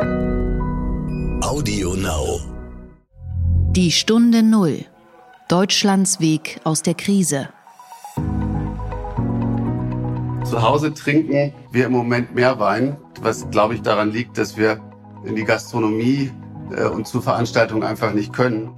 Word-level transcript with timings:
Audio 0.00 1.94
Now. 1.94 2.40
Die 3.72 3.90
Stunde 3.90 4.42
Null. 4.42 4.86
Deutschlands 5.50 6.18
Weg 6.18 6.60
aus 6.64 6.80
der 6.80 6.94
Krise. 6.94 7.50
Zu 10.44 10.62
Hause 10.62 10.94
trinken 10.94 11.52
wir 11.72 11.86
im 11.86 11.92
Moment 11.92 12.34
mehr 12.34 12.58
Wein, 12.58 12.96
was 13.20 13.50
glaube 13.50 13.74
ich 13.74 13.82
daran 13.82 14.12
liegt, 14.12 14.38
dass 14.38 14.56
wir 14.56 14.80
in 15.24 15.36
die 15.36 15.44
Gastronomie 15.44 16.30
äh, 16.74 16.86
und 16.86 17.06
zu 17.06 17.20
Veranstaltungen 17.20 17.82
einfach 17.82 18.14
nicht 18.14 18.32
können. 18.32 18.70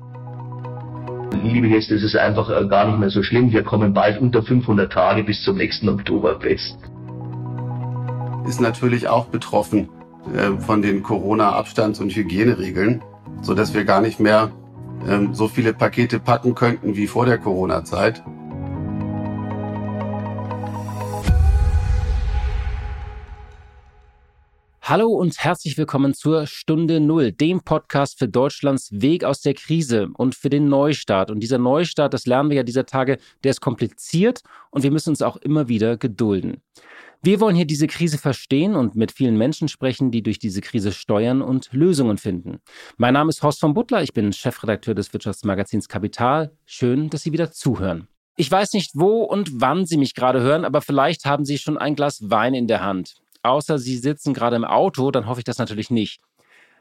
Liebe 1.45 1.69
Gäste, 1.69 1.95
es 1.95 2.03
ist 2.03 2.17
einfach 2.17 2.51
äh, 2.51 2.67
gar 2.67 2.89
nicht 2.89 2.99
mehr 2.99 3.11
so 3.11 3.23
schlimm. 3.23 3.53
Wir 3.53 3.63
kommen 3.63 3.95
bald 3.95 4.21
unter 4.21 4.43
500 4.43 4.93
Tage 4.93 5.23
bis 5.23 5.45
zum 5.45 5.59
nächsten 5.59 5.89
Oktoberfest. 5.89 6.77
Ist 8.49 8.61
natürlich 8.61 9.07
auch 9.07 9.27
betroffen 9.27 9.89
äh, 10.33 10.59
von 10.61 10.81
den 10.81 11.03
Corona-Abstands- 11.03 12.01
und 12.01 12.15
Hygieneregeln, 12.15 13.03
so 13.43 13.55
dass 13.55 13.75
wir 13.75 13.85
gar 13.85 14.01
nicht 14.01 14.21
mehr 14.21 14.51
ähm, 15.07 15.35
so 15.35 15.49
viele 15.49 15.75
Pakete 15.75 16.19
packen 16.19 16.55
könnten 16.55 16.97
wie 16.97 17.07
vor 17.07 17.27
der 17.27 17.39
Corona-Zeit. 17.39 18.23
Hallo 24.87 25.09
und 25.09 25.39
herzlich 25.39 25.79
willkommen 25.79 26.13
zur 26.13 26.47
Stunde 26.47 27.01
Null, 27.01 27.33
dem 27.33 27.63
Podcast 27.63 28.19
für 28.19 28.29
Deutschlands 28.29 28.91
Weg 28.93 29.25
aus 29.25 29.41
der 29.41 29.55
Krise 29.55 30.09
und 30.15 30.35
für 30.35 30.51
den 30.51 30.69
Neustart. 30.69 31.31
Und 31.31 31.41
dieser 31.41 31.57
Neustart, 31.57 32.13
das 32.13 32.27
lernen 32.27 32.51
wir 32.51 32.59
ja 32.59 32.63
dieser 32.63 32.85
Tage, 32.85 33.17
der 33.45 33.53
ist 33.53 33.63
kompliziert 33.63 34.43
und 34.71 34.83
wir 34.83 34.91
müssen 34.91 35.09
uns 35.11 35.23
auch 35.23 35.39
immer 35.39 35.69
wieder 35.69 35.97
gedulden. 35.97 36.61
Wir 37.25 37.41
wollen 37.41 37.57
hier 37.57 37.65
diese 37.65 37.87
Krise 37.87 38.19
verstehen 38.19 38.77
und 38.77 38.95
mit 38.95 39.11
vielen 39.11 39.37
Menschen 39.37 39.69
sprechen, 39.69 40.11
die 40.11 40.23
durch 40.23 40.39
diese 40.39 40.61
Krise 40.61 40.93
steuern 40.93 41.43
und 41.43 41.73
Lösungen 41.73 42.19
finden. 42.19 42.59
Mein 42.99 43.15
Name 43.15 43.31
ist 43.31 43.43
Horst 43.43 43.61
von 43.61 43.75
Butler, 43.75 44.03
ich 44.03 44.13
bin 44.13 44.33
Chefredakteur 44.33 44.95
des 44.95 45.13
Wirtschaftsmagazins 45.13 45.89
Kapital. 45.89 46.53
Schön, 46.67 47.11
dass 47.11 47.23
Sie 47.23 47.33
wieder 47.33 47.51
zuhören. 47.51 48.09
Ich 48.37 48.51
weiß 48.51 48.75
nicht, 48.75 48.93
wo 48.95 49.23
und 49.23 49.61
wann 49.61 49.87
Sie 49.87 49.97
mich 49.97 50.15
gerade 50.15 50.43
hören, 50.43 50.65
aber 50.65 50.83
vielleicht 50.83 51.25
haben 51.25 51.45
Sie 51.45 51.59
schon 51.59 51.79
ein 51.79 51.97
Glas 51.97 52.31
Wein 52.31 52.55
in 52.55 52.67
der 52.67 52.83
Hand 52.83 53.17
außer 53.45 53.79
Sie 53.79 53.97
sitzen 53.97 54.35
gerade 54.35 54.57
im 54.57 54.65
Auto, 54.65 55.11
dann 55.11 55.27
hoffe 55.27 55.41
ich 55.41 55.45
das 55.45 55.59
natürlich 55.59 55.91
nicht. 55.91 56.21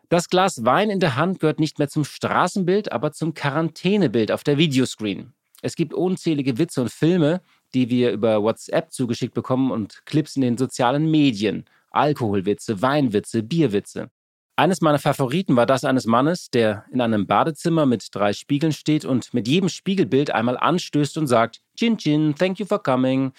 Das 0.09 0.29
Glas 0.29 0.63
Wein 0.63 0.89
in 0.89 0.99
der 0.99 1.15
Hand 1.15 1.39
gehört 1.39 1.59
nicht 1.59 1.79
mehr 1.79 1.89
zum 1.89 2.05
Straßenbild, 2.05 2.91
aber 2.91 3.11
zum 3.11 3.33
Quarantänebild 3.33 4.31
auf 4.31 4.43
der 4.43 4.57
Videoscreen. 4.57 5.33
Es 5.61 5.75
gibt 5.75 5.93
unzählige 5.93 6.57
Witze 6.57 6.81
und 6.81 6.91
Filme, 6.91 7.41
die 7.73 7.89
wir 7.89 8.11
über 8.11 8.43
WhatsApp 8.43 8.91
zugeschickt 8.91 9.33
bekommen 9.33 9.71
und 9.71 10.05
Clips 10.05 10.35
in 10.35 10.41
den 10.41 10.57
sozialen 10.57 11.09
Medien. 11.09 11.65
Alkoholwitze, 11.91 12.81
Weinwitze, 12.81 13.43
Bierwitze. 13.43 14.09
Eines 14.55 14.81
meiner 14.81 14.99
Favoriten 14.99 15.55
war 15.55 15.65
das 15.65 15.83
eines 15.83 16.05
Mannes, 16.05 16.49
der 16.51 16.85
in 16.91 17.01
einem 17.01 17.25
Badezimmer 17.25 17.87
mit 17.87 18.07
drei 18.11 18.33
Spiegeln 18.33 18.71
steht 18.71 19.03
und 19.03 19.33
mit 19.33 19.47
jedem 19.47 19.67
Spiegelbild 19.67 20.29
einmal 20.29 20.57
anstößt 20.57 21.17
und 21.17 21.25
sagt, 21.25 21.61
Chin 21.75 21.97
Chin, 21.97 22.35
thank 22.35 22.59
you 22.59 22.65
for 22.65 22.81
coming. 22.81 23.31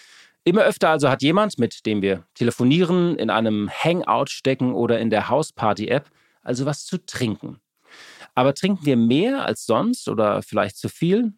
Immer 0.43 0.63
öfter 0.63 0.91
also 0.91 1.09
hat 1.09 1.23
jemand, 1.23 1.59
mit 1.59 1.87
dem 1.87 2.03
wir 2.03 2.25
telefonieren, 2.35 3.17
in 3.17 3.31
einem 3.31 3.71
Hangout 3.71 4.27
stecken 4.29 4.75
oder 4.75 4.99
in 4.99 5.09
der 5.09 5.29
Hausparty-App, 5.29 6.11
also 6.43 6.67
was 6.67 6.85
zu 6.85 6.99
trinken. 6.99 7.61
Aber 8.35 8.53
trinken 8.53 8.85
wir 8.85 8.97
mehr 8.97 9.45
als 9.45 9.67
sonst 9.67 10.09
oder 10.09 10.43
vielleicht 10.43 10.77
zu 10.77 10.89
viel? 10.89 11.33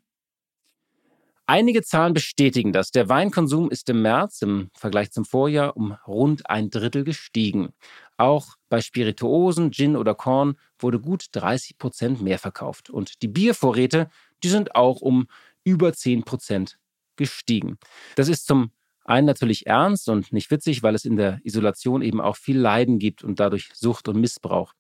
Einige 1.49 1.85
Zahlen 1.85 2.13
bestätigen 2.13 2.73
das. 2.73 2.91
Der 2.91 3.09
Weinkonsum 3.09 3.71
ist 3.71 3.89
im 3.89 4.03
März 4.03 4.43
im 4.43 4.69
Vergleich 4.75 5.13
zum 5.13 5.25
Vorjahr 5.25 5.77
um 5.77 5.93
rund 6.05 6.51
ein 6.51 6.71
Drittel 6.71 7.05
gestiegen. 7.05 7.69
Auch 8.17 8.57
bei 8.69 8.81
Spirituosen, 8.81 9.71
Gin 9.71 9.97
oder 9.97 10.17
Korn 10.17 10.57
wurde 10.81 10.99
gut 10.99 11.27
30 11.31 11.79
Prozent 11.79 12.21
mehr 12.21 12.41
verkauft. 12.41 12.91
Und 12.91 13.23
die 13.23 13.29
Biervorräte, 13.29 14.11
die 14.43 14.49
sind 14.49 14.75
auch 14.75 15.01
um 15.01 15.29
über 15.63 15.93
10 15.93 16.25
Prozent 16.25 16.79
gestiegen. 17.15 17.79
Das 18.17 18.29
ist 18.29 18.47
zum 18.47 18.73
einen 19.05 19.27
natürlich 19.29 19.69
ernst 19.69 20.09
und 20.09 20.33
nicht 20.33 20.51
witzig, 20.51 20.83
weil 20.83 20.97
es 20.97 21.05
in 21.05 21.17
der 21.17 21.39
Isolation 21.45 22.03
eben 22.03 22.21
auch 22.21 22.37
viel 22.37 22.59
Leiden 22.59 22.99
gibt 22.99 23.23
und 23.23 23.39
dadurch 23.39 23.71
Sucht 23.73 24.09
und 24.09 24.21
Missbrauch. 24.21 24.73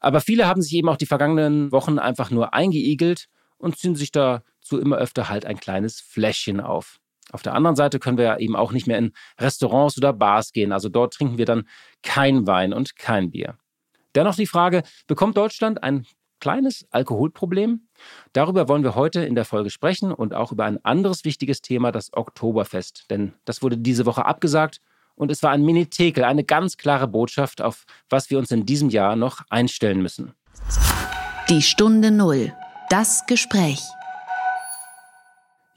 Aber 0.00 0.22
viele 0.22 0.46
haben 0.46 0.62
sich 0.62 0.72
eben 0.72 0.88
auch 0.88 0.96
die 0.96 1.06
vergangenen 1.06 1.70
Wochen 1.70 1.98
einfach 1.98 2.30
nur 2.30 2.54
eingeigelt 2.54 3.28
und 3.58 3.76
ziehen 3.76 3.94
sich 3.94 4.10
dazu 4.68 4.80
immer 4.80 4.96
öfter 4.96 5.28
halt 5.28 5.44
ein 5.44 5.58
kleines 5.58 6.00
Fläschchen 6.00 6.60
auf. 6.60 6.98
Auf 7.30 7.42
der 7.42 7.54
anderen 7.54 7.76
Seite 7.76 7.98
können 7.98 8.16
wir 8.16 8.24
ja 8.24 8.38
eben 8.38 8.56
auch 8.56 8.72
nicht 8.72 8.86
mehr 8.86 8.98
in 8.98 9.12
Restaurants 9.38 9.98
oder 9.98 10.12
Bars 10.12 10.52
gehen. 10.52 10.72
Also 10.72 10.88
dort 10.88 11.14
trinken 11.14 11.38
wir 11.38 11.44
dann 11.44 11.68
kein 12.02 12.46
Wein 12.46 12.72
und 12.72 12.96
kein 12.96 13.30
Bier. 13.30 13.58
Dennoch 14.14 14.34
die 14.34 14.46
Frage, 14.46 14.82
bekommt 15.06 15.36
Deutschland 15.36 15.82
ein 15.82 16.06
kleines 16.40 16.86
Alkoholproblem. 16.90 17.88
Darüber 18.32 18.68
wollen 18.68 18.82
wir 18.82 18.94
heute 18.94 19.20
in 19.24 19.34
der 19.34 19.44
Folge 19.44 19.70
sprechen 19.70 20.12
und 20.12 20.32
auch 20.32 20.52
über 20.52 20.64
ein 20.64 20.82
anderes 20.84 21.24
wichtiges 21.24 21.60
Thema, 21.60 21.92
das 21.92 22.12
Oktoberfest. 22.14 23.10
Denn 23.10 23.34
das 23.44 23.60
wurde 23.60 23.76
diese 23.76 24.06
Woche 24.06 24.24
abgesagt 24.24 24.80
und 25.14 25.30
es 25.30 25.42
war 25.42 25.50
ein 25.50 25.64
Mini-Tekel, 25.64 26.24
eine 26.24 26.44
ganz 26.44 26.76
klare 26.76 27.08
Botschaft, 27.08 27.60
auf 27.60 27.84
was 28.08 28.30
wir 28.30 28.38
uns 28.38 28.50
in 28.50 28.64
diesem 28.64 28.88
Jahr 28.88 29.16
noch 29.16 29.42
einstellen 29.50 30.00
müssen. 30.00 30.32
Die 31.50 31.62
Stunde 31.62 32.10
Null. 32.10 32.54
Das 32.88 33.26
Gespräch. 33.26 33.82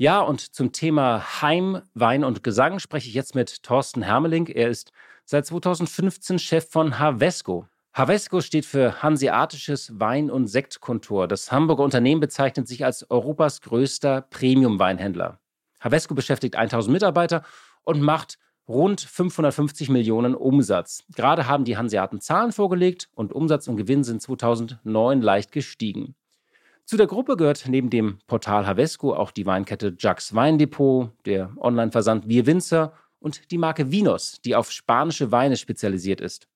Ja, 0.02 0.20
und 0.22 0.56
zum 0.56 0.72
Thema 0.72 1.44
Heim, 1.44 1.84
Wein 1.94 2.24
und 2.24 2.44
Gesang 2.44 2.80
spreche 2.80 3.08
ich 3.08 3.14
jetzt 3.14 3.36
mit 3.36 3.62
Thorsten 3.62 4.02
Hermeling. 4.02 4.48
Er 4.48 4.68
ist 4.68 4.92
seit 5.26 5.46
2015 5.46 6.40
Chef 6.40 6.68
von 6.68 6.98
Havesco. 6.98 7.68
Havesco 7.94 8.42
steht 8.42 8.66
für 8.66 9.04
Hanseatisches 9.04 10.00
Wein- 10.00 10.32
und 10.32 10.48
Sektkontor. 10.48 11.28
Das 11.28 11.52
Hamburger 11.52 11.84
Unternehmen 11.84 12.20
bezeichnet 12.20 12.68
sich 12.68 12.84
als 12.84 13.12
Europas 13.12 13.62
größter 13.62 14.22
Premium-Weinhändler. 14.24 15.40
Havesco 15.80 16.16
beschäftigt 16.16 16.56
1000 16.56 16.92
Mitarbeiter 16.92 17.44
und 17.84 18.02
macht 18.02 18.40
rund 18.68 19.02
550 19.02 19.90
Millionen 19.90 20.34
Umsatz. 20.34 21.04
Gerade 21.16 21.46
haben 21.46 21.64
die 21.64 21.78
Hanseaten 21.78 22.22
Zahlen 22.22 22.54
vorgelegt 22.54 23.08
und 23.14 23.32
Umsatz 23.34 23.68
und 23.68 23.78
Gewinn 23.78 24.04
sind 24.04 24.20
2009 24.20 25.22
leicht 25.22 25.52
gestiegen. 25.52 26.16
Zu 26.92 26.98
der 26.98 27.08
Gruppe 27.08 27.38
gehört 27.38 27.64
neben 27.70 27.90
dem 27.90 28.18
Portal 28.28 28.68
Havesco 28.68 29.16
auch 29.16 29.32
die 29.32 29.46
Weinkette 29.46 29.96
Jacques 29.98 30.36
Weindepot, 30.36 31.12
der 31.26 31.50
Online-Versand 31.56 32.28
Wir 32.28 32.46
Winzer 32.46 32.92
und 33.22 33.50
die 33.50 33.58
Marke 33.58 33.94
Vinos, 33.94 34.42
die 34.44 34.58
auf 34.58 34.70
spanische 34.72 35.32
Weine 35.32 35.56
spezialisiert 35.56 36.20
ist. 36.20 36.50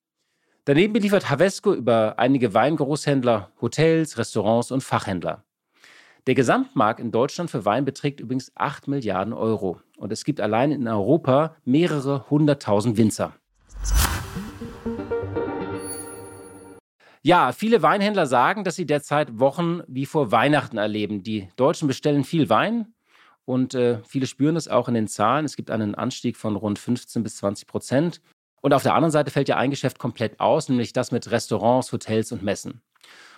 Daneben 0.66 0.92
beliefert 0.92 1.30
Havesco 1.30 1.74
über 1.74 2.20
einige 2.20 2.54
Weingroßhändler, 2.54 3.52
Hotels, 3.62 4.18
Restaurants 4.18 4.72
und 4.72 4.84
Fachhändler. 4.84 5.46
Der 6.28 6.36
Gesamtmarkt 6.36 7.00
in 7.00 7.14
Deutschland 7.14 7.50
für 7.50 7.64
Wein 7.64 7.86
beträgt 7.86 8.20
übrigens 8.20 8.52
8 8.56 8.90
Milliarden 8.90 9.32
Euro. 9.32 9.80
Und 9.96 10.12
es 10.12 10.26
gibt 10.26 10.42
allein 10.42 10.74
in 10.74 10.86
Europa 10.86 11.56
mehrere 11.64 12.30
hunderttausend 12.30 12.98
Winzer. 12.98 13.32
Ja, 17.26 17.54
viele 17.54 17.82
Weinhändler 17.82 18.28
sagen, 18.28 18.64
dass 18.64 18.76
sie 18.76 18.86
derzeit 18.86 19.40
Wochen 19.40 19.82
wie 19.88 20.06
vor 20.06 20.32
Weihnachten 20.32 20.78
erleben. 20.78 21.24
Die 21.24 21.50
Deutschen 21.56 21.88
bestellen 21.88 22.24
viel 22.24 22.50
Wein 22.50 22.94
und 23.46 23.74
äh, 23.74 23.98
viele 24.04 24.28
spüren 24.28 24.54
das 24.54 24.68
auch 24.68 24.88
in 24.88 24.94
den 24.94 25.08
Zahlen. 25.08 25.44
Es 25.44 25.56
gibt 25.56 25.72
einen 25.72 25.96
Anstieg 25.96 26.38
von 26.38 26.56
rund 26.56 26.78
15 26.78 27.24
bis 27.24 27.38
20 27.38 27.68
Prozent. 27.68 28.22
Und 28.62 28.76
auf 28.76 28.84
der 28.84 28.94
anderen 28.94 29.12
Seite 29.12 29.32
fällt 29.32 29.50
ja 29.50 29.58
ein 29.58 29.72
Geschäft 29.72 29.98
komplett 29.98 30.40
aus, 30.40 30.70
nämlich 30.70 30.94
das 30.94 31.12
mit 31.12 31.32
Restaurants, 31.32 31.92
Hotels 31.92 32.32
und 32.32 32.44
Messen. 32.44 32.84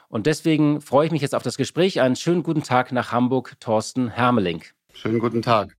Und 0.10 0.26
deswegen 0.26 0.82
freue 0.82 1.06
ich 1.06 1.14
mich 1.14 1.22
jetzt 1.22 1.34
auf 1.34 1.44
das 1.44 1.56
Gespräch. 1.56 2.02
Einen 2.02 2.18
schönen 2.18 2.44
guten 2.44 2.64
Tag 2.64 2.92
nach 2.92 3.14
Hamburg, 3.14 3.56
Thorsten 3.62 4.10
Hermeling. 4.10 4.66
Schönen 4.92 5.20
guten 5.20 5.42
Tag. 5.42 5.78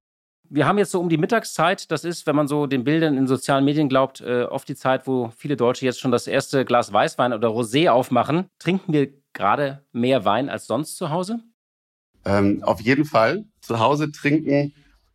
Wir 0.51 0.67
haben 0.67 0.79
jetzt 0.79 0.93
so 0.93 1.01
um 1.01 1.09
die 1.09 1.19
Mittagszeit, 1.19 1.91
das 1.91 2.05
ist, 2.05 2.27
wenn 2.27 2.35
man 2.35 2.49
so 2.49 2.67
den 2.67 2.85
Bildern 2.85 3.19
in 3.19 3.27
sozialen 3.27 3.65
Medien 3.65 3.89
glaubt, 3.89 4.21
äh, 4.23 4.45
oft 4.45 4.69
die 4.69 4.77
Zeit, 4.77 5.07
wo 5.07 5.31
viele 5.37 5.57
Deutsche 5.57 5.85
jetzt 5.85 6.01
schon 6.01 6.11
das 6.11 6.27
erste 6.27 6.65
Glas 6.65 6.93
Weißwein 6.93 7.35
oder 7.35 7.49
Rosé 7.49 7.91
aufmachen. 7.91 8.49
Trinken 8.59 8.93
wir 8.93 9.13
gerade 9.35 9.85
mehr 9.93 10.25
Wein 10.25 10.49
als 10.49 10.67
sonst 10.67 10.97
zu 10.97 11.11
Hause? 11.11 11.41
Ähm, 12.25 12.63
auf 12.63 12.81
jeden 12.81 13.05
Fall. 13.05 13.45
Zu 13.61 13.79
Hause 13.79 14.11
trinken 14.11 14.73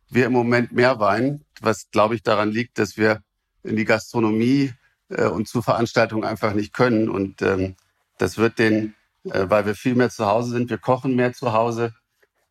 wir 0.08 0.26
im 0.26 0.32
Moment 0.32 0.72
mehr 0.72 1.00
Wein, 1.00 1.44
was 1.60 1.90
glaube 1.90 2.14
ich 2.14 2.22
daran 2.22 2.50
liegt, 2.50 2.78
dass 2.78 2.96
wir 2.96 3.20
in 3.64 3.76
die 3.76 3.84
Gastronomie 3.84 4.72
äh, 5.08 5.26
und 5.26 5.48
zu 5.48 5.62
Veranstaltungen 5.62 6.24
einfach 6.24 6.54
nicht 6.54 6.72
können. 6.72 7.08
Und 7.08 7.42
ähm, 7.42 7.74
das 8.18 8.38
wird 8.38 8.58
den, 8.58 8.94
äh, 9.24 9.46
weil 9.48 9.66
wir 9.66 9.74
viel 9.74 9.94
mehr 9.94 10.10
zu 10.10 10.26
Hause 10.26 10.50
sind, 10.50 10.70
wir 10.70 10.78
kochen 10.78 11.16
mehr 11.16 11.32
zu 11.32 11.52
Hause. 11.52 11.92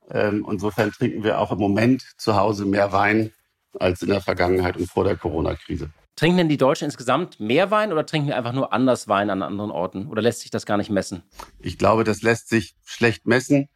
Ähm, 0.10 0.46
insofern 0.50 0.92
trinken 0.92 1.24
wir 1.24 1.40
auch 1.40 1.52
im 1.52 1.60
Moment 1.60 2.04
zu 2.18 2.36
Hause 2.36 2.66
mehr 2.66 2.92
Wein 2.92 3.32
als 3.80 4.02
in 4.02 4.10
der 4.10 4.22
Vergangenheit 4.22 4.78
und 4.78 4.90
vor 4.90 5.04
der 5.04 5.16
Corona-Krise. 5.16 5.90
Trinken 6.16 6.38
denn 6.38 6.50
die 6.50 6.58
Deutschen 6.58 6.86
insgesamt 6.86 7.40
mehr 7.40 7.72
Wein 7.72 7.92
oder 7.92 8.06
trinken 8.06 8.28
wir 8.28 8.38
einfach 8.38 8.54
nur 8.54 8.72
anders 8.72 9.08
Wein 9.08 9.30
an 9.30 9.42
anderen 9.42 9.72
Orten? 9.72 10.08
Oder 10.08 10.22
lässt 10.22 10.42
sich 10.42 10.52
das 10.52 10.66
gar 10.66 10.78
nicht 10.78 10.92
messen? 10.92 11.24
Ich 11.60 11.78
glaube, 11.78 12.04
das 12.04 12.22
lässt 12.22 12.50
sich 12.50 12.76
schlecht 12.86 13.26
messen, 13.26 13.68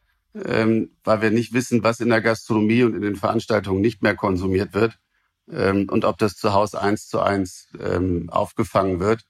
ähm, 0.45 0.91
weil 1.03 1.21
wir 1.21 1.31
nicht 1.31 1.53
wissen, 1.53 1.83
was 1.83 1.99
in 1.99 2.09
der 2.09 2.21
Gastronomie 2.21 2.83
und 2.83 2.93
in 2.93 3.01
den 3.01 3.15
Veranstaltungen 3.15 3.81
nicht 3.81 4.03
mehr 4.03 4.15
konsumiert 4.15 4.75
wird 4.75 4.99
ähm, 5.51 5.87
und 5.89 6.05
ob 6.05 6.19
das 6.19 6.35
zu 6.35 6.53
Hause 6.53 6.79
eins 6.79 7.07
zu 7.07 7.21
eins 7.21 7.69
ähm, 7.79 8.29
aufgefangen 8.29 8.99
wird. 8.99 9.23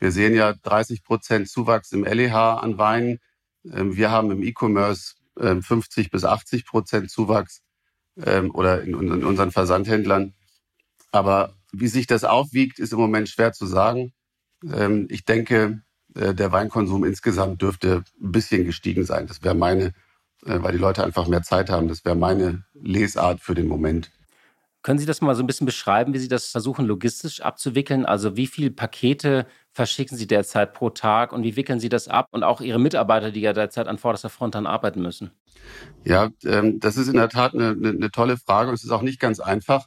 Wir 0.00 0.10
sehen 0.10 0.34
ja 0.34 0.54
30 0.54 1.04
Prozent 1.04 1.48
Zuwachs 1.48 1.92
im 1.92 2.04
LEH 2.04 2.34
an 2.34 2.78
Weinen. 2.78 3.20
Ähm, 3.64 3.96
wir 3.96 4.10
haben 4.10 4.32
im 4.32 4.42
E-Commerce 4.42 5.14
50 5.38 6.06
ähm, 6.06 6.10
bis 6.10 6.24
80 6.24 6.66
Prozent 6.66 7.10
Zuwachs 7.10 7.62
ähm, 8.24 8.54
oder 8.54 8.82
in, 8.82 8.94
unseren 8.94 9.52
Versandhändlern. 9.52 10.34
Aber 11.12 11.54
wie 11.72 11.88
sich 11.88 12.06
das 12.06 12.24
aufwiegt, 12.24 12.78
ist 12.78 12.92
im 12.92 12.98
Moment 12.98 13.28
schwer 13.28 13.52
zu 13.52 13.66
sagen. 13.66 14.12
Ich 15.08 15.24
denke, 15.24 15.82
äh, 16.14 16.34
der 16.34 16.52
Weinkonsum 16.52 17.04
insgesamt 17.04 17.62
dürfte 17.62 18.04
ein 18.20 18.32
bisschen 18.32 18.64
gestiegen 18.64 19.04
sein. 19.04 19.26
Das 19.26 19.42
wäre 19.42 19.54
meine, 19.54 19.92
äh, 20.44 20.60
weil 20.62 20.72
die 20.72 20.78
Leute 20.78 21.04
einfach 21.04 21.28
mehr 21.28 21.42
Zeit 21.42 21.70
haben. 21.70 21.88
Das 21.88 22.04
wäre 22.04 22.16
meine 22.16 22.64
Lesart 22.74 23.40
für 23.40 23.54
den 23.54 23.68
Moment. 23.68 24.10
Können 24.82 24.98
Sie 24.98 25.06
das 25.06 25.20
mal 25.20 25.34
so 25.34 25.42
ein 25.42 25.46
bisschen 25.46 25.66
beschreiben, 25.66 26.14
wie 26.14 26.18
Sie 26.18 26.28
das 26.28 26.48
versuchen, 26.48 26.86
logistisch 26.86 27.40
abzuwickeln? 27.40 28.06
Also 28.06 28.36
wie 28.36 28.46
viele 28.46 28.70
Pakete 28.70 29.46
verschicken 29.78 30.18
Sie 30.18 30.26
derzeit 30.26 30.74
pro 30.74 30.90
Tag 30.90 31.32
und 31.32 31.44
wie 31.44 31.54
wickeln 31.54 31.78
Sie 31.78 31.88
das 31.88 32.08
ab? 32.08 32.26
Und 32.32 32.42
auch 32.42 32.60
Ihre 32.60 32.80
Mitarbeiter, 32.80 33.30
die 33.30 33.42
ja 33.42 33.52
derzeit 33.52 33.86
an 33.86 33.96
vorderster 33.96 34.28
Front 34.28 34.56
dann 34.56 34.66
arbeiten 34.66 35.00
müssen. 35.00 35.30
Ja, 36.04 36.30
ähm, 36.44 36.80
das 36.80 36.96
ist 36.96 37.06
in 37.06 37.14
der 37.14 37.28
Tat 37.28 37.54
eine, 37.54 37.68
eine, 37.68 37.90
eine, 37.90 38.10
tolle 38.10 38.38
Frage 38.38 38.70
und 38.70 38.74
es 38.74 38.82
ist 38.82 38.90
auch 38.90 39.02
nicht 39.02 39.20
ganz 39.20 39.38
einfach. 39.38 39.86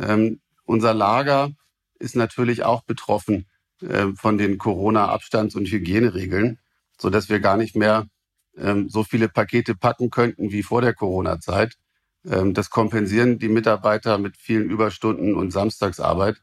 Ähm, 0.00 0.40
unser 0.64 0.94
Lager 0.94 1.50
ist 1.98 2.16
natürlich 2.16 2.64
auch 2.64 2.84
betroffen 2.84 3.44
äh, 3.82 4.06
von 4.16 4.38
den 4.38 4.56
Corona-Abstands- 4.56 5.56
und 5.56 5.66
Hygieneregeln, 5.66 6.58
so 6.98 7.10
dass 7.10 7.28
wir 7.28 7.40
gar 7.40 7.58
nicht 7.58 7.76
mehr 7.76 8.06
ähm, 8.56 8.88
so 8.88 9.04
viele 9.04 9.28
Pakete 9.28 9.74
packen 9.74 10.08
könnten 10.08 10.52
wie 10.52 10.62
vor 10.62 10.80
der 10.80 10.94
Corona-Zeit. 10.94 11.76
Ähm, 12.24 12.54
das 12.54 12.70
kompensieren 12.70 13.38
die 13.38 13.50
Mitarbeiter 13.50 14.16
mit 14.16 14.38
vielen 14.38 14.70
Überstunden 14.70 15.34
und 15.34 15.50
Samstagsarbeit. 15.50 16.40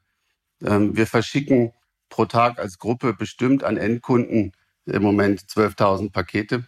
Ähm, 0.62 0.96
wir 0.96 1.08
verschicken 1.08 1.74
pro 2.10 2.26
Tag 2.26 2.60
als 2.60 2.80
Gruppe 2.80 3.14
bestimmt 3.14 3.64
an 3.64 3.78
Endkunden 3.78 4.54
im 4.86 5.02
Moment 5.02 5.42
12.000 5.42 6.12
Pakete. 6.12 6.68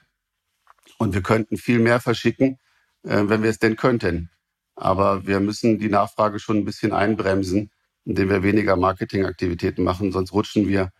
Und 0.98 1.14
wir 1.14 1.22
könnten 1.22 1.58
viel 1.58 1.80
mehr 1.80 2.00
verschicken, 2.00 2.58
äh, 3.04 3.24
wenn 3.26 3.44
wir 3.44 3.50
es 3.50 3.60
denn 3.60 3.76
könnten. 3.76 4.30
Aber 4.76 5.26
wir 5.28 5.40
müssen 5.40 5.80
die 5.80 5.90
Nachfrage 5.90 6.40
schon 6.40 6.58
ein 6.58 6.66
bisschen 6.66 6.94
einbremsen, 6.94 7.72
indem 8.06 8.30
wir 8.30 8.44
weniger 8.44 8.76
Marketingaktivitäten 8.76 9.84
machen. 9.84 10.12
Sonst 10.12 10.34
rutschen 10.34 10.68
wir 10.68 10.92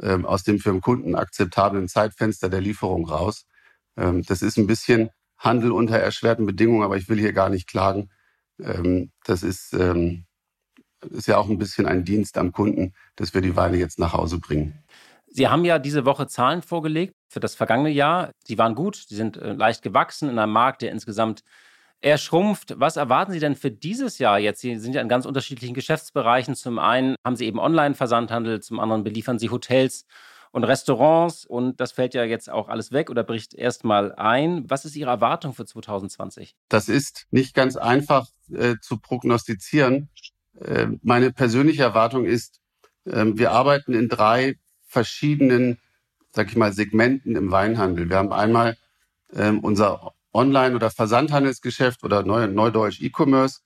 ähm, 0.00 0.26
aus 0.26 0.42
dem 0.44 0.58
für 0.58 0.72
den 0.72 0.80
Kunden 0.80 1.14
akzeptablen 1.14 1.88
Zeitfenster 1.88 2.48
der 2.48 2.60
Lieferung 2.60 3.08
raus. 3.08 3.46
Das 3.96 4.42
ist 4.42 4.56
ein 4.56 4.68
bisschen 4.68 5.10
Handel 5.38 5.72
unter 5.72 5.98
erschwerten 5.98 6.46
Bedingungen, 6.46 6.84
aber 6.84 6.96
ich 6.96 7.08
will 7.08 7.18
hier 7.18 7.32
gar 7.32 7.48
nicht 7.48 7.68
klagen. 7.68 8.10
Ähm, 8.60 9.12
das 9.24 9.42
ist, 9.42 9.72
ähm, 9.72 10.26
ist 11.10 11.28
ja 11.28 11.38
auch 11.38 11.48
ein 11.48 11.58
bisschen 11.58 11.86
ein 11.86 12.04
Dienst 12.04 12.38
am 12.38 12.52
Kunden, 12.52 12.92
dass 13.16 13.34
wir 13.34 13.40
die 13.40 13.56
Weine 13.56 13.76
jetzt 13.76 13.98
nach 13.98 14.12
Hause 14.12 14.38
bringen. 14.38 14.82
Sie 15.30 15.48
haben 15.48 15.64
ja 15.64 15.78
diese 15.78 16.04
Woche 16.04 16.26
Zahlen 16.26 16.62
vorgelegt 16.62 17.14
für 17.28 17.40
das 17.40 17.54
vergangene 17.54 17.90
Jahr. 17.90 18.30
Die 18.48 18.58
waren 18.58 18.74
gut, 18.74 19.10
die 19.10 19.14
sind 19.14 19.36
äh, 19.36 19.52
leicht 19.52 19.82
gewachsen 19.82 20.28
in 20.28 20.38
einem 20.38 20.52
Markt, 20.52 20.82
der 20.82 20.90
insgesamt 20.90 21.42
eher 22.00 22.18
schrumpft. 22.18 22.74
Was 22.78 22.96
erwarten 22.96 23.32
Sie 23.32 23.40
denn 23.40 23.56
für 23.56 23.70
dieses 23.70 24.18
Jahr 24.18 24.38
jetzt? 24.38 24.60
Sie 24.60 24.76
sind 24.78 24.94
ja 24.94 25.02
in 25.02 25.08
ganz 25.08 25.26
unterschiedlichen 25.26 25.74
Geschäftsbereichen. 25.74 26.54
Zum 26.54 26.78
einen 26.78 27.16
haben 27.24 27.36
Sie 27.36 27.46
eben 27.46 27.58
Online-Versandhandel, 27.58 28.60
zum 28.60 28.80
anderen 28.80 29.04
beliefern 29.04 29.38
Sie 29.38 29.50
Hotels 29.50 30.06
und 30.50 30.64
Restaurants 30.64 31.44
und 31.44 31.78
das 31.80 31.92
fällt 31.92 32.14
ja 32.14 32.24
jetzt 32.24 32.48
auch 32.48 32.68
alles 32.68 32.92
weg 32.92 33.10
oder 33.10 33.22
bricht 33.22 33.54
erstmal 33.54 34.14
ein. 34.14 34.68
Was 34.68 34.84
ist 34.84 34.96
Ihre 34.96 35.10
Erwartung 35.10 35.52
für 35.52 35.66
2020? 35.66 36.54
Das 36.68 36.88
ist 36.88 37.26
nicht 37.30 37.54
ganz 37.54 37.76
einfach 37.76 38.28
äh, 38.50 38.76
zu 38.80 38.98
prognostizieren. 38.98 40.08
Äh, 40.60 40.88
meine 41.02 41.32
persönliche 41.32 41.82
Erwartung 41.82 42.24
ist, 42.24 42.60
äh, 43.04 43.24
wir 43.26 43.52
arbeiten 43.52 43.94
in 43.94 44.08
drei 44.08 44.56
verschiedenen, 44.86 45.78
sag 46.30 46.48
ich 46.48 46.56
mal, 46.56 46.72
Segmenten 46.72 47.36
im 47.36 47.50
Weinhandel. 47.50 48.08
Wir 48.08 48.16
haben 48.16 48.32
einmal 48.32 48.76
ähm, 49.34 49.60
unser 49.60 50.14
Online- 50.32 50.76
oder 50.76 50.90
Versandhandelsgeschäft 50.90 52.04
oder 52.04 52.22
Neudeutsch 52.22 53.00
E-Commerce. 53.00 53.60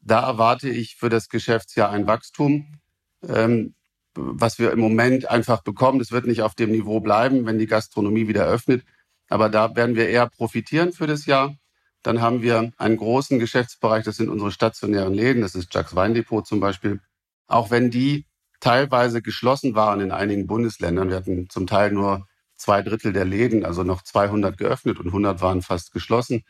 Da 0.00 0.20
erwarte 0.20 0.68
ich 0.68 0.96
für 0.96 1.08
das 1.08 1.28
Geschäftsjahr 1.28 1.90
ein 1.90 2.06
Wachstum. 2.06 2.80
Ähm, 3.26 3.74
was 4.14 4.58
wir 4.58 4.72
im 4.72 4.80
Moment 4.80 5.30
einfach 5.30 5.62
bekommen. 5.62 5.98
Das 5.98 6.12
wird 6.12 6.26
nicht 6.26 6.42
auf 6.42 6.54
dem 6.54 6.70
Niveau 6.70 7.00
bleiben, 7.00 7.46
wenn 7.46 7.58
die 7.58 7.66
Gastronomie 7.66 8.28
wieder 8.28 8.46
öffnet. 8.46 8.84
Aber 9.28 9.48
da 9.48 9.74
werden 9.76 9.96
wir 9.96 10.08
eher 10.08 10.28
profitieren 10.28 10.92
für 10.92 11.06
das 11.06 11.26
Jahr. 11.26 11.54
Dann 12.02 12.20
haben 12.20 12.42
wir 12.42 12.72
einen 12.78 12.96
großen 12.96 13.38
Geschäftsbereich, 13.38 14.04
das 14.04 14.16
sind 14.16 14.28
unsere 14.28 14.50
stationären 14.50 15.12
Läden, 15.12 15.42
das 15.42 15.54
ist 15.54 15.74
Jacques 15.74 15.94
Weindepot 15.94 16.46
zum 16.46 16.60
Beispiel. 16.60 17.00
Auch 17.46 17.70
wenn 17.70 17.90
die 17.90 18.26
teilweise 18.60 19.22
geschlossen 19.22 19.74
waren 19.74 20.00
in 20.00 20.12
einigen 20.12 20.46
Bundesländern, 20.46 21.08
wir 21.08 21.16
hatten 21.16 21.48
zum 21.50 21.66
Teil 21.66 21.92
nur 21.92 22.26
zwei 22.56 22.82
Drittel 22.82 23.12
der 23.12 23.24
Läden, 23.24 23.64
also 23.64 23.82
noch 23.82 24.02
200 24.02 24.56
geöffnet 24.56 24.98
und 24.98 25.06
100 25.06 25.40
waren 25.40 25.62
fast 25.62 25.92
geschlossen, 25.92 26.44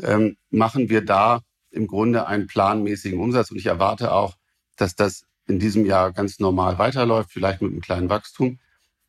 ähm, 0.00 0.36
machen 0.50 0.88
wir 0.88 1.04
da 1.04 1.40
im 1.70 1.86
Grunde 1.86 2.26
einen 2.26 2.46
planmäßigen 2.46 3.18
Umsatz. 3.18 3.50
Und 3.50 3.56
ich 3.56 3.66
erwarte 3.66 4.12
auch, 4.12 4.36
dass 4.76 4.94
das 4.94 5.24
in 5.46 5.58
diesem 5.58 5.84
Jahr 5.84 6.12
ganz 6.12 6.38
normal 6.38 6.78
weiterläuft, 6.78 7.30
vielleicht 7.32 7.62
mit 7.62 7.72
einem 7.72 7.80
kleinen 7.80 8.10
Wachstum. 8.10 8.58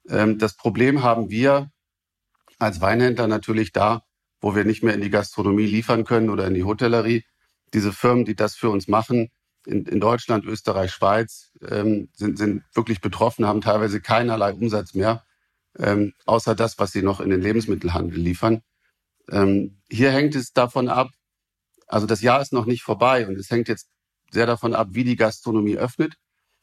Ähm, 0.09 0.39
das 0.39 0.55
Problem 0.55 1.03
haben 1.03 1.29
wir 1.29 1.71
als 2.59 2.81
Weinhändler 2.81 3.27
natürlich 3.27 3.71
da, 3.71 4.03
wo 4.45 4.53
wir 4.53 4.63
nicht 4.63 4.83
mehr 4.83 4.93
in 4.93 5.01
die 5.01 5.09
Gastronomie 5.09 5.65
liefern 5.65 6.03
können 6.03 6.29
oder 6.29 6.45
in 6.45 6.53
die 6.53 6.63
Hotellerie. 6.63 7.25
Diese 7.73 7.91
Firmen, 7.91 8.25
die 8.25 8.35
das 8.35 8.53
für 8.55 8.69
uns 8.69 8.87
machen, 8.87 9.31
in, 9.65 9.87
in 9.87 9.99
Deutschland, 9.99 10.45
Österreich, 10.45 10.91
Schweiz, 10.91 11.51
ähm, 11.67 12.09
sind, 12.13 12.37
sind 12.37 12.63
wirklich 12.75 13.01
betroffen, 13.01 13.47
haben 13.47 13.61
teilweise 13.61 14.01
keinerlei 14.01 14.53
Umsatz 14.53 14.93
mehr, 14.93 15.23
ähm, 15.79 16.13
außer 16.27 16.53
das, 16.53 16.77
was 16.77 16.91
sie 16.91 17.01
noch 17.01 17.21
in 17.21 17.31
den 17.31 17.41
Lebensmittelhandel 17.41 18.19
liefern. 18.19 18.61
Ähm, 19.31 19.81
hier 19.89 20.11
hängt 20.11 20.35
es 20.35 20.53
davon 20.53 20.89
ab, 20.89 21.09
also 21.87 22.05
das 22.05 22.21
Jahr 22.21 22.39
ist 22.39 22.53
noch 22.53 22.67
nicht 22.67 22.83
vorbei 22.83 23.27
und 23.27 23.39
es 23.39 23.49
hängt 23.49 23.67
jetzt 23.67 23.89
sehr 24.29 24.45
davon 24.45 24.75
ab, 24.75 24.89
wie 24.91 25.05
die 25.05 25.15
Gastronomie 25.15 25.77
öffnet 25.77 26.17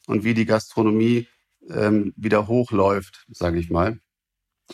und 0.07 0.23
wie 0.23 0.35
die 0.35 0.47
Gastronomie 0.47 1.27
ähm, 1.69 2.15
wieder 2.17 2.47
hochläuft, 2.47 3.27
sage 3.29 3.59
ich 3.59 3.71
mal. 3.71 3.99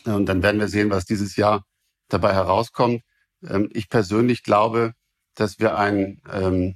Und 0.05 0.27
dann 0.27 0.43
werden 0.43 0.59
wir 0.59 0.67
sehen, 0.67 0.91
was 0.91 1.05
dieses 1.05 1.37
Jahr 1.37 1.65
dabei 2.09 2.33
herauskommt. 2.33 3.01
Ähm, 3.47 3.69
ich 3.73 3.89
persönlich 3.89 4.43
glaube, 4.43 4.93
dass 5.35 5.59
wir 5.59 5.77
ein, 5.77 6.21
ähm, 6.31 6.75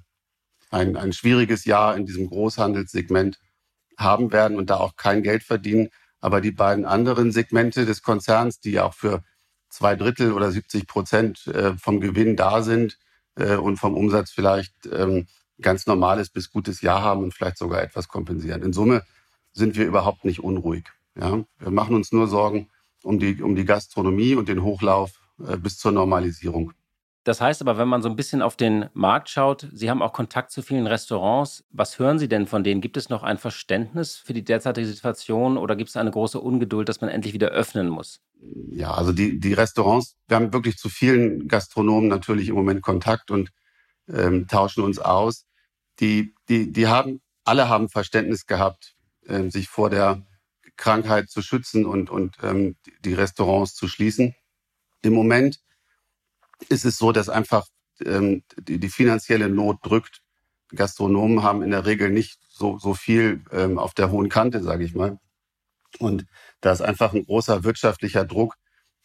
ein, 0.72 0.96
ein 0.96 1.14
schwieriges 1.14 1.66
Jahr 1.66 1.96
in 1.98 2.06
diesem 2.06 2.28
Großhandelssegment 2.28 3.40
haben 3.98 4.32
werden 4.32 4.58
und 4.58 4.70
da 4.70 4.78
auch 4.78 4.96
kein 4.96 5.24
Geld 5.24 5.44
verdienen. 5.44 5.90
Aber 6.22 6.40
die 6.40 6.52
beiden 6.52 6.86
anderen 6.86 7.32
Segmente 7.32 7.86
des 7.86 8.02
Konzerns, 8.02 8.60
die 8.60 8.80
auch 8.80 8.94
für 8.94 9.24
zwei 9.70 9.96
Drittel 9.96 10.32
oder 10.32 10.52
70 10.52 10.88
Prozent 10.88 11.48
äh, 11.48 11.74
vom 11.78 12.00
Gewinn 12.00 12.36
da 12.36 12.62
sind 12.62 12.98
äh, 13.36 13.56
und 13.56 13.78
vom 13.78 13.96
Umsatz 13.96 14.32
vielleicht 14.32 14.74
ähm, 14.92 15.28
ganz 15.62 15.86
normales 15.86 16.30
bis 16.30 16.52
gutes 16.52 16.82
Jahr 16.82 17.02
haben 17.02 17.24
und 17.24 17.34
vielleicht 17.34 17.58
sogar 17.58 17.82
etwas 17.82 18.08
kompensieren. 18.08 18.62
In 18.62 18.74
Summe 18.74 19.04
sind 19.52 19.76
wir 19.76 19.86
überhaupt 19.86 20.26
nicht 20.26 20.40
unruhig. 20.40 20.86
Ja? 21.20 21.44
Wir 21.60 21.72
machen 21.72 21.96
uns 21.96 22.12
nur 22.12 22.28
Sorgen 22.28 22.70
um 23.04 23.20
die, 23.20 23.42
um 23.42 23.56
die 23.56 23.66
Gastronomie 23.66 24.36
und 24.36 24.48
den 24.48 24.64
Hochlauf 24.64 25.20
bis 25.62 25.78
zur 25.78 25.92
Normalisierung. 25.92 26.74
Das 27.24 27.40
heißt 27.40 27.62
aber, 27.62 27.78
wenn 27.78 27.88
man 27.88 28.02
so 28.02 28.10
ein 28.10 28.18
bisschen 28.18 28.42
auf 28.42 28.58
den 28.58 28.90
Markt 28.94 29.30
schaut, 29.30 29.70
Sie 29.72 29.90
haben 29.90 30.02
auch 30.02 30.12
Kontakt 30.12 30.52
zu 30.52 30.62
vielen 30.62 30.88
Restaurants. 30.88 31.64
Was 31.70 31.98
hören 31.98 32.20
Sie 32.20 32.28
denn 32.28 32.48
von 32.48 32.66
denen? 32.66 32.82
Gibt 32.82 32.98
es 32.98 33.08
noch 33.08 33.24
ein 33.24 33.38
Verständnis 33.38 34.18
für 34.18 34.34
die 34.34 34.44
derzeitige 34.44 34.88
Situation 34.88 35.58
oder 35.58 35.78
gibt 35.78 35.90
es 35.90 35.96
eine 35.96 36.12
große 36.12 36.40
Ungeduld, 36.40 36.90
dass 36.90 37.00
man 37.00 37.10
endlich 37.10 37.34
wieder 37.34 37.48
öffnen 37.48 37.88
muss? 37.88 38.20
Ja, 38.72 38.94
also 38.94 39.14
die, 39.14 39.40
die 39.40 39.54
Restaurants, 39.54 40.18
wir 40.28 40.36
haben 40.36 40.52
wirklich 40.52 40.76
zu 40.76 40.90
vielen 40.90 41.48
Gastronomen 41.48 42.10
natürlich 42.10 42.50
im 42.50 42.56
Moment 42.56 42.82
Kontakt 42.82 43.32
und 43.32 43.52
ähm, 44.10 44.48
tauschen 44.50 44.84
uns 44.84 45.00
aus. 45.00 45.46
Die, 46.02 46.36
die, 46.50 46.74
die 46.74 46.88
haben, 46.88 47.22
alle 47.46 47.70
haben 47.70 47.88
Verständnis 47.88 48.46
gehabt, 48.46 48.96
ähm, 49.28 49.50
sich 49.50 49.70
vor 49.70 49.90
der 49.90 50.26
Krankheit 50.76 51.30
zu 51.30 51.42
schützen 51.42 51.86
und, 51.86 52.10
und 52.10 52.36
ähm, 52.44 52.76
die 53.06 53.14
Restaurants 53.14 53.76
zu 53.76 53.88
schließen. 53.88 54.36
Im 55.04 55.14
Moment 55.14 55.60
ist 56.70 56.86
es 56.86 56.98
so, 56.98 57.12
dass 57.12 57.30
einfach 57.30 57.68
ähm, 58.04 58.44
die, 58.58 58.80
die 58.80 58.90
finanzielle 58.90 59.50
Not 59.50 59.78
drückt. 59.84 60.22
Gastronomen 60.74 61.44
haben 61.44 61.62
in 61.62 61.70
der 61.70 61.86
Regel 61.86 62.10
nicht 62.10 62.40
so, 62.50 62.80
so 62.80 62.96
viel 62.96 63.44
ähm, 63.52 63.78
auf 63.78 63.94
der 63.94 64.10
hohen 64.10 64.30
Kante, 64.30 64.64
sage 64.64 64.84
ich 64.84 64.96
mal. 64.96 65.20
Und 66.00 66.26
da 66.62 66.72
ist 66.72 66.82
einfach 66.82 67.14
ein 67.14 67.26
großer 67.26 67.64
wirtschaftlicher 67.64 68.26
Druck, 68.26 68.56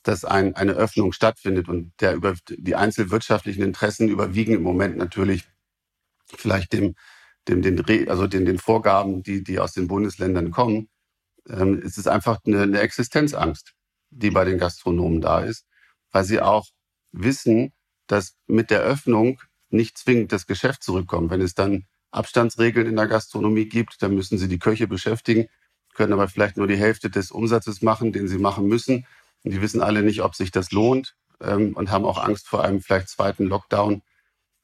dass 0.02 0.24
ein, 0.24 0.54
eine 0.56 0.72
Öffnung 0.72 1.12
stattfindet. 1.12 1.68
Und 1.68 1.92
der 2.00 2.14
über 2.14 2.34
die 2.48 2.74
einzelwirtschaftlichen 2.74 3.62
Interessen 3.62 4.08
überwiegen 4.08 4.54
im 4.54 4.62
Moment 4.62 4.96
natürlich 4.96 5.44
vielleicht 6.34 6.72
dem, 6.72 6.94
dem, 7.48 7.60
den, 7.60 8.08
also 8.08 8.26
den, 8.26 8.44
den 8.44 8.58
Vorgaben, 8.58 9.22
die, 9.22 9.42
die 9.42 9.58
aus 9.58 9.72
den 9.72 9.88
Bundesländern 9.88 10.50
kommen. 10.50 10.88
Ähm, 11.48 11.82
es 11.84 11.98
ist 11.98 12.08
einfach 12.08 12.38
eine, 12.46 12.62
eine 12.62 12.80
Existenzangst, 12.80 13.74
die 14.10 14.30
bei 14.30 14.44
den 14.44 14.58
Gastronomen 14.58 15.20
da 15.20 15.40
ist, 15.40 15.66
weil 16.12 16.24
sie 16.24 16.40
auch 16.40 16.66
wissen, 17.12 17.72
dass 18.06 18.36
mit 18.46 18.70
der 18.70 18.80
Öffnung 18.80 19.40
nicht 19.70 19.98
zwingend 19.98 20.32
das 20.32 20.46
Geschäft 20.46 20.82
zurückkommt. 20.82 21.30
Wenn 21.30 21.40
es 21.40 21.54
dann 21.54 21.84
Abstandsregeln 22.10 22.86
in 22.86 22.96
der 22.96 23.06
Gastronomie 23.06 23.68
gibt, 23.68 24.02
dann 24.02 24.14
müssen 24.14 24.38
sie 24.38 24.48
die 24.48 24.58
Köche 24.58 24.88
beschäftigen 24.88 25.48
können 25.98 26.12
aber 26.12 26.28
vielleicht 26.28 26.56
nur 26.56 26.68
die 26.68 26.76
Hälfte 26.76 27.10
des 27.10 27.32
Umsatzes 27.32 27.82
machen, 27.82 28.12
den 28.12 28.28
sie 28.28 28.38
machen 28.38 28.66
müssen. 28.68 29.04
Und 29.42 29.52
die 29.52 29.60
wissen 29.60 29.82
alle 29.82 30.02
nicht, 30.02 30.22
ob 30.22 30.36
sich 30.36 30.52
das 30.52 30.70
lohnt 30.70 31.16
ähm, 31.40 31.74
und 31.74 31.90
haben 31.90 32.04
auch 32.04 32.22
Angst 32.22 32.46
vor 32.46 32.64
einem 32.64 32.80
vielleicht 32.80 33.08
zweiten 33.08 33.46
Lockdown. 33.46 34.02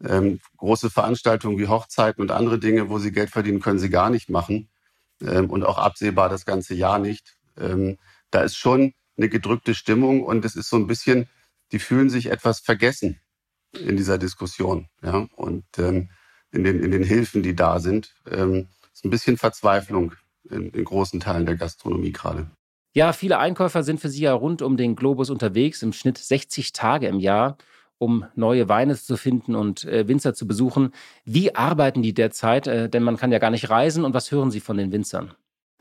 Ähm, 0.05 0.41
große 0.59 0.91
Veranstaltungen 0.91 1.59
wie 1.59 1.67
Hochzeiten 1.67 2.23
und 2.23 2.31
andere 2.31 2.61
Dinge, 2.61 2.89
wo 2.89 2.99
sie 2.99 3.11
Geld 3.11 3.31
verdienen, 3.31 3.61
können 3.61 3.81
sie 3.81 3.91
gar 3.91 4.11
nicht 4.11 4.31
machen 4.31 4.69
ähm, 5.21 5.51
und 5.51 5.65
auch 5.65 5.79
absehbar 5.79 6.29
das 6.29 6.47
ganze 6.47 6.75
Jahr 6.75 7.01
nicht. 7.01 7.37
Ähm, 7.59 7.99
da 8.31 8.43
ist 8.43 8.57
schon 8.57 8.95
eine 9.17 9.29
gedrückte 9.29 9.75
Stimmung 9.75 10.23
und 10.23 10.45
es 10.45 10.55
ist 10.55 10.71
so 10.71 10.77
ein 10.77 10.87
bisschen, 10.87 11.29
die 11.73 11.79
fühlen 11.79 12.11
sich 12.11 12.31
etwas 12.31 12.61
vergessen 12.61 13.21
in 13.73 13.97
dieser 13.97 14.19
Diskussion, 14.19 14.89
ja 15.03 15.27
und 15.37 15.65
ähm, 15.79 16.11
in 16.53 16.65
den 16.65 16.83
in 16.83 16.91
den 16.91 17.03
Hilfen, 17.03 17.43
die 17.43 17.57
da 17.57 17.81
sind, 17.81 18.15
ähm, 18.31 18.69
ist 18.93 19.05
ein 19.05 19.11
bisschen 19.11 19.37
Verzweiflung 19.37 20.15
in, 20.51 20.71
in 20.71 20.85
großen 20.85 21.21
Teilen 21.21 21.47
der 21.47 21.57
Gastronomie 21.57 22.13
gerade. 22.13 22.51
Ja, 22.93 23.13
viele 23.13 23.39
Einkäufer 23.39 23.83
sind 23.83 24.01
für 24.01 24.09
Sie 24.09 24.23
ja 24.23 24.33
rund 24.33 24.63
um 24.63 24.77
den 24.77 24.95
Globus 24.95 25.29
unterwegs, 25.29 25.83
im 25.83 25.93
Schnitt 25.93 26.17
60 26.17 26.73
Tage 26.73 27.09
im 27.09 27.19
Jahr, 27.19 27.59
um 27.99 28.25
neue 28.37 28.69
Weine 28.69 28.97
zu 28.97 29.17
finden 29.17 29.57
und 29.57 29.85
äh, 29.85 30.07
Winzer 30.07 30.33
zu 30.33 30.47
besuchen. 30.47 30.93
Wie 31.25 31.57
arbeiten 31.57 32.03
die 32.03 32.15
derzeit? 32.15 32.69
Äh, 32.69 32.89
denn 32.89 33.03
man 33.03 33.17
kann 33.17 33.33
ja 33.33 33.41
gar 33.41 33.51
nicht 33.51 33.69
reisen. 33.69 34.05
Und 34.05 34.15
was 34.15 34.31
hören 34.31 34.53
Sie 34.53 34.61
von 34.61 34.77
den 34.77 34.93
Winzern? 34.93 35.35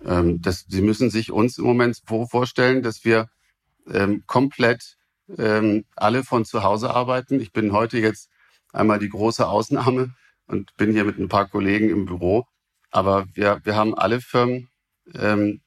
Ähm, 0.04 0.42
das, 0.42 0.66
Sie 0.68 0.82
müssen 0.82 1.12
sich 1.12 1.32
uns 1.32 1.60
im 1.60 1.66
Moment 1.66 2.02
vorstellen, 2.30 2.82
dass 2.82 3.06
wir 3.06 3.30
ähm, 3.92 4.24
komplett 4.26 4.98
ähm, 5.38 5.86
alle 5.96 6.24
von 6.24 6.46
zu 6.46 6.64
Hause 6.64 6.92
arbeiten. 6.92 7.40
Ich 7.40 7.52
bin 7.52 7.72
heute 7.72 7.98
jetzt 7.98 8.30
einmal 8.72 9.00
die 9.00 9.10
große 9.10 9.48
Ausnahme 9.48 10.14
und 10.48 10.76
bin 10.78 10.92
hier 10.92 11.06
mit 11.06 11.18
ein 11.20 11.30
paar 11.30 11.48
Kollegen 11.48 11.90
im 11.90 12.06
Büro. 12.06 12.46
Aber 12.92 13.26
wir, 13.34 13.62
wir 13.64 13.76
haben 13.76 13.96
alle 13.96 14.22
Firmen, 14.22 14.70
ähm, 15.16 15.62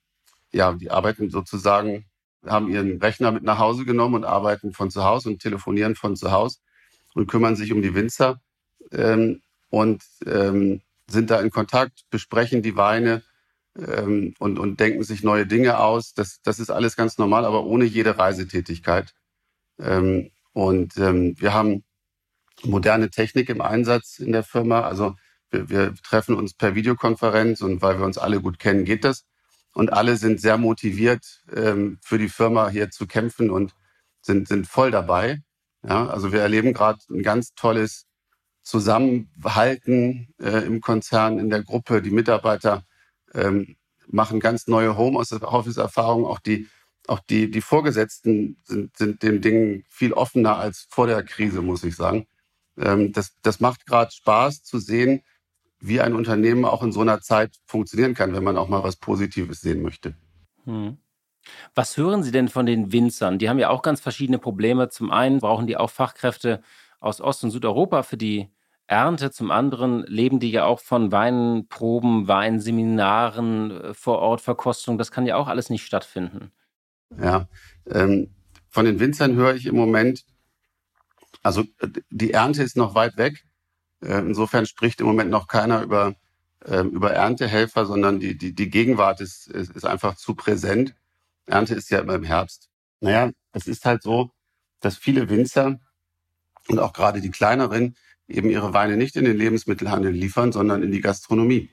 ja, 0.52 0.73
die 0.73 0.90
arbeiten 0.90 1.30
sozusagen, 1.30 2.06
haben 2.46 2.68
ihren 2.68 2.99
Rechner 3.00 3.32
mit 3.32 3.42
nach 3.42 3.58
Hause 3.58 3.85
genommen 3.85 4.14
und 4.14 4.25
arbeiten 4.25 4.73
von 4.73 4.90
zu 4.90 5.04
Hause 5.04 5.30
und 5.30 5.42
telefonieren 5.42 5.96
von 5.96 6.16
zu 6.16 6.30
Hause 6.30 6.58
und 7.14 7.26
kümmern 7.26 7.56
sich 7.56 7.73
um 7.73 7.82
die 7.82 7.94
Winzer 7.94 8.40
ähm, 8.92 9.42
und 9.70 10.04
ähm, 10.26 10.82
sind 11.08 11.30
da 11.30 11.40
in 11.40 11.50
Kontakt, 11.50 12.04
besprechen 12.11 12.62
die 12.62 12.76
Weine 12.76 13.23
ähm, 13.76 14.35
und, 14.38 14.58
und 14.58 14.78
denken 14.78 15.02
sich 15.02 15.23
neue 15.23 15.46
Dinge 15.46 15.78
aus. 15.78 16.14
Das, 16.14 16.40
das 16.42 16.61
ist 16.61 16.70
alles 16.70 16.96
ganz 16.96 17.18
normal, 17.18 17.44
aber 17.44 17.64
ohne 17.64 17.85
jede 17.85 18.18
Reisetätigkeit. 18.18 19.14
Ähm, 19.78 20.30
und 20.52 20.97
ähm, 20.97 21.35
wir 21.38 21.52
haben 21.52 21.85
moderne 22.64 23.11
Technik 23.11 23.49
im 23.49 23.61
Einsatz 23.61 24.18
in 24.18 24.33
der 24.33 24.42
Firma. 24.42 24.80
Also 24.83 25.14
wir, 25.50 25.68
wir 25.68 25.95
treffen 25.95 26.35
uns 26.35 26.54
per 26.54 26.75
Videokonferenz 26.75 27.61
und 27.61 27.83
weil 27.83 27.99
wir 27.99 28.06
uns 28.06 28.18
alle 28.18 28.40
gut 28.40 28.59
kennen, 28.59 28.85
geht 28.85 29.04
das. 29.04 29.25
Und 29.75 29.92
alle 29.92 30.16
sind 30.16 30.40
sehr 30.40 30.56
motiviert, 30.56 31.42
ähm, 31.54 31.99
für 32.02 32.18
die 32.18 32.30
Firma 32.30 32.68
hier 32.71 32.90
zu 32.90 33.06
kämpfen 33.06 33.50
und 33.50 33.75
sind, 34.23 34.49
sind 34.49 34.66
voll 34.66 34.90
dabei. 34.90 35.42
Ja, 35.87 36.09
also 36.09 36.33
wir 36.33 36.40
erleben 36.40 36.73
gerade 36.73 36.99
ein 37.11 37.23
ganz 37.23 37.54
tolles 37.54 38.06
Zusammenhalten 38.62 40.35
äh, 40.40 40.66
im 40.66 40.80
Konzern, 40.80 41.38
in 41.38 41.50
der 41.50 41.62
Gruppe. 41.62 42.02
Die 42.02 42.11
Mitarbeiter 42.11 42.85
ähm, 43.35 43.76
machen 44.09 44.40
ganz 44.40 44.66
neue 44.66 44.97
Homeoffice-Erfahrungen. 44.97 46.25
Auch 46.25 46.40
die, 46.40 46.68
auch 47.08 47.20
die, 47.20 47.50
die 47.50 47.60
Vorgesetzten 47.60 48.56
sind, 48.64 48.96
sind 48.96 49.22
den 49.22 49.40
Dingen 49.40 49.84
viel 49.88 50.12
offener 50.12 50.56
als 50.56 50.86
vor 50.90 51.06
der 51.06 51.22
Krise, 51.22 51.62
muss 51.62 51.84
ich 51.84 51.96
sagen. 51.96 52.26
Ähm, 52.78 53.12
das, 53.12 53.34
das 53.42 53.60
macht 53.60 53.86
gerade 53.86 54.10
Spaß 54.10 54.62
zu 54.62 54.78
sehen, 54.78 55.22
wie 55.80 56.00
ein 56.00 56.14
Unternehmen 56.14 56.64
auch 56.64 56.82
in 56.82 56.92
so 56.92 57.00
einer 57.00 57.20
Zeit 57.20 57.56
funktionieren 57.66 58.14
kann, 58.14 58.34
wenn 58.34 58.44
man 58.44 58.56
auch 58.56 58.68
mal 58.68 58.82
was 58.82 58.96
Positives 58.96 59.60
sehen 59.60 59.82
möchte. 59.82 60.14
Hm. 60.64 60.98
Was 61.75 61.96
hören 61.96 62.22
Sie 62.22 62.32
denn 62.32 62.48
von 62.48 62.66
den 62.66 62.92
Winzern? 62.92 63.38
Die 63.38 63.48
haben 63.48 63.58
ja 63.58 63.70
auch 63.70 63.82
ganz 63.82 64.00
verschiedene 64.00 64.38
Probleme. 64.38 64.88
Zum 64.88 65.10
einen 65.10 65.38
brauchen 65.38 65.66
die 65.66 65.76
auch 65.76 65.90
Fachkräfte 65.90 66.62
aus 66.98 67.20
Ost- 67.20 67.44
und 67.44 67.50
Südeuropa 67.50 68.02
für 68.02 68.16
die 68.16 68.50
Ernte. 68.88 69.30
Zum 69.30 69.50
anderen 69.50 70.04
leben 70.06 70.40
die 70.40 70.50
ja 70.50 70.64
auch 70.64 70.80
von 70.80 71.12
Weinproben, 71.12 72.28
Weinseminaren, 72.28 73.70
äh, 73.70 73.94
vor 73.94 74.18
Ort 74.18 74.40
Verkostung. 74.40 74.98
Das 74.98 75.10
kann 75.10 75.26
ja 75.26 75.36
auch 75.36 75.48
alles 75.48 75.70
nicht 75.70 75.84
stattfinden. 75.84 76.52
Ja, 77.20 77.48
ähm, 77.88 78.30
von 78.68 78.84
den 78.84 79.00
Winzern 79.00 79.36
höre 79.36 79.54
ich 79.54 79.66
im 79.66 79.76
Moment, 79.76 80.25
also 81.42 81.62
äh, 81.78 81.88
die 82.10 82.32
Ernte 82.32 82.62
ist 82.62 82.76
noch 82.76 82.94
weit 82.94 83.16
weg. 83.16 83.44
Äh, 84.02 84.18
insofern 84.18 84.66
spricht 84.66 85.00
im 85.00 85.06
Moment 85.06 85.30
noch 85.30 85.46
keiner 85.46 85.82
über, 85.82 86.14
ähm, 86.64 86.90
über 86.90 87.12
Erntehelfer, 87.12 87.86
sondern 87.86 88.20
die, 88.20 88.36
die, 88.36 88.54
die 88.54 88.68
Gegenwart 88.68 89.20
ist, 89.20 89.46
ist, 89.46 89.70
ist 89.70 89.86
einfach 89.86 90.16
zu 90.16 90.34
präsent. 90.34 90.94
Ernte 91.46 91.75
ist 91.75 91.90
ja 91.90 92.00
immer 92.00 92.14
im 92.14 92.25
Herbst. 92.25 92.68
Naja, 93.00 93.30
es 93.52 93.66
ist 93.66 93.84
halt 93.84 94.02
so, 94.02 94.30
dass 94.80 94.96
viele 94.96 95.28
Winzer 95.28 95.78
und 96.68 96.78
auch 96.78 96.92
gerade 96.92 97.20
die 97.20 97.30
kleineren 97.30 97.96
eben 98.28 98.50
ihre 98.50 98.75
Weine 98.75 98.96
nicht 98.96 99.16
in 99.16 99.25
den 99.25 99.36
Lebensmittelhandel 99.36 100.12
liefern, 100.12 100.52
sondern 100.52 100.82
in 100.82 100.90
die 100.90 101.00
Gastronomie 101.00 101.70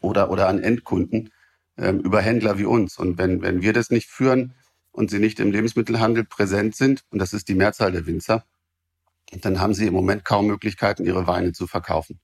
oder, 0.00 0.30
oder 0.30 0.48
an 0.48 0.62
Endkunden 0.62 1.32
ähm, 1.76 2.00
über 2.00 2.20
Händler 2.20 2.58
wie 2.58 2.64
uns. 2.64 2.98
Und 2.98 3.18
wenn, 3.18 3.42
wenn 3.42 3.62
wir 3.62 3.72
das 3.72 3.90
nicht 3.90 4.08
führen 4.08 4.54
und 4.90 5.10
sie 5.10 5.18
nicht 5.18 5.40
im 5.40 5.52
Lebensmittelhandel 5.52 6.24
präsent 6.24 6.76
sind, 6.76 7.04
und 7.10 7.18
das 7.18 7.32
ist 7.32 7.48
die 7.48 7.54
Mehrzahl 7.54 7.92
der 7.92 8.06
Winzer, 8.06 8.44
dann 9.40 9.60
haben 9.60 9.74
sie 9.74 9.86
im 9.86 9.94
Moment 9.94 10.24
kaum 10.24 10.46
Möglichkeiten, 10.46 11.06
ihre 11.06 11.26
Weine 11.26 11.52
zu 11.52 11.66
verkaufen. 11.66 12.20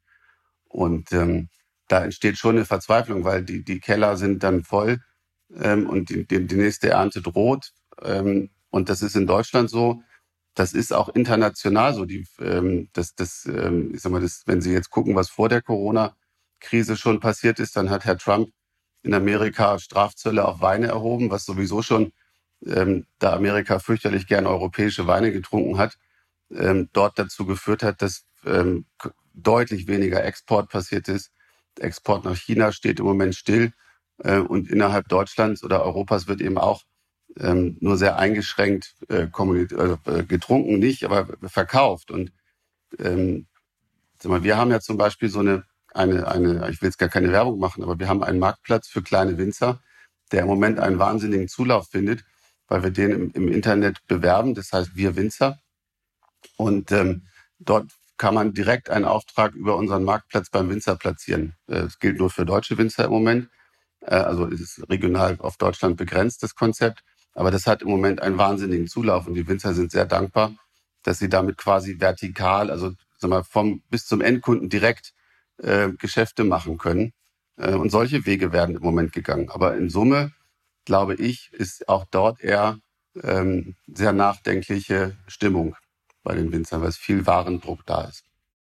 Und 0.64 1.12
ähm, 1.12 1.48
da 1.88 2.04
entsteht 2.04 2.36
schon 2.36 2.56
eine 2.56 2.66
Verzweiflung, 2.66 3.24
weil 3.24 3.42
die, 3.42 3.64
die 3.64 3.80
Keller 3.80 4.16
sind 4.16 4.42
dann 4.42 4.62
voll 4.62 5.00
ähm, 5.54 5.88
und 5.88 6.10
die, 6.10 6.26
die, 6.26 6.46
die 6.46 6.56
nächste 6.56 6.90
Ernte 6.90 7.22
droht. 7.22 7.72
Ähm, 8.02 8.50
und 8.70 8.90
das 8.90 9.02
ist 9.02 9.16
in 9.16 9.26
Deutschland 9.26 9.70
so. 9.70 10.02
Das 10.54 10.74
ist 10.74 10.92
auch 10.92 11.08
international 11.08 11.94
so. 11.94 12.04
Die, 12.04 12.26
ähm, 12.40 12.90
das, 12.92 13.14
das, 13.14 13.46
ähm, 13.46 13.94
ich 13.94 14.02
sag 14.02 14.12
mal, 14.12 14.20
das, 14.20 14.42
wenn 14.46 14.60
Sie 14.60 14.72
jetzt 14.72 14.90
gucken, 14.90 15.14
was 15.14 15.30
vor 15.30 15.48
der 15.48 15.62
Corona-Krise 15.62 16.96
schon 16.96 17.20
passiert 17.20 17.58
ist, 17.58 17.76
dann 17.76 17.88
hat 17.88 18.04
Herr 18.04 18.18
Trump 18.18 18.50
in 19.02 19.14
Amerika 19.14 19.78
Strafzölle 19.78 20.46
auf 20.46 20.60
Weine 20.60 20.88
erhoben, 20.88 21.30
was 21.30 21.44
sowieso 21.44 21.82
schon, 21.82 22.12
ähm, 22.66 23.06
da 23.18 23.34
Amerika 23.34 23.78
fürchterlich 23.78 24.26
gern 24.26 24.46
europäische 24.46 25.06
Weine 25.06 25.32
getrunken 25.32 25.78
hat, 25.78 25.98
ähm, 26.50 26.88
dort 26.92 27.18
dazu 27.18 27.46
geführt 27.46 27.82
hat, 27.82 28.02
dass 28.02 28.24
ähm, 28.44 28.86
deutlich 29.34 29.86
weniger 29.86 30.24
Export 30.24 30.68
passiert 30.70 31.08
ist. 31.08 31.30
Der 31.76 31.84
Export 31.84 32.24
nach 32.24 32.36
China 32.36 32.72
steht 32.72 32.98
im 32.98 33.06
Moment 33.06 33.34
still 33.34 33.72
äh, 34.18 34.38
und 34.38 34.68
innerhalb 34.70 35.08
Deutschlands 35.08 35.62
oder 35.62 35.84
Europas 35.84 36.26
wird 36.26 36.40
eben 36.40 36.58
auch 36.58 36.82
ähm, 37.38 37.76
nur 37.80 37.96
sehr 37.96 38.18
eingeschränkt 38.18 38.96
äh, 39.08 39.24
äh, 39.24 40.24
getrunken, 40.24 40.78
nicht, 40.78 41.04
aber 41.04 41.28
verkauft. 41.48 42.10
Und 42.10 42.32
ähm, 42.98 43.46
wir 44.22 44.56
haben 44.56 44.70
ja 44.70 44.80
zum 44.80 44.96
Beispiel 44.96 45.28
so 45.28 45.40
eine, 45.40 45.64
eine, 45.95 46.28
eine, 46.28 46.68
ich 46.71 46.80
will 46.80 46.88
jetzt 46.88 46.99
gar 46.99 47.09
keine 47.09 47.33
Werbung 47.33 47.59
machen, 47.59 47.83
aber 47.83 47.99
wir 47.99 48.09
haben 48.09 48.23
einen 48.23 48.38
Marktplatz 48.38 48.88
für 48.88 49.02
kleine 49.02 49.38
Winzer, 49.38 49.80
der 50.33 50.42
im 50.42 50.49
Moment 50.49 50.78
einen 50.78 50.99
wahnsinnigen 50.99 51.49
Zulauf 51.49 51.88
findet, 51.88 52.25
weil 52.68 52.83
wir 52.83 52.90
den 52.90 53.11
im, 53.11 53.30
im 53.33 53.49
Internet 53.49 54.07
bewerben. 54.07 54.54
Das 54.54 54.73
heißt, 54.73 54.97
wir 54.97 55.16
Winzer. 55.16 55.59
Und 56.57 56.92
ähm, 56.92 57.26
dort 57.59 57.90
kann 58.18 58.35
man 58.35 58.52
direkt 58.52 58.90
einen 58.90 59.04
Auftrag 59.04 59.54
über 59.54 59.76
unseren 59.76 60.04
Marktplatz 60.04 60.50
beim 60.50 60.68
Winzer 60.68 60.97
platzieren. 60.97 61.54
Äh, 61.66 61.83
das 61.83 61.99
gilt 61.99 62.18
nur 62.18 62.30
für 62.30 62.45
deutsche 62.45 62.76
Winzer 62.76 63.04
im 63.04 63.11
Moment. 63.11 63.49
Äh, 64.00 64.16
also 64.16 64.47
es 64.47 64.61
ist 64.61 64.90
regional 64.90 65.37
auf 65.40 65.57
Deutschland 65.57 65.97
begrenzt, 65.97 66.42
das 66.42 66.54
Konzept. 66.54 67.02
Aber 67.35 67.50
das 67.50 67.66
hat 67.66 67.83
im 67.83 67.88
Moment 67.88 68.21
einen 68.21 68.37
wahnsinnigen 68.37 68.88
Zulauf 68.88 69.26
und 69.26 69.35
die 69.35 69.47
Winzer 69.47 69.73
sind 69.73 69.92
sehr 69.92 70.07
dankbar, 70.07 70.52
dass 71.04 71.18
sie 71.21 71.28
damit 71.28 71.57
quasi 71.57 72.00
vertikal, 72.00 72.71
also 72.71 72.92
sag 73.18 73.30
mal, 73.30 73.45
vom 73.45 73.83
bis 73.90 74.07
zum 74.07 74.21
Endkunden 74.21 74.68
direkt 74.68 75.14
äh, 75.58 75.90
Geschäfte 75.98 76.44
machen 76.44 76.78
können. 76.78 77.12
Äh, 77.56 77.74
und 77.74 77.90
solche 77.90 78.26
Wege 78.26 78.52
werden 78.52 78.76
im 78.76 78.82
Moment 78.82 79.12
gegangen. 79.12 79.50
Aber 79.50 79.76
in 79.76 79.90
Summe, 79.90 80.32
glaube 80.84 81.14
ich, 81.14 81.52
ist 81.52 81.88
auch 81.88 82.04
dort 82.10 82.40
eher 82.40 82.78
ähm, 83.22 83.74
sehr 83.86 84.12
nachdenkliche 84.12 85.16
Stimmung 85.26 85.76
bei 86.22 86.34
den 86.34 86.52
Winzern, 86.52 86.82
weil 86.82 86.88
es 86.88 86.96
viel 86.96 87.26
Warendruck 87.26 87.84
da 87.86 88.02
ist. 88.02 88.24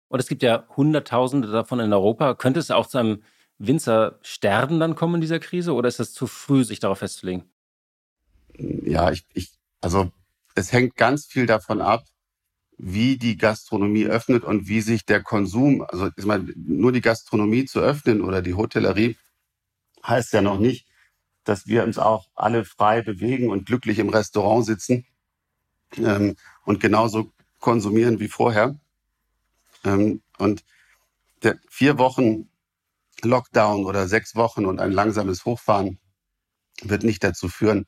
Und 0.10 0.20
es 0.20 0.28
gibt 0.28 0.44
ja 0.44 0.66
Hunderttausende 0.76 1.50
davon 1.50 1.80
in 1.80 1.92
Europa. 1.92 2.34
Könnte 2.36 2.60
es 2.60 2.72
auch 2.72 2.88
zu 2.88 2.98
einem 2.98 3.24
Winzersterben 3.58 4.80
dann 4.80 4.96
kommen 4.96 5.16
in 5.16 5.22
dieser 5.22 5.40
Krise 5.40 5.74
oder 5.74 5.88
ist 5.88 6.00
es 6.00 6.14
zu 6.14 6.28
früh, 6.28 6.64
sich 6.64 6.80
darauf 6.80 7.00
festzulegen? 7.00 7.44
Ja, 8.58 9.12
ich, 9.12 9.26
ich, 9.34 9.52
also 9.82 10.12
es 10.56 10.72
hängt 10.72 10.96
ganz 10.96 11.26
viel 11.26 11.46
davon 11.46 11.82
ab, 11.82 12.06
wie 12.78 13.18
die 13.18 13.38
Gastronomie 13.38 14.06
öffnet 14.06 14.44
und 14.44 14.68
wie 14.68 14.82
sich 14.82 15.06
der 15.06 15.24
Konsum, 15.24 15.82
also 15.82 16.10
ich 16.16 16.26
meine, 16.26 16.54
nur 16.56 16.92
die 16.92 17.02
Gastronomie 17.02 17.66
zu 17.66 17.80
öffnen 17.80 18.22
oder 18.22 18.42
die 18.42 18.54
Hotellerie 18.54 19.18
heißt 20.06 20.34
ja 20.34 20.42
noch 20.42 20.60
nicht, 20.60 20.88
dass 21.44 21.68
wir 21.68 21.84
uns 21.84 21.98
auch 21.98 22.28
alle 22.36 22.66
frei 22.66 23.02
bewegen 23.02 23.50
und 23.50 23.66
glücklich 23.66 24.00
im 24.00 24.10
Restaurant 24.10 24.66
sitzen 24.66 25.06
ähm, 25.98 26.36
und 26.66 26.80
genauso 26.80 27.32
konsumieren 27.60 28.20
wie 28.20 28.28
vorher. 28.28 28.80
Ähm, 29.84 30.22
und 30.38 30.64
der, 31.44 31.60
vier 31.70 31.98
Wochen 31.98 32.50
Lockdown 33.24 33.86
oder 33.86 34.08
sechs 34.08 34.36
Wochen 34.36 34.66
und 34.66 34.80
ein 34.80 34.92
langsames 34.92 35.46
Hochfahren 35.46 36.00
wird 36.84 37.04
nicht 37.04 37.24
dazu 37.24 37.50
führen, 37.50 37.88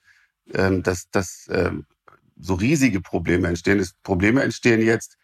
ähm, 0.54 0.82
dass, 0.82 1.10
dass 1.12 1.48
ähm, 1.52 1.86
so 2.40 2.56
riesige 2.56 3.02
Probleme 3.02 3.48
entstehen. 3.48 3.78
Das 3.78 3.94
Probleme 4.04 4.42
entstehen 4.42 4.82
jetzt, 4.82 5.18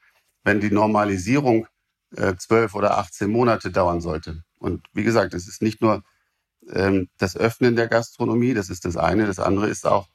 wenn 0.44 0.60
die 0.60 0.72
Normalisierung 0.72 1.68
äh, 2.16 2.36
zwölf 2.36 2.76
oder 2.76 2.98
18 2.98 3.30
Monate 3.30 3.72
dauern 3.72 4.02
sollte. 4.02 4.44
Und 4.60 4.86
wie 4.94 5.04
gesagt, 5.04 5.34
es 5.34 5.48
ist 5.48 5.62
nicht 5.62 5.82
nur 5.82 6.04
ähm, 6.72 7.10
das 7.18 7.36
Öffnen 7.36 7.76
der 7.76 7.88
Gastronomie, 7.88 8.54
das 8.54 8.70
ist 8.70 8.86
das 8.86 8.98
eine. 8.98 9.26
Das 9.26 9.40
andere 9.40 9.70
ist 9.70 9.86
auch, 9.86 10.08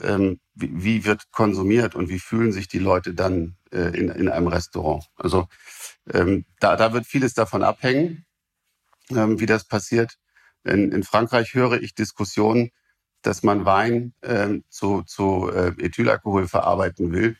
ähm, 0.00 0.40
wie, 0.54 0.70
wie 0.72 1.04
wird 1.04 1.30
konsumiert 1.30 1.94
und 1.94 2.08
wie 2.08 2.18
fühlen 2.18 2.52
sich 2.52 2.68
die 2.68 2.78
Leute 2.78 3.14
dann 3.14 3.56
äh, 3.70 3.96
in, 3.96 4.08
in 4.08 4.28
einem 4.28 4.48
Restaurant. 4.48 5.06
Also 5.16 5.48
ähm, 6.12 6.44
da, 6.60 6.76
da 6.76 6.92
wird 6.92 7.06
vieles 7.06 7.34
davon 7.34 7.62
abhängen, 7.62 8.24
ähm, 9.10 9.40
wie 9.40 9.46
das 9.46 9.64
passiert. 9.64 10.18
In, 10.64 10.92
in 10.92 11.02
Frankreich 11.02 11.54
höre 11.54 11.82
ich 11.82 11.94
Diskussionen, 11.94 12.70
dass 13.22 13.42
man 13.42 13.64
Wein 13.64 14.12
ähm, 14.22 14.64
zu, 14.68 15.02
zu 15.02 15.50
äh, 15.50 15.72
Ethylalkohol 15.78 16.48
verarbeiten 16.48 17.12
will, 17.12 17.36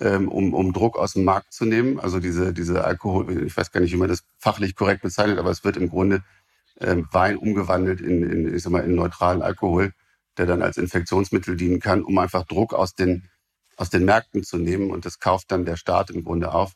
ähm, 0.00 0.28
um, 0.28 0.54
um 0.54 0.72
Druck 0.72 0.96
aus 0.96 1.14
dem 1.14 1.24
Markt 1.24 1.52
zu 1.52 1.64
nehmen. 1.64 2.00
Also 2.00 2.20
diese, 2.20 2.52
diese 2.52 2.84
Alkohol, 2.84 3.44
ich 3.46 3.56
weiß 3.56 3.72
gar 3.72 3.80
nicht, 3.80 3.92
wie 3.92 3.98
man 3.98 4.08
das 4.08 4.24
fachlich 4.38 4.74
korrekt 4.76 5.02
bezeichnet, 5.02 5.38
aber 5.38 5.50
es 5.50 5.64
wird 5.64 5.76
im 5.76 5.88
Grunde 5.88 6.22
ähm, 6.80 7.06
Wein 7.12 7.36
umgewandelt 7.36 8.00
in, 8.00 8.22
in, 8.22 8.54
ich 8.54 8.62
sag 8.62 8.72
mal, 8.72 8.84
in 8.84 8.94
neutralen 8.94 9.42
Alkohol, 9.42 9.92
der 10.36 10.46
dann 10.46 10.62
als 10.62 10.76
Infektionsmittel 10.76 11.56
dienen 11.56 11.80
kann, 11.80 12.02
um 12.02 12.18
einfach 12.18 12.44
Druck 12.44 12.74
aus 12.74 12.94
den, 12.94 13.28
aus 13.76 13.90
den 13.90 14.04
Märkten 14.04 14.42
zu 14.42 14.58
nehmen. 14.58 14.90
Und 14.90 15.04
das 15.04 15.20
kauft 15.20 15.52
dann 15.52 15.64
der 15.64 15.76
Staat 15.76 16.10
im 16.10 16.24
Grunde 16.24 16.52
auf. 16.52 16.72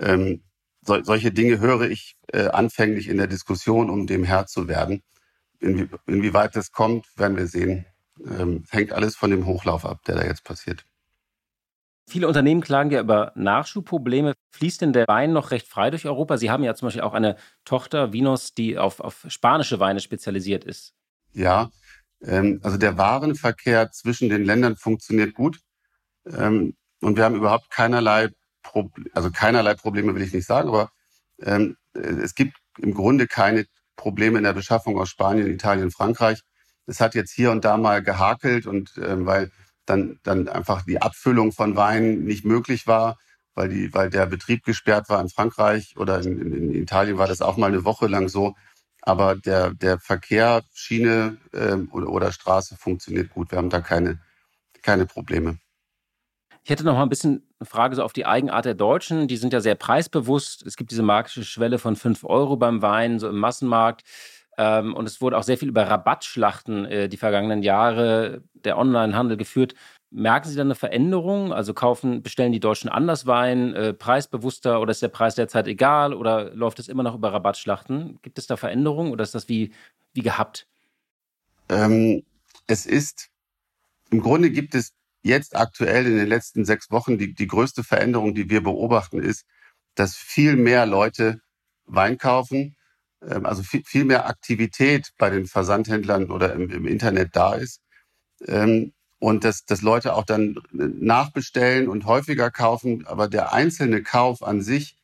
Ähm, 0.00 0.42
so, 0.82 1.02
solche 1.02 1.32
Dinge 1.32 1.58
höre 1.60 1.82
ich 1.82 2.16
äh, 2.32 2.48
anfänglich 2.48 3.08
in 3.08 3.16
der 3.18 3.26
Diskussion, 3.26 3.90
um 3.90 4.06
dem 4.06 4.24
Herr 4.24 4.46
zu 4.46 4.68
werden. 4.68 5.02
Inwie, 5.60 5.88
inwieweit 6.06 6.56
das 6.56 6.72
kommt, 6.72 7.06
werden 7.16 7.36
wir 7.36 7.46
sehen. 7.46 7.86
Ähm, 8.24 8.64
hängt 8.70 8.92
alles 8.92 9.16
von 9.16 9.30
dem 9.30 9.46
Hochlauf 9.46 9.84
ab, 9.84 10.02
der 10.06 10.16
da 10.16 10.24
jetzt 10.24 10.44
passiert. 10.44 10.84
Viele 12.08 12.28
Unternehmen 12.28 12.60
klagen 12.60 12.90
ja 12.90 13.00
über 13.00 13.32
Nachschubprobleme. 13.34 14.34
Fließt 14.52 14.80
denn 14.80 14.92
der 14.92 15.08
Wein 15.08 15.32
noch 15.32 15.50
recht 15.50 15.66
frei 15.66 15.90
durch 15.90 16.06
Europa? 16.06 16.36
Sie 16.38 16.50
haben 16.50 16.62
ja 16.62 16.74
zum 16.74 16.86
Beispiel 16.86 17.02
auch 17.02 17.14
eine 17.14 17.36
Tochter, 17.64 18.12
Vinos, 18.12 18.54
die 18.54 18.78
auf, 18.78 19.00
auf 19.00 19.26
spanische 19.28 19.80
Weine 19.80 20.00
spezialisiert 20.00 20.64
ist. 20.64 20.94
Ja, 21.32 21.70
ähm, 22.22 22.60
also 22.62 22.76
der 22.76 22.96
Warenverkehr 22.96 23.90
zwischen 23.90 24.28
den 24.28 24.44
Ländern 24.44 24.76
funktioniert 24.76 25.34
gut. 25.34 25.60
Ähm, 26.26 26.76
und 27.00 27.16
wir 27.16 27.24
haben 27.24 27.34
überhaupt 27.34 27.70
keinerlei, 27.70 28.28
Pro 28.62 28.90
also 29.12 29.30
keinerlei 29.30 29.74
Probleme 29.74 30.14
will 30.14 30.22
ich 30.22 30.32
nicht 30.32 30.46
sagen, 30.46 30.68
aber 30.68 30.90
ähm, 31.40 31.76
es 31.92 32.34
gibt 32.34 32.56
im 32.78 32.94
Grunde 32.94 33.26
keine 33.26 33.66
Probleme 33.96 34.38
in 34.38 34.44
der 34.44 34.52
Beschaffung 34.52 34.98
aus 34.98 35.08
Spanien, 35.08 35.50
Italien, 35.50 35.90
Frankreich. 35.90 36.42
Es 36.86 37.00
hat 37.00 37.14
jetzt 37.14 37.32
hier 37.32 37.50
und 37.50 37.64
da 37.64 37.76
mal 37.76 38.02
gehakelt 38.02 38.66
und 38.66 38.96
äh, 38.98 39.26
weil 39.26 39.50
dann, 39.86 40.18
dann 40.22 40.48
einfach 40.48 40.82
die 40.82 41.00
Abfüllung 41.00 41.52
von 41.52 41.76
Wein 41.76 42.24
nicht 42.24 42.44
möglich 42.44 42.86
war, 42.86 43.18
weil, 43.54 43.68
die, 43.68 43.94
weil 43.94 44.10
der 44.10 44.26
Betrieb 44.26 44.64
gesperrt 44.64 45.08
war 45.08 45.20
in 45.20 45.28
Frankreich 45.28 45.94
oder 45.96 46.20
in, 46.20 46.52
in, 46.52 46.74
Italien 46.74 47.18
war 47.18 47.28
das 47.28 47.40
auch 47.40 47.56
mal 47.56 47.68
eine 47.68 47.84
Woche 47.84 48.06
lang 48.06 48.28
so. 48.28 48.54
Aber 49.02 49.36
der, 49.36 49.72
der 49.72 49.98
Verkehr, 50.00 50.62
Schiene 50.74 51.38
äh, 51.52 51.76
oder, 51.92 52.08
oder 52.08 52.32
Straße 52.32 52.76
funktioniert 52.76 53.30
gut. 53.30 53.52
Wir 53.52 53.58
haben 53.58 53.70
da 53.70 53.80
keine, 53.80 54.20
keine 54.82 55.06
Probleme. 55.06 55.58
Ich 56.66 56.70
hätte 56.70 56.82
noch 56.82 56.94
mal 56.94 57.04
ein 57.04 57.08
bisschen 57.08 57.46
eine 57.60 57.66
Frage 57.68 57.94
so 57.94 58.02
auf 58.02 58.12
die 58.12 58.26
Eigenart 58.26 58.64
der 58.64 58.74
Deutschen. 58.74 59.28
Die 59.28 59.36
sind 59.36 59.52
ja 59.52 59.60
sehr 59.60 59.76
preisbewusst. 59.76 60.66
Es 60.66 60.76
gibt 60.76 60.90
diese 60.90 61.04
magische 61.04 61.44
Schwelle 61.44 61.78
von 61.78 61.94
5 61.94 62.24
Euro 62.24 62.56
beim 62.56 62.82
Wein, 62.82 63.20
so 63.20 63.28
im 63.28 63.38
Massenmarkt. 63.38 64.02
Ähm, 64.58 64.92
und 64.92 65.06
es 65.06 65.20
wurde 65.20 65.38
auch 65.38 65.44
sehr 65.44 65.58
viel 65.58 65.68
über 65.68 65.88
Rabattschlachten 65.88 66.84
äh, 66.86 67.08
die 67.08 67.18
vergangenen 67.18 67.62
Jahre 67.62 68.42
der 68.54 68.78
Onlinehandel 68.78 69.36
geführt. 69.36 69.76
Merken 70.10 70.48
Sie 70.48 70.56
da 70.56 70.62
eine 70.62 70.74
Veränderung? 70.74 71.52
Also 71.52 71.72
kaufen, 71.72 72.24
bestellen 72.24 72.50
die 72.50 72.58
Deutschen 72.58 72.90
anders 72.90 73.26
Wein, 73.26 73.72
äh, 73.74 73.94
preisbewusster 73.94 74.80
oder 74.80 74.90
ist 74.90 75.02
der 75.02 75.06
Preis 75.06 75.36
derzeit 75.36 75.68
egal 75.68 76.12
oder 76.12 76.52
läuft 76.52 76.80
es 76.80 76.88
immer 76.88 77.04
noch 77.04 77.14
über 77.14 77.32
Rabattschlachten? 77.32 78.18
Gibt 78.22 78.40
es 78.40 78.48
da 78.48 78.56
Veränderungen 78.56 79.12
oder 79.12 79.22
ist 79.22 79.36
das 79.36 79.48
wie, 79.48 79.72
wie 80.14 80.22
gehabt? 80.22 80.66
Ähm, 81.68 82.24
es 82.66 82.86
ist, 82.86 83.28
im 84.10 84.20
Grunde 84.20 84.50
gibt 84.50 84.74
es 84.74 84.96
jetzt 85.26 85.56
aktuell 85.56 86.06
in 86.06 86.16
den 86.16 86.28
letzten 86.28 86.64
sechs 86.64 86.90
Wochen 86.90 87.18
die, 87.18 87.34
die 87.34 87.46
größte 87.46 87.84
Veränderung, 87.84 88.34
die 88.34 88.48
wir 88.50 88.62
beobachten, 88.62 89.20
ist, 89.20 89.44
dass 89.94 90.16
viel 90.16 90.56
mehr 90.56 90.86
Leute 90.86 91.40
Wein 91.86 92.18
kaufen, 92.18 92.76
ähm, 93.22 93.46
also 93.46 93.62
viel, 93.62 93.82
viel 93.84 94.04
mehr 94.04 94.26
Aktivität 94.28 95.12
bei 95.18 95.30
den 95.30 95.46
Versandhändlern 95.46 96.30
oder 96.30 96.52
im, 96.52 96.70
im 96.70 96.86
Internet 96.86 97.34
da 97.34 97.54
ist. 97.54 97.80
Ähm, 98.46 98.92
und 99.18 99.44
dass, 99.44 99.64
dass 99.64 99.80
Leute 99.80 100.14
auch 100.14 100.24
dann 100.24 100.58
nachbestellen 100.72 101.88
und 101.88 102.04
häufiger 102.04 102.50
kaufen, 102.50 103.06
aber 103.06 103.28
der 103.28 103.52
einzelne 103.52 104.02
Kauf 104.02 104.42
an 104.42 104.60
sich 104.60 104.98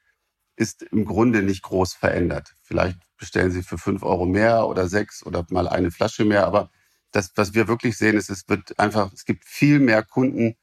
ist 0.55 0.83
im 0.83 1.07
Grunde 1.07 1.43
nicht 1.43 1.63
groß 1.63 1.95
verändert. 1.95 2.55
Vielleicht 2.63 2.99
bestellen 3.17 3.51
sie 3.51 3.63
für 3.63 3.79
fünf 3.79 4.03
Euro 4.03 4.27
mehr 4.27 4.69
oder 4.69 4.87
sechs 4.87 5.25
oder 5.25 5.47
mal 5.51 5.67
eine 5.67 5.91
Flasche 5.91 6.27
mehr, 6.27 6.47
aber 6.47 6.71
das, 7.13 7.33
was 7.37 7.55
wir 7.55 7.69
wirklich 7.69 7.97
sehen, 7.97 8.17
ist, 8.17 8.31
es 8.31 8.49
wird 8.49 8.79
einfach, 8.79 9.13
es 9.13 9.25
gibt 9.25 9.45
viel 9.45 9.79
mehr 9.79 10.03
Kunden, 10.03 10.57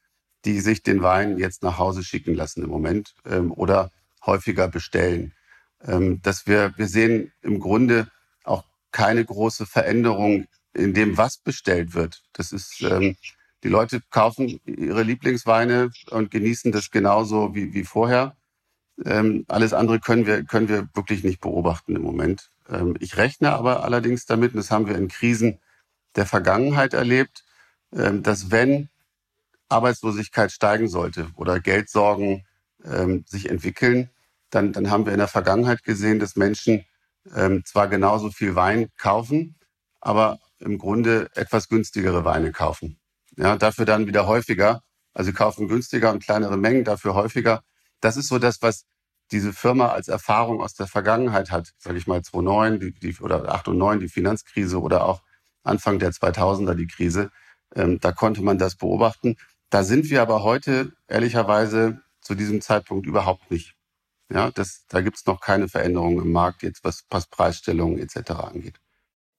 die 0.44 0.60
sich 0.60 0.82
den 0.82 1.02
Wein 1.02 1.38
jetzt 1.38 1.62
nach 1.62 1.78
Hause 1.78 2.02
schicken 2.02 2.34
lassen 2.34 2.62
im 2.62 2.70
Moment 2.70 3.14
ähm, 3.24 3.52
oder 3.52 3.90
häufiger 4.24 4.68
bestellen. 4.68 5.32
Ähm, 5.82 6.20
dass 6.22 6.46
wir, 6.46 6.74
wir 6.76 6.88
sehen 6.88 7.32
im 7.42 7.58
Grunde 7.58 8.08
auch 8.44 8.64
keine 8.90 9.24
große 9.24 9.66
Veränderung 9.66 10.46
in 10.74 10.94
dem, 10.94 11.16
was 11.16 11.38
bestellt 11.38 11.94
wird. 11.94 12.22
Das 12.32 12.52
ist, 12.52 12.82
ähm, 12.82 13.16
die 13.62 13.68
Leute 13.68 14.00
kaufen 14.10 14.60
ihre 14.64 15.02
Lieblingsweine 15.02 15.90
und 16.10 16.30
genießen 16.30 16.72
das 16.72 16.90
genauso 16.90 17.54
wie, 17.54 17.72
wie 17.74 17.84
vorher. 17.84 18.36
Ähm, 19.04 19.44
alles 19.48 19.72
andere 19.72 20.00
können 20.00 20.26
wir, 20.26 20.44
können 20.44 20.68
wir 20.68 20.88
wirklich 20.94 21.24
nicht 21.24 21.40
beobachten 21.40 21.96
im 21.96 22.02
Moment. 22.02 22.50
Ähm, 22.68 22.96
ich 23.00 23.16
rechne 23.16 23.52
aber 23.52 23.84
allerdings 23.84 24.26
damit, 24.26 24.52
und 24.52 24.58
das 24.58 24.70
haben 24.70 24.86
wir 24.86 24.96
in 24.96 25.08
Krisen 25.08 25.58
der 26.16 26.26
Vergangenheit 26.26 26.94
erlebt, 26.94 27.44
ähm, 27.92 28.22
dass 28.22 28.50
wenn 28.50 28.88
Arbeitslosigkeit 29.68 30.52
steigen 30.52 30.88
sollte 30.88 31.28
oder 31.36 31.60
Geldsorgen 31.60 32.44
ähm, 32.84 33.24
sich 33.26 33.48
entwickeln, 33.48 34.10
dann, 34.50 34.72
dann 34.72 34.90
haben 34.90 35.06
wir 35.06 35.12
in 35.12 35.18
der 35.18 35.28
Vergangenheit 35.28 35.84
gesehen, 35.84 36.18
dass 36.18 36.36
Menschen 36.36 36.84
ähm, 37.34 37.64
zwar 37.64 37.88
genauso 37.88 38.30
viel 38.30 38.54
Wein 38.54 38.88
kaufen, 38.96 39.56
aber 40.00 40.40
im 40.58 40.78
Grunde 40.78 41.28
etwas 41.34 41.68
günstigere 41.68 42.24
Weine 42.24 42.52
kaufen. 42.52 42.98
Ja, 43.36 43.56
dafür 43.56 43.84
dann 43.84 44.06
wieder 44.06 44.26
häufiger. 44.26 44.82
Also 45.12 45.32
kaufen 45.32 45.68
günstiger 45.68 46.12
und 46.12 46.22
kleinere 46.22 46.56
Mengen, 46.56 46.84
dafür 46.84 47.14
häufiger. 47.14 47.62
Das 48.00 48.16
ist 48.16 48.28
so 48.28 48.38
das, 48.38 48.62
was 48.62 48.84
diese 49.32 49.52
Firma 49.52 49.88
als 49.88 50.08
Erfahrung 50.08 50.60
aus 50.60 50.74
der 50.74 50.86
Vergangenheit 50.86 51.50
hat. 51.50 51.72
Sage 51.78 51.98
ich 51.98 52.06
mal 52.06 52.22
2009 52.22 52.80
die, 52.80 52.92
die, 52.92 53.16
oder 53.20 53.48
8 53.48 53.68
und 53.68 53.78
9 53.78 54.00
die 54.00 54.08
Finanzkrise 54.08 54.80
oder 54.80 55.06
auch 55.06 55.22
Anfang 55.62 55.98
der 55.98 56.12
2000er 56.12 56.74
die 56.74 56.86
Krise. 56.86 57.30
Ähm, 57.74 58.00
da 58.00 58.12
konnte 58.12 58.42
man 58.42 58.58
das 58.58 58.76
beobachten. 58.76 59.36
Da 59.70 59.84
sind 59.84 60.10
wir 60.10 60.22
aber 60.22 60.42
heute 60.42 60.92
ehrlicherweise 61.08 62.00
zu 62.20 62.34
diesem 62.34 62.60
Zeitpunkt 62.60 63.06
überhaupt 63.06 63.50
nicht. 63.50 63.74
Ja, 64.32 64.50
das, 64.50 64.86
da 64.88 65.00
gibt 65.00 65.16
es 65.16 65.26
noch 65.26 65.40
keine 65.40 65.68
Veränderungen 65.68 66.24
im 66.24 66.32
Markt, 66.32 66.62
jetzt 66.62 66.84
was, 66.84 67.04
was 67.10 67.26
Preisstellungen 67.26 67.98
etc. 67.98 68.30
angeht. 68.30 68.80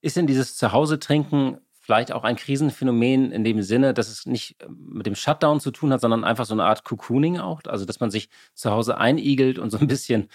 Ist 0.00 0.16
denn 0.16 0.26
dieses 0.26 0.56
Zuhause-Trinken 0.56 1.58
vielleicht 1.80 2.12
auch 2.12 2.24
ein 2.24 2.36
Krisenphänomen 2.36 3.32
in 3.32 3.42
dem 3.44 3.62
Sinne, 3.62 3.94
dass 3.94 4.08
es 4.08 4.26
nicht 4.26 4.60
äh, 4.62 4.66
mit 4.68 5.06
dem 5.06 5.14
Shutdown 5.14 5.60
zu 5.60 5.70
tun 5.70 5.92
hat, 5.92 6.00
sondern 6.00 6.24
einfach 6.24 6.44
so 6.44 6.54
eine 6.54 6.64
Art 6.64 6.84
Cocooning 6.84 7.38
auch? 7.38 7.62
Also, 7.66 7.84
dass 7.84 8.00
man 8.00 8.10
sich 8.10 8.28
zu 8.54 8.70
Hause 8.70 8.98
einigelt 8.98 9.58
und 9.58 9.70
so 9.70 9.78
ein 9.78 9.86
bisschen 9.86 10.28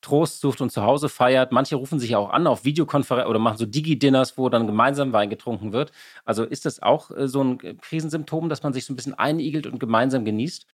Trost 0.00 0.40
sucht 0.40 0.60
und 0.60 0.70
zu 0.70 0.82
Hause 0.82 1.08
feiert. 1.08 1.52
Manche 1.52 1.76
rufen 1.76 1.98
sich 1.98 2.16
auch 2.16 2.30
an 2.30 2.46
auf 2.46 2.64
Videokonferenz 2.64 3.28
oder 3.28 3.38
machen 3.38 3.58
so 3.58 3.66
Digi-Dinners, 3.66 4.38
wo 4.38 4.48
dann 4.48 4.66
gemeinsam 4.66 5.12
Wein 5.12 5.30
getrunken 5.30 5.72
wird. 5.72 5.92
Also 6.24 6.44
ist 6.44 6.64
das 6.64 6.82
auch 6.82 7.10
äh, 7.10 7.28
so 7.28 7.42
ein 7.42 7.58
Krisensymptom, 7.80 8.48
dass 8.48 8.62
man 8.62 8.72
sich 8.72 8.84
so 8.84 8.92
ein 8.92 8.96
bisschen 8.96 9.14
einigelt 9.14 9.66
und 9.66 9.80
gemeinsam 9.80 10.24
genießt? 10.24 10.66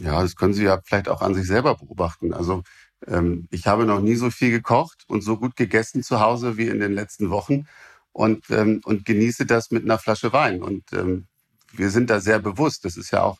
Ja, 0.00 0.22
das 0.22 0.36
können 0.36 0.54
Sie 0.54 0.64
ja 0.64 0.80
vielleicht 0.84 1.08
auch 1.08 1.20
an 1.20 1.34
sich 1.34 1.46
selber 1.46 1.76
beobachten. 1.76 2.32
Also 2.32 2.62
ähm, 3.06 3.46
ich 3.50 3.66
habe 3.66 3.84
noch 3.84 4.00
nie 4.00 4.14
so 4.14 4.30
viel 4.30 4.50
gekocht 4.50 5.04
und 5.06 5.22
so 5.22 5.36
gut 5.36 5.56
gegessen 5.56 6.02
zu 6.02 6.20
Hause 6.20 6.56
wie 6.56 6.68
in 6.68 6.80
den 6.80 6.92
letzten 6.92 7.30
Wochen 7.30 7.66
und, 8.12 8.50
ähm, 8.50 8.80
und 8.84 9.04
genieße 9.04 9.46
das 9.46 9.70
mit 9.70 9.84
einer 9.84 9.98
Flasche 9.98 10.32
Wein. 10.32 10.62
Und 10.62 10.92
ähm, 10.92 11.26
wir 11.72 11.90
sind 11.90 12.10
da 12.10 12.20
sehr 12.20 12.38
bewusst. 12.38 12.84
Das 12.84 12.96
ist 12.96 13.10
ja 13.10 13.22
auch 13.22 13.38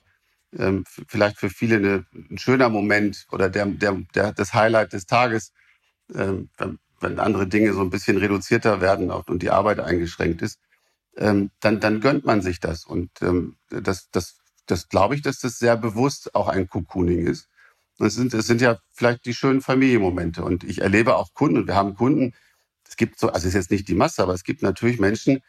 ähm, 0.57 0.85
vielleicht 0.87 1.39
für 1.39 1.51
viele 1.51 1.77
eine, 1.77 2.07
ein 2.13 2.39
schöner 2.39 2.69
Moment 2.69 3.27
oder 3.31 3.49
der, 3.49 3.67
der, 3.67 4.03
der, 4.15 4.33
das 4.33 4.55
Highlight 4.55 4.93
des 4.93 5.07
Tages, 5.07 5.53
ähm, 6.15 6.51
wenn, 6.59 6.79
wenn 7.01 7.19
andere 7.19 7.47
Dinge 7.47 7.73
so 7.73 7.81
ein 7.81 7.91
bisschen 7.91 8.17
reduzierter 8.17 8.81
werden 8.81 9.11
und 9.11 9.43
die 9.43 9.51
Arbeit 9.51 9.81
eingeschränkt 9.81 10.43
ist. 10.43 10.59
Ähm, 11.17 11.51
dann, 11.61 11.81
dann 11.81 12.01
gönnt 12.01 12.25
man 12.25 12.41
sich 12.41 12.61
das. 12.61 12.85
Und 12.85 13.11
ähm, 13.21 13.57
das, 13.69 14.11
das 14.11 14.43
das 14.67 14.89
glaube 14.89 15.15
ich, 15.15 15.23
dass 15.23 15.41
das 15.41 15.59
sehr 15.59 15.77
bewusst 15.77 16.35
auch 16.35 16.49
ein 16.49 16.69
Cocooning 16.69 17.27
ist. 17.27 17.49
Es 17.99 18.15
sind, 18.15 18.35
es 18.35 18.47
sind 18.47 18.61
ja 18.61 18.79
vielleicht 18.91 19.25
die 19.27 19.35
schönen 19.35 19.61
Familienmomente. 19.61 20.45
Und 20.45 20.65
ich 20.65 20.81
erlebe 20.81 21.17
auch 21.17 21.35
Kunden, 21.35 21.59
und 21.59 21.67
wir 21.67 21.75
haben 21.75 21.95
Kunden, 21.95 22.35
es 22.89 22.97
gibt 22.97 23.19
so, 23.19 23.29
also 23.29 23.47
es 23.47 23.47
ist 23.47 23.55
jetzt 23.55 23.71
nicht 23.71 23.89
die 23.89 23.95
Masse, 23.95 24.23
aber 24.23 24.35
es 24.35 24.45
gibt 24.45 24.63
natürlich 24.63 24.99
Menschen, 24.99 25.41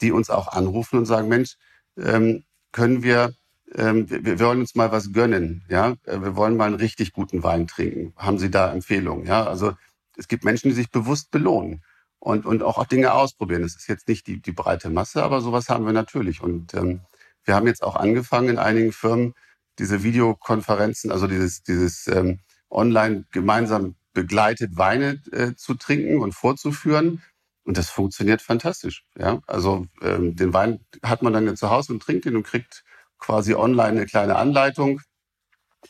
die 0.00 0.12
uns 0.12 0.30
auch 0.30 0.48
anrufen 0.48 0.98
und 0.98 1.06
sagen, 1.06 1.28
Mensch, 1.28 1.56
ähm, 1.96 2.44
können 2.72 3.02
wir, 3.02 3.34
ähm, 3.74 4.08
wir, 4.08 4.24
wir 4.24 4.40
wollen 4.40 4.60
uns 4.60 4.74
mal 4.74 4.92
was 4.92 5.12
gönnen, 5.12 5.64
ja, 5.68 5.96
äh, 6.04 6.20
wir 6.20 6.36
wollen 6.36 6.56
mal 6.56 6.66
einen 6.66 6.76
richtig 6.76 7.12
guten 7.12 7.42
Wein 7.42 7.66
trinken. 7.66 8.12
Haben 8.16 8.38
Sie 8.38 8.50
da 8.50 8.72
Empfehlungen? 8.72 9.26
Ja, 9.26 9.46
also 9.46 9.74
es 10.16 10.28
gibt 10.28 10.44
Menschen, 10.44 10.68
die 10.68 10.74
sich 10.74 10.90
bewusst 10.90 11.30
belohnen 11.30 11.82
und, 12.18 12.46
und 12.46 12.62
auch, 12.62 12.78
auch 12.78 12.86
Dinge 12.86 13.12
ausprobieren. 13.12 13.62
Das 13.62 13.76
ist 13.76 13.88
jetzt 13.88 14.08
nicht 14.08 14.26
die, 14.26 14.40
die 14.40 14.52
breite 14.52 14.90
Masse, 14.90 15.22
aber 15.22 15.40
sowas 15.40 15.68
haben 15.68 15.86
wir 15.86 15.92
natürlich. 15.92 16.42
Und 16.42 16.74
ähm, 16.74 17.00
wir 17.44 17.54
haben 17.54 17.66
jetzt 17.66 17.82
auch 17.82 17.96
angefangen 17.96 18.50
in 18.50 18.58
einigen 18.58 18.92
Firmen, 18.92 19.34
diese 19.78 20.02
Videokonferenzen, 20.02 21.12
also 21.12 21.26
dieses, 21.26 21.62
dieses 21.62 22.06
ähm, 22.08 22.40
online 22.70 23.26
gemeinsam 23.30 23.94
begleitet 24.14 24.76
Weine 24.76 25.20
äh, 25.32 25.54
zu 25.54 25.74
trinken 25.74 26.20
und 26.20 26.32
vorzuführen. 26.32 27.22
Und 27.64 27.76
das 27.76 27.90
funktioniert 27.90 28.40
fantastisch. 28.40 29.04
Ja, 29.18 29.40
also 29.46 29.86
ähm, 30.00 30.36
den 30.36 30.54
Wein 30.54 30.80
hat 31.02 31.22
man 31.22 31.32
dann 31.32 31.46
ja 31.46 31.54
zu 31.54 31.68
Hause 31.68 31.92
und 31.92 32.02
trinkt 32.02 32.24
ihn 32.24 32.36
und 32.36 32.44
kriegt 32.44 32.84
quasi 33.26 33.54
online 33.54 33.88
eine 33.88 34.06
kleine 34.06 34.36
Anleitung. 34.36 35.00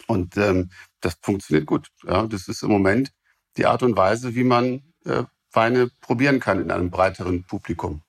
Und 0.06 0.36
ähm, 0.38 0.70
das 1.00 1.18
funktioniert 1.20 1.66
gut. 1.66 1.88
Ja, 2.04 2.26
das 2.26 2.48
ist 2.48 2.62
im 2.62 2.70
Moment 2.70 3.12
die 3.58 3.66
Art 3.66 3.82
und 3.82 3.96
Weise, 3.96 4.34
wie 4.34 4.44
man 4.44 4.82
äh, 5.04 5.24
Weine 5.52 5.90
probieren 6.00 6.40
kann 6.40 6.60
in 6.60 6.70
einem 6.70 6.90
breiteren 6.90 7.44
Publikum. 7.44 8.02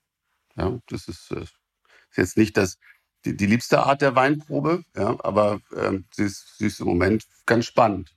Ja, 0.56 0.78
das 0.88 1.08
ist, 1.08 1.30
äh, 1.30 1.42
ist 1.42 2.16
jetzt 2.16 2.36
nicht 2.38 2.56
das, 2.56 2.78
die, 3.24 3.36
die 3.36 3.46
liebste 3.46 3.84
Art 3.84 4.00
der 4.00 4.14
Weinprobe, 4.16 4.82
ja, 4.96 5.16
aber 5.22 5.60
ähm, 5.76 6.06
sie, 6.12 6.24
ist, 6.24 6.58
sie 6.58 6.66
ist 6.66 6.80
im 6.80 6.86
Moment 6.86 7.24
ganz 7.44 7.66
spannend. 7.66 8.14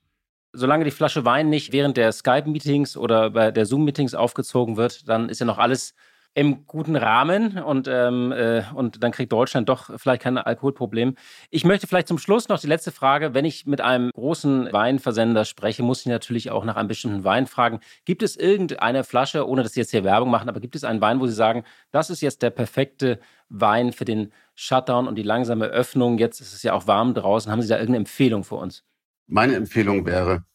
Solange 0.53 0.85
die 0.85 0.91
Flasche 0.91 1.23
Wein 1.25 1.49
nicht 1.49 1.71
während 1.71 1.97
der 1.97 2.11
Skype-Meetings 2.11 2.97
oder 2.97 3.31
bei 3.31 3.51
der 3.51 3.65
Zoom-Meetings 3.65 4.15
aufgezogen 4.15 4.77
wird, 4.77 5.07
dann 5.07 5.29
ist 5.29 5.39
ja 5.39 5.45
noch 5.45 5.57
alles 5.57 5.93
im 6.33 6.65
guten 6.65 6.95
Rahmen 6.95 7.57
und, 7.57 7.89
ähm, 7.89 8.31
äh, 8.31 8.63
und 8.73 9.03
dann 9.03 9.11
kriegt 9.11 9.33
Deutschland 9.33 9.67
doch 9.67 9.89
vielleicht 9.99 10.21
kein 10.21 10.37
Alkoholproblem. 10.37 11.15
Ich 11.49 11.65
möchte 11.65 11.87
vielleicht 11.87 12.07
zum 12.07 12.17
Schluss 12.17 12.47
noch 12.47 12.59
die 12.59 12.67
letzte 12.67 12.91
Frage. 12.91 13.33
Wenn 13.33 13.43
ich 13.43 13.65
mit 13.65 13.81
einem 13.81 14.11
großen 14.13 14.71
Weinversender 14.71 15.43
spreche, 15.43 15.83
muss 15.83 16.01
ich 16.01 16.05
natürlich 16.05 16.49
auch 16.49 16.63
nach 16.63 16.77
einem 16.77 16.87
bestimmten 16.87 17.25
Wein 17.25 17.47
fragen. 17.47 17.81
Gibt 18.05 18.23
es 18.23 18.37
irgendeine 18.37 19.03
Flasche, 19.03 19.45
ohne 19.47 19.63
dass 19.63 19.73
Sie 19.73 19.81
jetzt 19.81 19.91
hier 19.91 20.05
Werbung 20.05 20.29
machen, 20.29 20.47
aber 20.47 20.61
gibt 20.61 20.75
es 20.75 20.85
einen 20.85 21.01
Wein, 21.01 21.19
wo 21.19 21.27
Sie 21.27 21.33
sagen, 21.33 21.65
das 21.91 22.09
ist 22.09 22.21
jetzt 22.21 22.41
der 22.41 22.49
perfekte 22.49 23.19
Wein 23.49 23.91
für 23.91 24.05
den 24.05 24.31
Shutdown 24.55 25.09
und 25.09 25.15
die 25.15 25.23
langsame 25.23 25.65
Öffnung? 25.65 26.17
Jetzt 26.17 26.39
ist 26.39 26.53
es 26.53 26.63
ja 26.63 26.73
auch 26.73 26.87
warm 26.87 27.13
draußen. 27.13 27.51
Haben 27.51 27.61
Sie 27.61 27.67
da 27.67 27.75
irgendeine 27.75 27.97
Empfehlung 27.97 28.45
für 28.45 28.55
uns? 28.55 28.85
Meine 29.27 29.55
Empfehlung 29.55 30.05
wäre, 30.05 30.45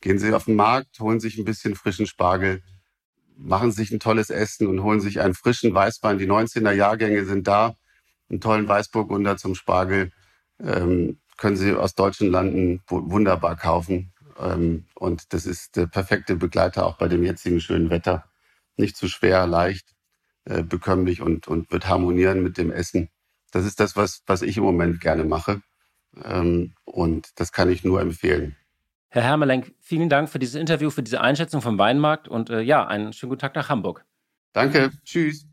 gehen 0.00 0.18
Sie 0.18 0.32
auf 0.32 0.46
den 0.46 0.56
Markt, 0.56 0.98
holen 0.98 1.20
sich 1.20 1.36
ein 1.36 1.44
bisschen 1.44 1.74
frischen 1.74 2.06
Spargel, 2.06 2.62
machen 3.36 3.72
sich 3.72 3.90
ein 3.90 4.00
tolles 4.00 4.30
Essen 4.30 4.66
und 4.66 4.82
holen 4.82 5.00
sich 5.00 5.20
einen 5.20 5.34
frischen 5.34 5.74
Weißwein. 5.74 6.18
Die 6.18 6.26
19er 6.26 6.72
Jahrgänge 6.72 7.24
sind 7.24 7.46
da. 7.46 7.76
Einen 8.28 8.40
tollen 8.40 8.66
Weißburgunder 8.66 9.36
zum 9.36 9.54
Spargel 9.54 10.10
ähm, 10.60 11.18
können 11.36 11.56
Sie 11.56 11.72
aus 11.72 11.94
deutschen 11.94 12.30
Landen 12.30 12.82
wunderbar 12.88 13.56
kaufen. 13.56 14.12
Ähm, 14.38 14.86
und 14.94 15.32
das 15.32 15.46
ist 15.46 15.76
der 15.76 15.86
perfekte 15.86 16.36
Begleiter 16.36 16.86
auch 16.86 16.98
bei 16.98 17.08
dem 17.08 17.22
jetzigen 17.22 17.60
schönen 17.60 17.90
Wetter. 17.90 18.24
Nicht 18.76 18.96
zu 18.96 19.08
schwer, 19.08 19.46
leicht, 19.46 19.94
äh, 20.44 20.62
bekömmlich 20.62 21.20
und, 21.20 21.48
und 21.48 21.70
wird 21.70 21.88
harmonieren 21.88 22.42
mit 22.42 22.58
dem 22.58 22.70
Essen. 22.72 23.08
Das 23.52 23.64
ist 23.64 23.80
das, 23.80 23.96
was, 23.96 24.22
was 24.26 24.42
ich 24.42 24.56
im 24.56 24.64
Moment 24.64 25.00
gerne 25.00 25.24
mache. 25.24 25.62
Ähm, 26.24 26.74
und 26.84 27.28
das 27.36 27.52
kann 27.52 27.70
ich 27.70 27.84
nur 27.84 28.00
empfehlen. 28.00 28.56
Herr 29.16 29.22
Hermelenk, 29.22 29.72
vielen 29.80 30.10
Dank 30.10 30.28
für 30.28 30.38
dieses 30.38 30.56
Interview, 30.56 30.90
für 30.90 31.02
diese 31.02 31.22
Einschätzung 31.22 31.62
vom 31.62 31.78
Weinmarkt 31.78 32.28
und 32.28 32.50
äh, 32.50 32.60
ja, 32.60 32.86
einen 32.86 33.14
schönen 33.14 33.30
guten 33.30 33.40
Tag 33.40 33.54
nach 33.54 33.70
Hamburg. 33.70 34.04
Danke, 34.52 34.90
tschüss. 35.06 35.46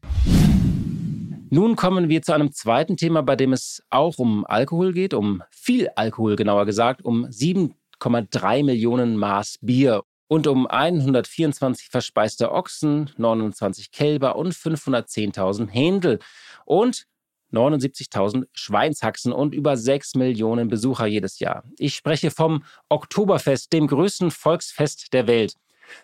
Nun 1.50 1.78
kommen 1.78 2.10
wir 2.10 2.22
zu 2.24 2.34
einem 2.34 2.52
zweiten 2.52 2.98
Thema, 2.98 3.24
bei 3.24 3.38
dem 3.38 3.54
es 3.54 3.82
auch 3.90 4.18
um 4.18 4.46
Alkohol 4.46 4.92
geht, 4.92 5.14
um 5.14 5.44
viel 5.50 5.88
Alkohol 5.96 6.36
genauer 6.36 6.66
gesagt, 6.66 7.06
um 7.06 7.24
7,3 7.24 8.66
Millionen 8.66 9.16
Maß 9.16 9.60
Bier 9.62 10.04
und 10.28 10.46
um 10.48 10.68
124 10.68 11.88
verspeiste 11.88 12.52
Ochsen, 12.52 13.12
29 13.16 13.92
Kälber 13.92 14.36
und 14.36 14.54
510.000 14.54 15.70
Händel. 15.70 16.20
Und 16.66 17.06
79.000 17.54 18.48
Schweinshaxen 18.54 19.32
und 19.32 19.54
über 19.54 19.78
6 19.78 20.16
Millionen 20.16 20.68
Besucher 20.68 21.06
jedes 21.06 21.40
Jahr. 21.40 21.64
Ich 21.78 21.96
spreche 21.96 22.32
vom 22.32 22.64
Oktoberfest, 22.90 23.72
dem 23.72 23.88
größten 23.88 24.32
Volksfest 24.32 25.14
der 25.14 25.28
Welt. 25.28 25.56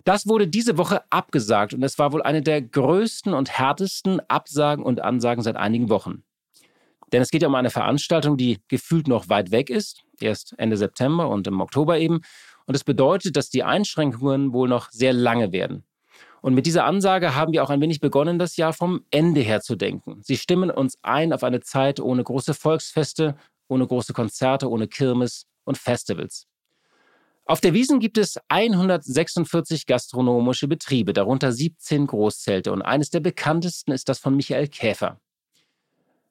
Das 0.03 0.27
wurde 0.27 0.47
diese 0.47 0.77
Woche 0.77 1.01
abgesagt 1.09 1.73
und 1.73 1.83
es 1.83 1.97
war 1.97 2.11
wohl 2.13 2.21
eine 2.21 2.41
der 2.41 2.61
größten 2.61 3.33
und 3.33 3.49
härtesten 3.57 4.19
Absagen 4.27 4.83
und 4.83 5.01
Ansagen 5.01 5.41
seit 5.41 5.55
einigen 5.55 5.89
Wochen. 5.89 6.23
Denn 7.11 7.21
es 7.21 7.31
geht 7.31 7.41
ja 7.41 7.47
um 7.47 7.55
eine 7.55 7.71
Veranstaltung, 7.71 8.37
die 8.37 8.59
gefühlt 8.67 9.07
noch 9.07 9.29
weit 9.29 9.51
weg 9.51 9.69
ist, 9.69 10.03
erst 10.19 10.53
Ende 10.57 10.77
September 10.77 11.29
und 11.29 11.47
im 11.47 11.59
Oktober 11.59 11.97
eben. 11.97 12.21
Und 12.65 12.75
es 12.75 12.83
bedeutet, 12.83 13.35
dass 13.35 13.49
die 13.49 13.63
Einschränkungen 13.63 14.53
wohl 14.53 14.69
noch 14.69 14.91
sehr 14.91 15.13
lange 15.13 15.51
werden. 15.51 15.83
Und 16.41 16.53
mit 16.53 16.65
dieser 16.65 16.85
Ansage 16.85 17.35
haben 17.35 17.51
wir 17.51 17.63
auch 17.63 17.69
ein 17.69 17.81
wenig 17.81 17.99
begonnen, 17.99 18.39
das 18.39 18.57
Jahr 18.57 18.73
vom 18.73 19.03
Ende 19.11 19.41
her 19.41 19.61
zu 19.61 19.75
denken. 19.75 20.21
Sie 20.23 20.37
stimmen 20.37 20.71
uns 20.71 20.97
ein 21.01 21.33
auf 21.33 21.43
eine 21.43 21.59
Zeit 21.61 21.99
ohne 21.99 22.23
große 22.23 22.53
Volksfeste, 22.53 23.35
ohne 23.67 23.85
große 23.85 24.13
Konzerte, 24.13 24.69
ohne 24.69 24.87
Kirmes 24.87 25.45
und 25.65 25.77
Festivals. 25.77 26.47
Auf 27.45 27.61
der 27.61 27.73
Wiesen 27.73 27.99
gibt 27.99 28.19
es 28.19 28.39
146 28.49 29.87
gastronomische 29.87 30.67
Betriebe, 30.67 31.13
darunter 31.13 31.51
17 31.51 32.05
Großzelte 32.05 32.71
und 32.71 32.83
eines 32.83 33.09
der 33.09 33.21
bekanntesten 33.21 33.91
ist 33.91 34.07
das 34.07 34.19
von 34.19 34.35
Michael 34.35 34.67
Käfer. 34.67 35.19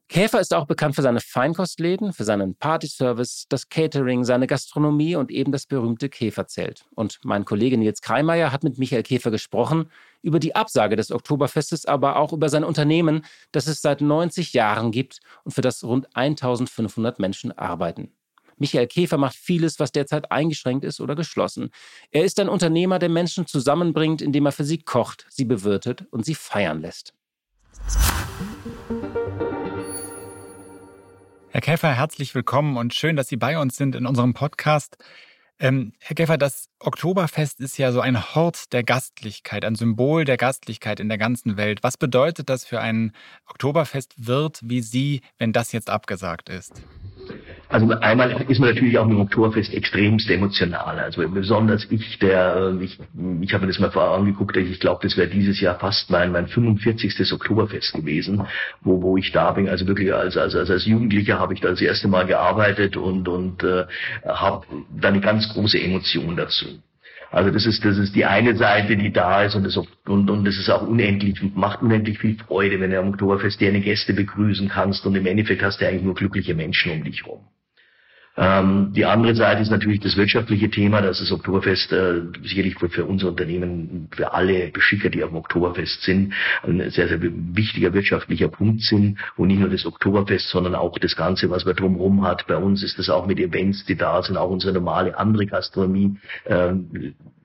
Käfer 0.09 0.41
ist 0.41 0.55
auch 0.55 0.67
bekannt 0.67 0.95
für 0.95 1.03
seine 1.03 1.21
Feinkostläden, 1.21 2.15
für 2.15 2.25
seinen 2.25 2.55
Partyservice, 2.55 3.45
das 3.51 3.69
Catering, 3.69 4.25
seine 4.25 4.47
Gastronomie 4.47 5.17
und 5.17 5.31
eben 5.31 5.53
das 5.53 5.67
berühmte 5.67 6.09
Käferzelt. 6.09 6.87
Und 6.95 7.19
mein 7.25 7.45
Kollege 7.45 7.77
Nils 7.77 8.01
Kreimeier 8.01 8.51
hat 8.51 8.65
mit 8.65 8.79
Michael 8.79 9.03
Käfer 9.03 9.31
gesprochen 9.31 9.91
über 10.23 10.39
die 10.39 10.57
Absage 10.57 10.97
des 10.97 11.13
Oktoberfestes, 11.13 11.85
aber 11.85 12.17
auch 12.17 12.33
über 12.33 12.49
sein 12.49 12.65
Unternehmen, 12.65 13.27
das 13.53 13.67
es 13.67 13.83
seit 13.83 14.01
90 14.01 14.55
Jahren 14.55 14.93
gibt 14.93 15.21
und 15.45 15.53
für 15.53 15.61
das 15.61 15.85
rund 15.85 16.09
1500 16.17 17.19
Menschen 17.19 17.53
arbeiten. 17.53 18.11
Michael 18.57 18.87
Käfer 18.87 19.19
macht 19.19 19.37
vieles, 19.37 19.79
was 19.79 19.93
derzeit 19.93 20.33
eingeschränkt 20.33 20.87
ist 20.87 21.01
oder 21.01 21.17
geschlossen. 21.17 21.71
Er 22.11 22.25
ist 22.25 22.41
ein 22.41 22.49
Unternehmer, 22.49 22.99
der 22.99 23.11
Menschen 23.11 23.47
zusammenbringt, 23.47 24.23
indem 24.23 24.47
er 24.47 24.53
für 24.53 24.65
sie 24.65 24.79
kocht, 24.79 25.27
sie 25.29 25.45
bewirtet 25.45 26.07
und 26.11 26.25
sie 26.25 26.35
feiern 26.35 26.81
lässt. 26.81 27.13
Herr 31.51 31.63
Käfer, 31.63 31.95
herzlich 31.95 32.35
willkommen 32.35 32.77
und 32.77 32.95
schön, 32.95 33.17
dass 33.17 33.29
Sie 33.29 33.39
bei 33.39 33.59
uns 33.59 33.77
sind 33.77 33.95
in 33.95 34.05
unserem 34.05 34.35
Podcast. 34.35 34.99
Ähm, 35.59 35.95
Herr 35.99 36.15
Käfer, 36.15 36.37
das 36.37 36.69
Oktoberfest 36.79 37.61
ist 37.61 37.79
ja 37.79 37.91
so 37.91 38.03
ein 38.03 38.35
Hort 38.35 38.75
der 38.75 38.85
Gastlichkeit, 38.85 39.65
ein 39.65 39.75
Symbol 39.75 40.27
der 40.27 40.37
Gastlichkeit 40.37 41.01
in 41.01 41.09
der 41.09 41.17
ganzen 41.17 41.57
Welt. 41.57 41.83
Was 41.83 41.97
bedeutet 41.97 42.51
das 42.51 42.67
für 42.67 42.81
ein 42.81 43.13
Oktoberfestwirt 43.47 44.61
wie 44.63 44.83
Sie, 44.83 45.23
wenn 45.39 45.55
das 45.55 45.73
jetzt 45.73 45.89
abgesagt 45.89 46.51
ist? 46.51 46.83
Also 47.71 47.91
einmal 48.01 48.31
ist 48.49 48.61
man 48.61 48.71
natürlich 48.71 48.97
auch 48.99 49.05
mit 49.05 49.17
dem 49.17 49.21
Oktoberfest 49.21 49.75
extremst 49.75 50.31
emotional. 50.31 50.99
Also 50.99 51.29
besonders 51.29 51.87
ich, 51.91 52.19
der, 52.19 52.73
äh, 52.81 52.85
ich, 52.85 52.99
ich 53.43 53.53
habe 53.53 53.67
mir 53.67 53.73
das 53.73 53.79
mal 53.79 53.91
vorher 53.91 54.13
angeguckt, 54.13 54.57
ich 54.57 54.81
glaube, 54.81 55.01
das 55.03 55.19
wäre 55.19 55.29
dieses 55.29 55.61
Jahr 55.61 55.79
fast 55.79 56.09
mein, 56.11 56.33
mein 56.33 56.47
45. 56.47 57.31
Oktoberfest 57.31 57.93
gewesen, 57.93 58.47
wo, 58.81 59.03
wo 59.03 59.17
ich 59.19 59.33
da 59.33 59.53
bin. 59.53 59.69
Also 59.69 59.87
wirklich 59.87 60.15
als, 60.15 60.39
als, 60.39 60.55
als 60.55 60.87
Jugendlicher 60.87 61.39
habe 61.39 61.53
ich 61.53 61.61
da 61.61 61.69
das 61.69 61.83
erste 61.83 62.09
Mal 62.09 62.27
gearbeitet 62.27 62.97
und, 62.97 63.29
und 63.29 63.63
äh, 63.63 63.85
habe 64.27 64.67
da 64.99 65.09
eine 65.09 65.21
ganz 65.21 65.53
große 65.53 65.79
Emotion 65.79 66.37
dazu. 66.37 66.67
Also 67.31 67.51
das 67.51 67.67
ist, 67.67 67.85
das 67.85 67.99
ist 67.99 68.15
die 68.15 68.25
eine 68.25 68.57
Seite, 68.57 68.97
die 68.97 69.13
da 69.13 69.43
ist 69.43 69.55
und 69.55 69.65
das, 69.65 69.77
und, 69.77 70.31
und 70.31 70.45
das 70.47 70.57
ist 70.57 70.71
auch 70.71 70.87
unendlich, 70.87 71.39
macht 71.55 71.83
unendlich 71.83 72.19
viel 72.19 72.39
Freude, 72.39 72.81
wenn 72.81 72.91
du 72.91 72.99
am 72.99 73.11
Oktoberfest 73.11 73.61
deine 73.61 73.81
Gäste 73.81 74.15
begrüßen 74.15 74.69
kannst 74.71 75.05
und 75.05 75.15
im 75.15 75.27
Endeffekt 75.27 75.63
hast 75.63 75.83
du 75.83 75.87
eigentlich 75.87 76.05
nur 76.05 76.15
glückliche 76.15 76.55
Menschen 76.55 76.93
um 76.93 77.05
dich 77.05 77.27
rum. 77.27 77.41
Ähm, 78.39 78.93
die 78.95 79.05
andere 79.05 79.35
Seite 79.35 79.63
ist 79.63 79.71
natürlich 79.71 79.99
das 79.99 80.17
wirtschaftliche 80.17 80.71
Thema, 80.71 81.03
dass 81.03 81.19
das 81.19 81.33
Oktoberfest 81.33 81.93
äh, 81.93 82.23
sicherlich 82.45 82.77
für, 82.79 82.89
für 82.89 83.05
unser 83.05 83.29
Unternehmen, 83.29 84.09
für 84.15 84.33
alle 84.33 84.69
Beschicker, 84.69 85.11
die 85.11 85.25
auf 85.25 85.31
dem 85.31 85.39
Oktoberfest 85.39 86.03
sind, 86.03 86.33
ein 86.63 86.79
sehr, 86.91 87.09
sehr 87.09 87.21
wichtiger 87.21 87.93
wirtschaftlicher 87.93 88.49
Punkt 88.49 88.83
sind. 88.83 89.19
Und 89.37 89.49
nicht 89.49 89.59
nur 89.59 89.71
das 89.71 89.85
Oktoberfest, 89.85 90.51
sondern 90.51 90.77
auch 90.77 90.97
das 90.99 91.17
Ganze, 91.17 91.51
was 91.51 91.65
man 91.65 91.75
drumherum 91.75 92.25
hat. 92.25 92.47
Bei 92.47 92.57
uns 92.57 92.85
ist 92.85 92.99
das 92.99 93.11
auch 93.11 93.27
mit 93.27 93.41
Events, 93.41 93.85
die 93.87 93.97
da 93.97 94.23
sind, 94.23 94.37
auch 94.37 94.51
unsere 94.51 94.73
normale 94.73 95.19
andere 95.19 95.47
Gastronomie 95.47 96.17
äh, 96.45 96.75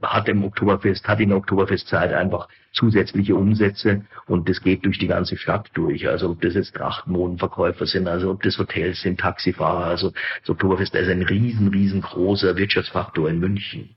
hat 0.04 0.28
im 0.30 0.44
Oktoberfest, 0.44 1.08
hat 1.08 1.20
in 1.20 1.30
der 1.30 1.38
Oktoberfestzeit 1.38 2.14
einfach 2.14 2.48
zusätzliche 2.74 3.36
Umsätze 3.36 4.06
und 4.28 4.50
das 4.50 4.62
geht 4.62 4.86
durch 4.86 5.00
die 5.00 5.08
ganze 5.08 5.38
Stadt 5.38 5.70
durch. 5.74 6.08
Also 6.08 6.32
ob 6.32 6.42
das 6.42 6.56
jetzt 6.56 6.76
Trachtmodenverkäufer 6.76 7.86
sind, 7.86 8.08
also 8.08 8.32
ob 8.32 8.44
das 8.44 8.58
Hotels 8.58 9.02
sind, 9.02 9.20
Taxifahrer, 9.20 9.86
also 9.86 10.12
das 10.42 10.50
Oktoberfest 10.50 10.96
ist 10.96 11.10
ein 11.10 11.22
riesen, 11.22 11.70
riesengroßer 11.70 12.56
Wirtschaftsfaktor 12.58 13.30
in 13.30 13.40
München. 13.40 13.96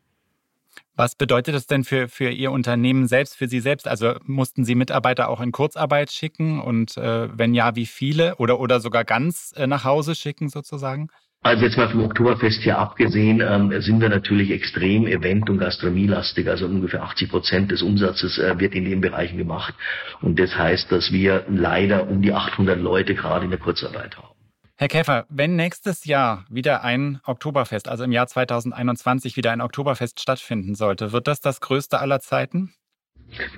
Was 0.99 1.14
bedeutet 1.14 1.55
das 1.55 1.66
denn 1.66 1.85
für, 1.85 2.09
für 2.09 2.31
Ihr 2.31 2.51
Unternehmen 2.51 3.07
selbst, 3.07 3.37
für 3.37 3.49
Sie 3.49 3.61
selbst? 3.61 3.87
Also 3.87 4.14
mussten 4.25 4.64
Sie 4.64 4.75
Mitarbeiter 4.75 5.29
auch 5.29 5.42
in 5.42 5.53
Kurzarbeit 5.53 6.11
schicken 6.11 6.59
und 6.59 6.97
äh, 6.97 7.29
wenn 7.37 7.55
ja, 7.55 7.77
wie 7.77 7.85
viele 7.85 8.37
oder, 8.37 8.59
oder 8.59 8.81
sogar 8.81 9.05
ganz 9.05 9.53
äh, 9.57 9.66
nach 9.66 9.85
Hause 9.85 10.14
schicken 10.14 10.49
sozusagen? 10.49 11.11
Also 11.42 11.64
jetzt 11.64 11.77
mal 11.77 11.88
vom 11.88 12.03
Oktoberfest 12.03 12.62
hier 12.62 12.79
abgesehen, 12.79 13.40
ähm, 13.40 13.72
sind 13.81 14.01
wir 14.01 14.09
natürlich 14.09 14.51
extrem 14.51 15.07
event- 15.07 15.49
und 15.49 15.59
gastronomielastig. 15.59 16.49
Also 16.49 16.66
ungefähr 16.66 17.03
80 17.03 17.31
Prozent 17.31 17.70
des 17.70 17.83
Umsatzes 17.83 18.38
äh, 18.38 18.59
wird 18.59 18.75
in 18.75 18.85
den 18.85 19.01
Bereichen 19.01 19.38
gemacht. 19.38 19.75
Und 20.22 20.40
das 20.40 20.57
heißt, 20.57 20.90
dass 20.90 21.12
wir 21.12 21.44
leider 21.49 22.09
um 22.09 22.20
die 22.20 22.33
800 22.33 22.81
Leute 22.81 23.14
gerade 23.14 23.44
in 23.44 23.51
der 23.51 23.61
Kurzarbeit 23.61 24.16
haben. 24.16 24.37
Herr 24.79 24.88
Käfer, 24.88 25.25
wenn 25.31 25.57
nächstes 25.57 26.05
Jahr 26.05 26.44
wieder 26.51 26.85
ein 26.85 27.20
Oktoberfest, 27.25 27.88
also 27.88 28.05
im 28.05 28.12
Jahr 28.12 28.27
2021 28.27 29.37
wieder 29.37 29.53
ein 29.53 29.62
Oktoberfest 29.62 30.20
stattfinden 30.20 30.75
sollte, 30.75 31.12
wird 31.12 31.29
das 31.29 31.40
das 31.40 31.61
größte 31.61 31.99
aller 31.99 32.20
Zeiten? 32.20 32.75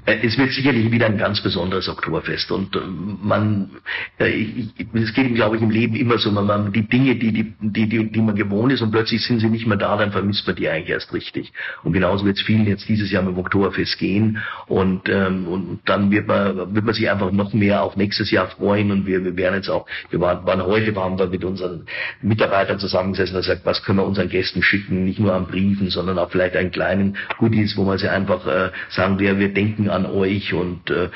Äh, 0.07 0.19
es 0.23 0.37
wird 0.39 0.53
sicherlich 0.53 0.91
wieder 0.91 1.07
ein 1.07 1.19
ganz 1.19 1.43
besonderes 1.43 1.89
Oktoberfest 1.89 2.51
und 2.51 2.75
äh, 2.75 2.81
man, 3.23 3.71
äh, 4.19 4.47
es 4.95 5.13
geht, 5.13 5.35
glaube 5.35 5.57
ich, 5.57 5.63
im 5.63 5.71
Leben 5.71 5.95
immer 5.95 6.19
so, 6.19 6.31
man, 6.31 6.47
man 6.47 6.73
die 6.73 6.89
Dinge, 6.89 7.17
die, 7.17 7.33
die, 7.33 7.55
die, 7.61 8.11
die, 8.11 8.21
man 8.21 8.35
gewohnt 8.35 8.73
ist 8.73 8.81
und 8.81 8.91
plötzlich 8.91 9.25
sind 9.25 9.41
sie 9.41 9.49
nicht 9.49 9.67
mehr 9.67 9.77
da, 9.77 9.97
dann 9.97 10.13
vermisst 10.13 10.47
man 10.47 10.57
die 10.57 10.69
eigentlich 10.69 10.91
erst 10.91 11.13
richtig. 11.13 11.53
Und 11.85 11.93
genauso 11.93 12.25
wird 12.25 12.39
es 12.39 12.43
vielen 12.43 12.67
jetzt 12.67 12.89
dieses 12.89 13.11
Jahr 13.11 13.23
mit 13.23 13.35
dem 13.35 13.39
Oktoberfest 13.39 13.99
gehen 13.99 14.39
und, 14.67 15.09
ähm, 15.09 15.47
und 15.47 15.81
dann 15.85 16.11
wird 16.11 16.27
man, 16.27 16.75
wird 16.75 16.85
man 16.85 16.95
sich 16.95 17.09
einfach 17.11 17.31
noch 17.31 17.53
mehr 17.53 17.83
auf 17.83 17.97
nächstes 17.97 18.31
Jahr 18.31 18.49
freuen 18.49 18.91
und 18.91 19.07
wir, 19.07 19.25
wir 19.25 19.37
werden 19.37 19.57
jetzt 19.57 19.69
auch, 19.69 19.87
wir 20.11 20.21
waren, 20.21 20.45
waren 20.47 20.63
heute, 20.63 20.95
waren 20.97 21.19
wir 21.19 21.27
mit 21.27 21.45
unseren 21.45 21.87
Mitarbeitern 22.23 22.79
zusammengesessen 22.79 23.37
und 23.37 23.43
gesagt, 23.43 23.63
was 23.65 23.83
können 23.83 23.99
wir 23.99 24.07
unseren 24.07 24.29
Gästen 24.29 24.63
schicken, 24.63 25.05
nicht 25.05 25.21
nur 25.21 25.35
an 25.35 25.47
Briefen, 25.47 25.91
sondern 25.91 26.19
auch 26.19 26.31
vielleicht 26.31 26.57
einen 26.57 26.71
kleinen 26.71 27.17
Goodies, 27.39 27.77
wo 27.77 27.85
man 27.85 27.99
sie 27.99 28.09
einfach 28.09 28.47
äh, 28.47 28.71
sagen, 28.89 29.19
wir, 29.19 29.39
wir 29.39 29.53
denken 29.59 29.91
an 29.91 30.07
euch 30.07 30.53
und 30.53 30.89
äh, 30.91 31.09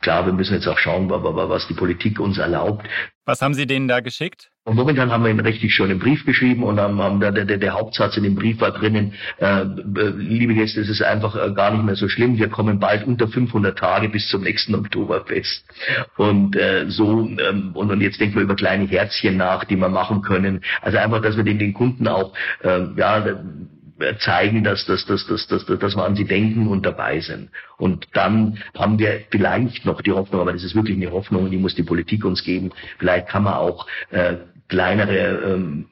klar, 0.00 0.26
wir 0.26 0.32
müssen 0.32 0.54
jetzt 0.54 0.66
auch 0.66 0.78
schauen, 0.78 1.08
was 1.08 1.68
die 1.68 1.74
Politik 1.74 2.18
uns 2.18 2.38
erlaubt. 2.38 2.86
Was 3.24 3.40
haben 3.40 3.54
Sie 3.54 3.66
denen 3.66 3.88
da 3.88 4.00
geschickt? 4.00 4.50
Und 4.64 4.76
momentan 4.76 5.10
haben 5.12 5.24
wir 5.24 5.30
einen 5.30 5.40
richtig 5.40 5.74
schönen 5.74 5.98
Brief 5.98 6.26
geschrieben 6.26 6.62
und 6.62 6.80
haben, 6.80 7.00
haben 7.00 7.20
da, 7.20 7.30
der, 7.30 7.44
der 7.44 7.72
Hauptsatz 7.72 8.16
in 8.16 8.24
dem 8.24 8.34
Brief 8.34 8.60
war 8.60 8.72
drinnen, 8.72 9.12
äh, 9.38 9.62
äh, 9.62 9.66
liebe 10.16 10.54
Gäste, 10.54 10.80
es 10.80 10.88
ist 10.88 11.02
einfach 11.02 11.36
äh, 11.36 11.52
gar 11.52 11.70
nicht 11.70 11.84
mehr 11.84 11.96
so 11.96 12.08
schlimm, 12.08 12.36
wir 12.38 12.48
kommen 12.48 12.80
bald 12.80 13.06
unter 13.06 13.28
500 13.28 13.78
Tage 13.78 14.08
bis 14.08 14.28
zum 14.28 14.42
nächsten 14.42 14.74
Oktoberfest. 14.74 15.64
Und 16.16 16.56
äh, 16.56 16.86
so, 16.88 17.20
ähm, 17.20 17.70
und, 17.74 17.90
und 17.90 18.00
jetzt 18.00 18.20
denken 18.20 18.36
wir 18.36 18.42
über 18.42 18.56
kleine 18.56 18.86
Herzchen 18.86 19.36
nach, 19.36 19.64
die 19.64 19.76
wir 19.76 19.88
machen 19.88 20.22
können. 20.22 20.62
Also 20.82 20.98
einfach, 20.98 21.22
dass 21.22 21.36
wir 21.36 21.44
den, 21.44 21.58
den 21.58 21.74
Kunden 21.74 22.08
auch, 22.08 22.32
äh, 22.62 22.84
ja, 22.96 23.24
zeigen, 24.18 24.64
dass, 24.64 24.86
dass, 24.86 25.06
dass, 25.06 25.26
dass, 25.26 25.46
dass, 25.46 25.66
dass 25.66 25.96
wir 25.96 26.04
an 26.04 26.16
sie 26.16 26.24
denken 26.24 26.66
und 26.66 26.84
dabei 26.84 27.20
sind. 27.20 27.50
Und 27.76 28.08
dann 28.12 28.58
haben 28.76 28.98
wir 28.98 29.20
vielleicht 29.30 29.84
noch 29.84 30.00
die 30.02 30.12
Hoffnung, 30.12 30.40
aber 30.40 30.52
das 30.52 30.64
ist 30.64 30.74
wirklich 30.74 30.96
eine 30.96 31.12
Hoffnung, 31.12 31.50
die 31.50 31.58
muss 31.58 31.74
die 31.74 31.82
Politik 31.82 32.24
uns 32.24 32.42
geben. 32.42 32.72
Vielleicht 32.98 33.28
kann 33.28 33.44
man 33.44 33.54
auch 33.54 33.86
äh, 34.10 34.36
kleinere 34.68 35.54
ähm, 35.54 35.86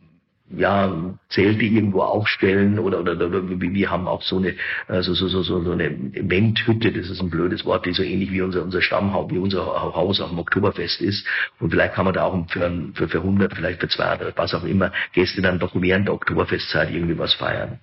ja, 0.54 0.92
Zelte 1.30 1.64
irgendwo 1.64 2.02
aufstellen 2.02 2.78
oder, 2.78 3.00
oder, 3.00 3.12
oder 3.14 3.48
wir 3.48 3.90
haben 3.90 4.06
auch 4.06 4.22
so 4.22 4.36
eine, 4.36 4.54
also 4.86 5.14
so, 5.14 5.28
so, 5.28 5.42
so, 5.42 5.62
so 5.62 5.72
eine 5.72 5.86
Eventhütte, 5.86 6.92
das 6.92 7.08
ist 7.08 7.20
ein 7.20 7.30
blödes 7.30 7.64
Wort, 7.64 7.86
die 7.86 7.92
so 7.92 8.02
ähnlich 8.02 8.30
wie 8.32 8.42
unser, 8.42 8.62
unser 8.62 8.82
Stammhaus, 8.82 9.30
wie 9.30 9.38
unser 9.38 9.64
Haus 9.64 10.20
am 10.20 10.38
Oktoberfest 10.38 11.00
ist. 11.00 11.26
Und 11.58 11.70
vielleicht 11.70 11.94
kann 11.94 12.04
man 12.04 12.14
da 12.14 12.24
auch 12.24 12.46
für, 12.50 12.70
für, 12.94 13.08
für 13.08 13.18
100, 13.18 13.54
vielleicht 13.54 13.80
für 13.80 13.88
200, 13.88 14.36
was 14.36 14.54
auch 14.54 14.64
immer, 14.64 14.92
Gäste 15.14 15.40
dann 15.40 15.58
doch 15.58 15.72
während 15.74 16.08
der 16.08 16.14
Oktoberfestzeit 16.14 16.90
irgendwie 16.90 17.18
was 17.18 17.34
feiern. 17.34 17.78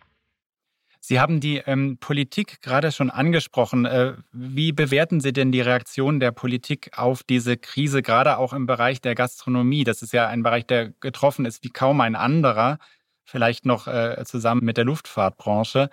Sie 1.02 1.20
haben 1.20 1.40
die 1.40 1.58
ähm, 1.58 1.98
Politik 2.00 2.62
gerade 2.62 2.92
schon 2.92 3.10
angesprochen. 3.10 3.86
Äh, 3.86 4.14
wie 4.32 4.72
bewerten 4.72 5.22
Sie 5.22 5.34
denn 5.34 5.52
die 5.52 5.62
Reaktion 5.62 6.20
der 6.20 6.32
Politik 6.32 6.92
auf 6.98 7.24
diese 7.24 7.58
Krise, 7.58 8.02
gerade 8.02 8.38
auch 8.38 8.54
im 8.54 8.66
Bereich 8.66 9.02
der 9.02 9.16
Gastronomie? 9.16 9.84
Das 9.86 10.02
ist 10.02 10.14
ja 10.14 10.28
ein 10.28 10.44
Bereich, 10.44 10.66
der 10.68 10.92
getroffen 11.00 11.46
ist 11.46 11.64
wie 11.64 11.70
kaum 11.70 12.02
ein 12.02 12.16
anderer, 12.16 12.80
vielleicht 13.24 13.66
noch 13.66 13.88
äh, 13.88 14.24
zusammen 14.26 14.64
mit 14.66 14.78
der 14.78 14.86
Luftfahrtbranche. 14.86 15.90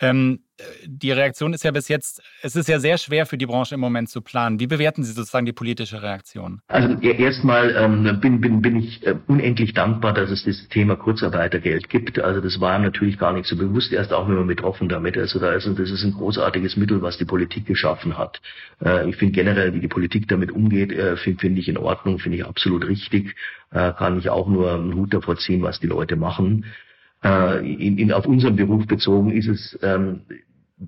Ähm, 0.00 0.40
die 0.86 1.12
Reaktion 1.12 1.52
ist 1.52 1.64
ja 1.64 1.70
bis 1.70 1.88
jetzt, 1.88 2.22
es 2.42 2.56
ist 2.56 2.68
ja 2.68 2.78
sehr 2.78 2.98
schwer 2.98 3.26
für 3.26 3.38
die 3.38 3.46
Branche 3.46 3.74
im 3.74 3.80
Moment 3.80 4.08
zu 4.08 4.20
planen. 4.20 4.60
Wie 4.60 4.66
bewerten 4.66 5.04
Sie 5.04 5.12
sozusagen 5.12 5.46
die 5.46 5.52
politische 5.52 6.02
Reaktion? 6.02 6.60
Also 6.68 6.98
erstmal 7.00 7.74
ähm, 7.76 8.20
bin, 8.20 8.40
bin, 8.40 8.62
bin 8.62 8.76
ich 8.76 9.06
äh, 9.06 9.14
unendlich 9.26 9.74
dankbar, 9.74 10.12
dass 10.12 10.30
es 10.30 10.44
das 10.44 10.68
Thema 10.68 10.96
Kurzarbeitergeld 10.96 11.88
gibt. 11.88 12.18
Also 12.18 12.40
das 12.40 12.60
war 12.60 12.78
natürlich 12.78 13.18
gar 13.18 13.32
nicht 13.32 13.46
so 13.46 13.56
bewusst, 13.56 13.92
erst 13.92 14.12
auch 14.12 14.26
man 14.26 14.46
betroffen 14.46 14.88
damit. 14.88 15.16
Also 15.16 15.38
da 15.38 15.52
ist, 15.52 15.66
das 15.66 15.90
ist 15.90 16.04
ein 16.04 16.12
großartiges 16.12 16.76
Mittel, 16.76 17.02
was 17.02 17.18
die 17.18 17.24
Politik 17.24 17.66
geschaffen 17.66 18.18
hat. 18.18 18.40
Äh, 18.84 19.08
ich 19.08 19.16
finde 19.16 19.32
generell, 19.32 19.74
wie 19.74 19.80
die 19.80 19.88
Politik 19.88 20.28
damit 20.28 20.50
umgeht, 20.52 20.92
äh, 20.92 21.16
finde 21.16 21.40
find 21.40 21.58
ich 21.58 21.68
in 21.68 21.78
Ordnung, 21.78 22.18
finde 22.18 22.38
ich 22.38 22.44
absolut 22.44 22.86
richtig. 22.86 23.34
Äh, 23.70 23.92
kann 23.92 24.18
ich 24.18 24.28
auch 24.30 24.48
nur 24.48 24.72
einen 24.74 24.94
Hut 24.94 25.14
davor 25.14 25.36
ziehen, 25.36 25.62
was 25.62 25.80
die 25.80 25.86
Leute 25.86 26.16
machen 26.16 26.64
äh, 27.24 27.58
in, 27.58 27.98
in, 27.98 28.12
auf 28.12 28.26
unseren 28.26 28.56
Beruf 28.56 28.86
bezogen 28.86 29.30
ist 29.32 29.48
es, 29.48 29.78
ähm, 29.82 30.22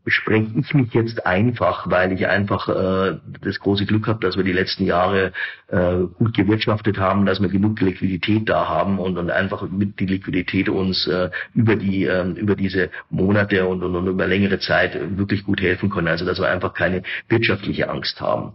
bespreche 0.05 0.51
ich 0.57 0.73
mich 0.73 0.95
jetzt 0.95 1.27
einfach, 1.27 1.91
weil 1.91 2.13
ich 2.13 2.27
einfach 2.27 2.69
äh, 2.69 3.19
das 3.43 3.61
große 3.61 3.85
Glück 3.85 4.07
habe, 4.07 4.21
dass 4.21 4.37
wir 4.37 4.45
die 4.45 4.53
letzten 4.53 4.85
Jahre 4.85 5.33
äh, 5.69 5.99
gut 6.19 6.35
gewirtschaftet 6.35 6.99
haben, 6.99 7.27
dass 7.27 7.43
wir 7.43 7.49
genug 7.49 7.81
Liquidität 7.81 8.49
da 8.49 8.69
haben 8.69 8.99
und, 8.99 9.19
und 9.19 9.31
einfach 9.31 9.69
mit 9.69 10.01
die 10.01 10.07
Liquidität 10.07 10.71
uns 10.71 11.07
äh, 11.07 11.31
über 11.55 11.77
die 11.77 12.05
äh, 12.05 12.23
über 12.33 12.57
diese 12.57 12.91
Monate 13.11 13.67
und, 13.67 13.83
und, 13.83 13.95
und 13.95 14.07
über 14.07 14.27
längere 14.27 14.59
Zeit 14.61 14.99
wirklich 15.19 15.45
gut 15.45 15.61
helfen 15.61 15.91
können. 15.91 16.09
Also 16.09 16.25
dass 16.25 16.41
wir 16.41 16.49
einfach 16.49 16.73
keine 16.73 17.03
wirtschaftliche 17.29 17.91
Angst 17.91 18.21
haben. 18.21 18.53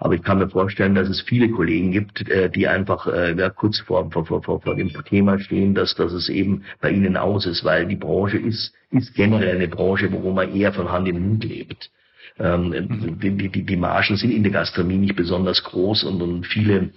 Aber 0.00 0.14
ich 0.14 0.22
kann 0.22 0.38
mir 0.38 0.48
vorstellen, 0.48 0.94
dass 0.94 1.08
es 1.08 1.20
viele 1.20 1.50
Kollegen 1.50 1.92
gibt, 1.92 2.28
äh, 2.28 2.50
die 2.50 2.66
einfach 2.66 3.06
äh, 3.06 3.34
ja, 3.38 3.50
kurz 3.50 3.78
vor, 3.80 4.10
vor, 4.10 4.24
vor, 4.24 4.42
vor 4.42 4.74
dem 4.74 4.90
Thema 5.04 5.38
stehen, 5.38 5.74
dass, 5.74 5.94
dass 5.94 6.12
es 6.12 6.28
eben 6.28 6.64
bei 6.80 6.90
ihnen 6.90 7.16
aus 7.16 7.46
ist, 7.46 7.64
weil 7.64 7.86
die 7.86 7.96
Branche 7.96 8.38
ist, 8.38 8.72
ist 8.90 9.14
generell 9.14 9.56
eine 9.56 9.68
Branche, 9.68 10.10
wo 10.12 10.30
man 10.32 10.54
eher 10.54 10.72
von 10.72 10.90
Hand 10.90 11.08
in 11.08 11.20
Mund 11.20 11.44
lebt. 11.44 11.90
Ähm, 12.38 12.68
mhm. 12.68 13.18
die, 13.20 13.48
die, 13.48 13.64
die 13.64 13.76
Margen 13.76 14.16
sind 14.16 14.30
in 14.30 14.42
der 14.42 14.52
Gastronomie 14.52 14.98
nicht 14.98 15.16
besonders 15.16 15.62
groß 15.64 16.04
und, 16.04 16.22
und 16.22 16.46
viele 16.46 16.90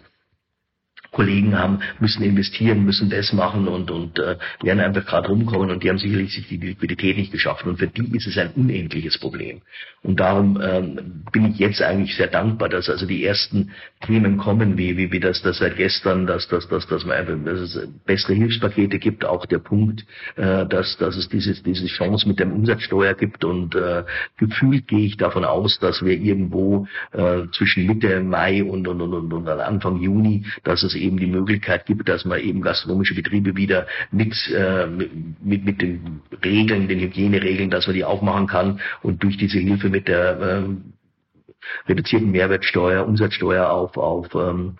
Kollegen 1.13 1.57
haben, 1.57 1.79
müssen 1.99 2.23
investieren, 2.23 2.83
müssen 2.83 3.09
das 3.09 3.31
machen 3.31 3.67
und, 3.67 3.89
und 3.89 4.19
äh, 4.19 4.35
werden 4.61 4.79
einfach 4.79 5.05
gerade 5.05 5.29
rumkommen 5.29 5.71
und 5.71 5.83
die 5.83 5.89
haben 5.89 5.99
sicherlich 5.99 6.33
sich 6.33 6.47
die 6.47 6.57
Liquidität 6.57 7.17
nicht 7.17 7.31
geschaffen 7.31 7.69
und 7.69 7.77
für 7.77 7.87
die 7.87 8.15
ist 8.17 8.27
es 8.27 8.37
ein 8.37 8.51
unendliches 8.55 9.17
Problem. 9.17 9.61
Und 10.01 10.19
darum 10.19 10.59
ähm, 10.61 11.23
bin 11.31 11.51
ich 11.51 11.59
jetzt 11.59 11.81
eigentlich 11.81 12.15
sehr 12.15 12.27
dankbar, 12.27 12.67
dass 12.67 12.89
also 12.89 13.05
die 13.05 13.23
ersten 13.23 13.71
Themen 14.05 14.37
kommen, 14.37 14.77
wie, 14.77 14.97
wie, 14.97 15.11
wie 15.11 15.19
das, 15.19 15.41
das 15.41 15.59
seit 15.59 15.77
gestern, 15.77 16.27
dass, 16.27 16.47
dass, 16.49 16.67
dass, 16.67 16.85
dass, 16.87 17.05
man 17.05 17.17
einfach, 17.17 17.35
dass 17.45 17.59
es 17.59 17.87
bessere 18.05 18.33
Hilfspakete 18.33 18.99
gibt, 18.99 19.23
auch 19.23 19.45
der 19.45 19.59
Punkt, 19.59 20.05
äh, 20.35 20.65
dass, 20.65 20.97
dass 20.97 21.15
es 21.15 21.29
diese, 21.29 21.53
diese 21.63 21.87
Chance 21.87 22.27
mit 22.27 22.39
der 22.39 22.47
Umsatzsteuer 22.47 23.13
gibt 23.13 23.45
und 23.45 23.75
äh, 23.75 24.03
gefühlt 24.37 24.87
gehe 24.87 25.05
ich 25.05 25.15
davon 25.15 25.45
aus, 25.45 25.79
dass 25.79 26.03
wir 26.03 26.19
irgendwo 26.19 26.85
äh, 27.13 27.43
zwischen 27.53 27.85
Mitte 27.85 28.19
Mai 28.21 28.63
und, 28.63 28.87
und, 28.87 28.99
und, 28.99 29.13
und, 29.13 29.31
und 29.31 29.47
Anfang 29.47 30.01
Juni, 30.01 30.45
dass 30.63 30.83
es 30.83 30.95
eben 31.03 31.17
die 31.17 31.27
Möglichkeit 31.27 31.85
gibt, 31.85 32.07
dass 32.09 32.25
man 32.25 32.39
eben 32.39 32.61
gastronomische 32.61 33.15
Betriebe 33.15 33.55
wieder 33.55 33.87
mit, 34.11 34.33
äh, 34.49 34.87
mit, 34.87 35.65
mit 35.65 35.81
den 35.81 36.21
Regeln, 36.43 36.87
den 36.87 36.99
Hygieneregeln, 36.99 37.69
dass 37.69 37.87
man 37.87 37.95
die 37.95 38.03
aufmachen 38.03 38.47
kann 38.47 38.79
und 39.01 39.21
durch 39.23 39.37
diese 39.37 39.59
Hilfe 39.59 39.89
mit 39.89 40.07
der 40.07 40.39
äh, 40.39 40.63
reduzierten 41.87 42.31
Mehrwertsteuer, 42.31 43.05
Umsatzsteuer 43.05 43.69
auf, 43.69 43.97
auf 43.97 44.33
ähm, 44.35 44.77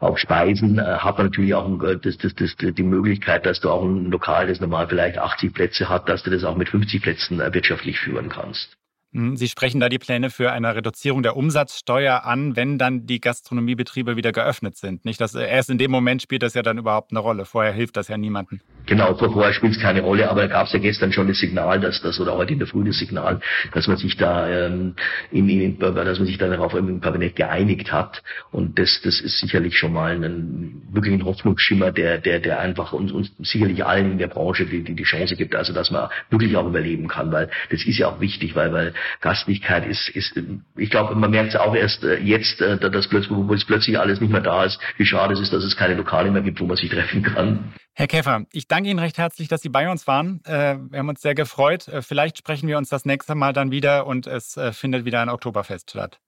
auf 0.00 0.18
Speisen 0.18 0.78
äh, 0.78 0.82
hat 0.82 1.18
man 1.18 1.26
natürlich 1.26 1.54
auch 1.54 1.82
äh, 1.82 1.98
das, 1.98 2.16
das, 2.16 2.34
das, 2.34 2.56
die 2.56 2.82
Möglichkeit, 2.82 3.44
dass 3.44 3.60
du 3.60 3.68
auch 3.68 3.84
ein 3.84 4.06
Lokal, 4.06 4.46
das 4.46 4.60
normal 4.60 4.88
vielleicht 4.88 5.18
80 5.18 5.52
Plätze 5.52 5.88
hat, 5.88 6.08
dass 6.08 6.22
du 6.22 6.30
das 6.30 6.42
auch 6.42 6.56
mit 6.56 6.70
50 6.70 7.02
Plätzen 7.02 7.40
äh, 7.40 7.52
wirtschaftlich 7.52 8.00
führen 8.00 8.30
kannst. 8.30 8.76
Hm, 9.12 9.36
Sie 9.36 9.48
sprechen 9.48 9.80
da 9.80 9.88
die 9.88 9.98
Pläne 9.98 10.30
für 10.30 10.52
eine 10.52 10.74
Reduzierung 10.74 11.24
der 11.24 11.36
Umsatzsteuer 11.36 12.24
an, 12.24 12.54
wenn 12.54 12.78
dann 12.78 13.06
die 13.06 13.20
Gastronomiebetriebe 13.20 14.16
wieder 14.16 14.30
geöffnet 14.30 14.76
sind. 14.76 15.04
Nicht, 15.04 15.20
dass 15.20 15.34
erst 15.34 15.68
in 15.68 15.78
dem 15.78 15.90
Moment 15.90 16.22
spielt 16.22 16.44
das 16.44 16.54
ja 16.54 16.62
dann 16.62 16.78
überhaupt 16.78 17.10
eine 17.10 17.18
Rolle. 17.18 17.44
Vorher 17.44 17.72
hilft 17.72 17.96
das 17.96 18.06
ja 18.06 18.16
niemandem. 18.16 18.60
Genau, 18.86 19.14
vorher 19.14 19.52
spielt 19.52 19.74
es 19.76 19.80
keine 19.80 20.02
Rolle, 20.02 20.30
aber 20.30 20.42
da 20.42 20.46
gab 20.46 20.66
es 20.66 20.72
ja 20.72 20.78
gestern 20.78 21.12
schon 21.12 21.26
das 21.26 21.38
Signal, 21.38 21.80
dass 21.80 22.00
das 22.02 22.20
oder 22.20 22.36
heute 22.36 22.52
in 22.52 22.60
der 22.60 22.68
Früh 22.68 22.84
das 22.84 22.98
Signal, 22.98 23.40
dass 23.72 23.88
man 23.88 23.96
sich 23.96 24.16
da 24.16 24.48
ähm, 24.48 24.94
in, 25.32 25.48
in, 25.48 25.78
dass 25.78 26.18
man 26.18 26.26
sich 26.26 26.38
da 26.38 26.48
darauf 26.48 26.74
im 26.74 27.00
Kabinett 27.00 27.34
geeinigt 27.34 27.92
hat. 27.92 28.22
Und 28.52 28.78
das, 28.78 29.00
das 29.02 29.20
ist 29.20 29.40
sicherlich 29.40 29.76
schon 29.76 29.92
mal 29.92 30.12
ein 30.12 30.82
wirklich 30.92 31.14
ein 31.14 31.24
Hoffnungsschimmer, 31.24 31.90
der, 31.90 32.18
der, 32.18 32.38
der 32.38 32.60
einfach 32.60 32.92
uns, 32.92 33.10
uns 33.10 33.32
sicherlich 33.38 33.84
allen 33.84 34.12
in 34.12 34.18
der 34.18 34.28
Branche 34.28 34.66
die, 34.66 34.82
die, 34.82 34.94
die 34.94 35.02
Chance 35.02 35.36
gibt, 35.36 35.54
also 35.54 35.72
dass 35.72 35.90
man 35.90 36.08
wirklich 36.30 36.56
auch 36.56 36.66
überleben 36.66 37.08
kann, 37.08 37.32
weil 37.32 37.50
das 37.70 37.84
ist 37.84 37.98
ja 37.98 38.08
auch 38.08 38.20
wichtig, 38.20 38.54
weil, 38.54 38.72
weil 38.72 38.94
Gastlichkeit 39.20 39.86
ist, 39.86 40.08
ist 40.10 40.38
ich 40.76 40.90
glaube, 40.90 41.14
man 41.14 41.30
merkt 41.30 41.54
es 41.54 41.60
auch 41.60 41.74
erst 41.74 42.04
äh, 42.04 42.18
jetzt, 42.18 42.60
äh, 42.60 42.78
dass 42.78 43.08
plötzlich, 43.08 43.30
wo 43.30 43.52
es 43.52 43.64
plötzlich 43.64 43.98
alles 43.98 44.20
nicht 44.20 44.30
mehr 44.30 44.40
da 44.40 44.64
ist, 44.64 44.78
wie 44.96 45.06
schade 45.06 45.34
es 45.34 45.40
ist, 45.40 45.52
dass 45.52 45.64
es 45.64 45.76
keine 45.76 45.94
Lokale 45.94 46.30
mehr 46.30 46.42
gibt, 46.42 46.60
wo 46.60 46.66
man 46.66 46.76
sich 46.76 46.90
treffen 46.90 47.22
kann. 47.22 47.72
Herr 47.94 48.06
Käfer, 48.06 48.44
ich 48.52 48.68
danke 48.68 48.88
Ihnen 48.88 48.98
recht 48.98 49.18
herzlich, 49.18 49.48
dass 49.48 49.62
Sie 49.62 49.68
bei 49.68 49.90
uns 49.90 50.06
waren. 50.06 50.40
Äh, 50.44 50.76
wir 50.90 50.98
haben 50.98 51.08
uns 51.08 51.20
sehr 51.20 51.34
gefreut. 51.34 51.86
Vielleicht 52.00 52.38
sprechen 52.38 52.68
wir 52.68 52.78
uns 52.78 52.88
das 52.88 53.04
nächste 53.04 53.34
Mal 53.34 53.52
dann 53.52 53.70
wieder 53.70 54.06
und 54.06 54.26
es 54.26 54.58
findet 54.72 55.04
wieder 55.04 55.20
ein 55.20 55.28
Oktoberfest 55.28 55.90
statt. 55.90 56.18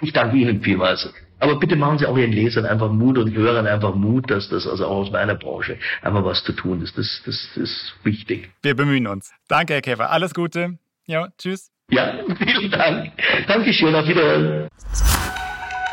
Ich 0.00 0.12
danke 0.12 0.36
Ihnen 0.36 0.62
vielmals. 0.62 1.12
Aber 1.38 1.58
bitte 1.58 1.74
machen 1.74 1.98
Sie 1.98 2.06
auch 2.06 2.16
Ihren 2.16 2.32
Lesern 2.32 2.66
einfach 2.66 2.90
Mut 2.90 3.18
und 3.18 3.34
Hörern 3.34 3.66
einfach 3.66 3.94
Mut, 3.94 4.30
dass 4.30 4.48
das 4.48 4.66
also 4.66 4.86
auch 4.86 4.98
aus 4.98 5.10
meiner 5.10 5.34
Branche 5.34 5.78
einfach 6.00 6.24
was 6.24 6.44
zu 6.44 6.52
tun 6.52 6.82
ist. 6.82 6.96
Das, 6.96 7.22
das, 7.26 7.50
das 7.54 7.64
ist 7.64 7.94
wichtig. 8.04 8.50
Wir 8.62 8.76
bemühen 8.76 9.08
uns. 9.08 9.32
Danke, 9.48 9.74
Herr 9.74 9.82
Käfer. 9.82 10.10
Alles 10.10 10.34
Gute. 10.34 10.78
Ja, 11.06 11.28
tschüss. 11.38 11.71
Ja, 11.90 12.14
vielen 12.38 12.70
Dank. 12.70 13.12
Dankeschön. 13.46 13.94
Auf 13.94 14.06
Wiedersehen. 14.06 14.68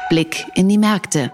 Blick 0.09 0.45
in 0.55 0.69
die 0.69 0.77
Märkte. 0.77 1.31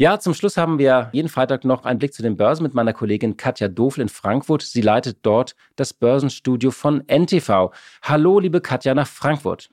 Ja, 0.00 0.20
zum 0.20 0.32
Schluss 0.32 0.56
haben 0.56 0.78
wir 0.78 1.08
jeden 1.12 1.28
Freitag 1.28 1.64
noch 1.64 1.84
einen 1.84 1.98
Blick 1.98 2.14
zu 2.14 2.22
den 2.22 2.36
Börsen 2.36 2.62
mit 2.62 2.72
meiner 2.72 2.92
Kollegin 2.92 3.36
Katja 3.36 3.66
Dofl 3.66 4.00
in 4.02 4.08
Frankfurt. 4.08 4.62
Sie 4.62 4.80
leitet 4.80 5.18
dort 5.22 5.56
das 5.74 5.92
Börsenstudio 5.92 6.70
von 6.70 7.02
NTV. 7.08 7.72
Hallo, 8.02 8.38
liebe 8.38 8.60
Katja, 8.60 8.94
nach 8.94 9.08
Frankfurt. 9.08 9.70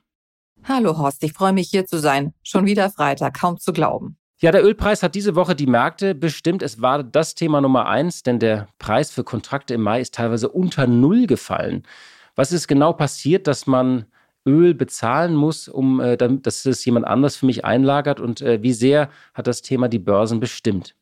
Hallo 0.64 0.98
Horst, 0.98 1.24
ich 1.24 1.34
freue 1.34 1.54
mich 1.54 1.70
hier 1.70 1.86
zu 1.86 2.00
sein. 2.00 2.34
Schon 2.42 2.66
wieder 2.66 2.90
Freitag, 2.90 3.40
kaum 3.40 3.60
zu 3.60 3.72
glauben. 3.72 4.18
Ja, 4.40 4.52
der 4.52 4.64
Ölpreis 4.64 5.04
hat 5.04 5.14
diese 5.14 5.36
Woche 5.36 5.56
die 5.56 5.68
Märkte 5.68 6.16
bestimmt. 6.16 6.64
Es 6.64 6.82
war 6.82 7.04
das 7.04 7.36
Thema 7.36 7.62
Nummer 7.62 7.86
eins, 7.88 8.24
denn 8.24 8.40
der 8.40 8.68
Preis 8.80 9.12
für 9.12 9.24
Kontrakte 9.24 9.76
im 9.76 9.82
Mai 9.82 10.02
ist 10.02 10.16
teilweise 10.16 10.50
unter 10.50 10.88
Null 10.88 11.28
gefallen. 11.28 11.84
Was 12.36 12.52
ist 12.52 12.68
genau 12.68 12.94
passiert, 12.94 13.48
dass 13.48 13.66
man 13.66 14.06
Öl 14.46 14.74
bezahlen 14.74 15.36
muss, 15.36 15.68
um 15.68 16.00
äh, 16.00 16.18
dass 16.18 16.66
es 16.66 16.86
jemand 16.86 17.08
anders 17.08 17.36
für 17.38 17.46
mich 17.46 17.66
einlagert? 17.66 18.20
Und 18.20 18.42
äh, 18.42 18.62
wie 18.62 18.74
sehr 18.74 19.10
hat 19.34 19.48
das 19.48 19.62
Thema 19.62 19.88
die 19.88 20.00
Börsen 20.00 20.40
bestimmt? 20.40 20.96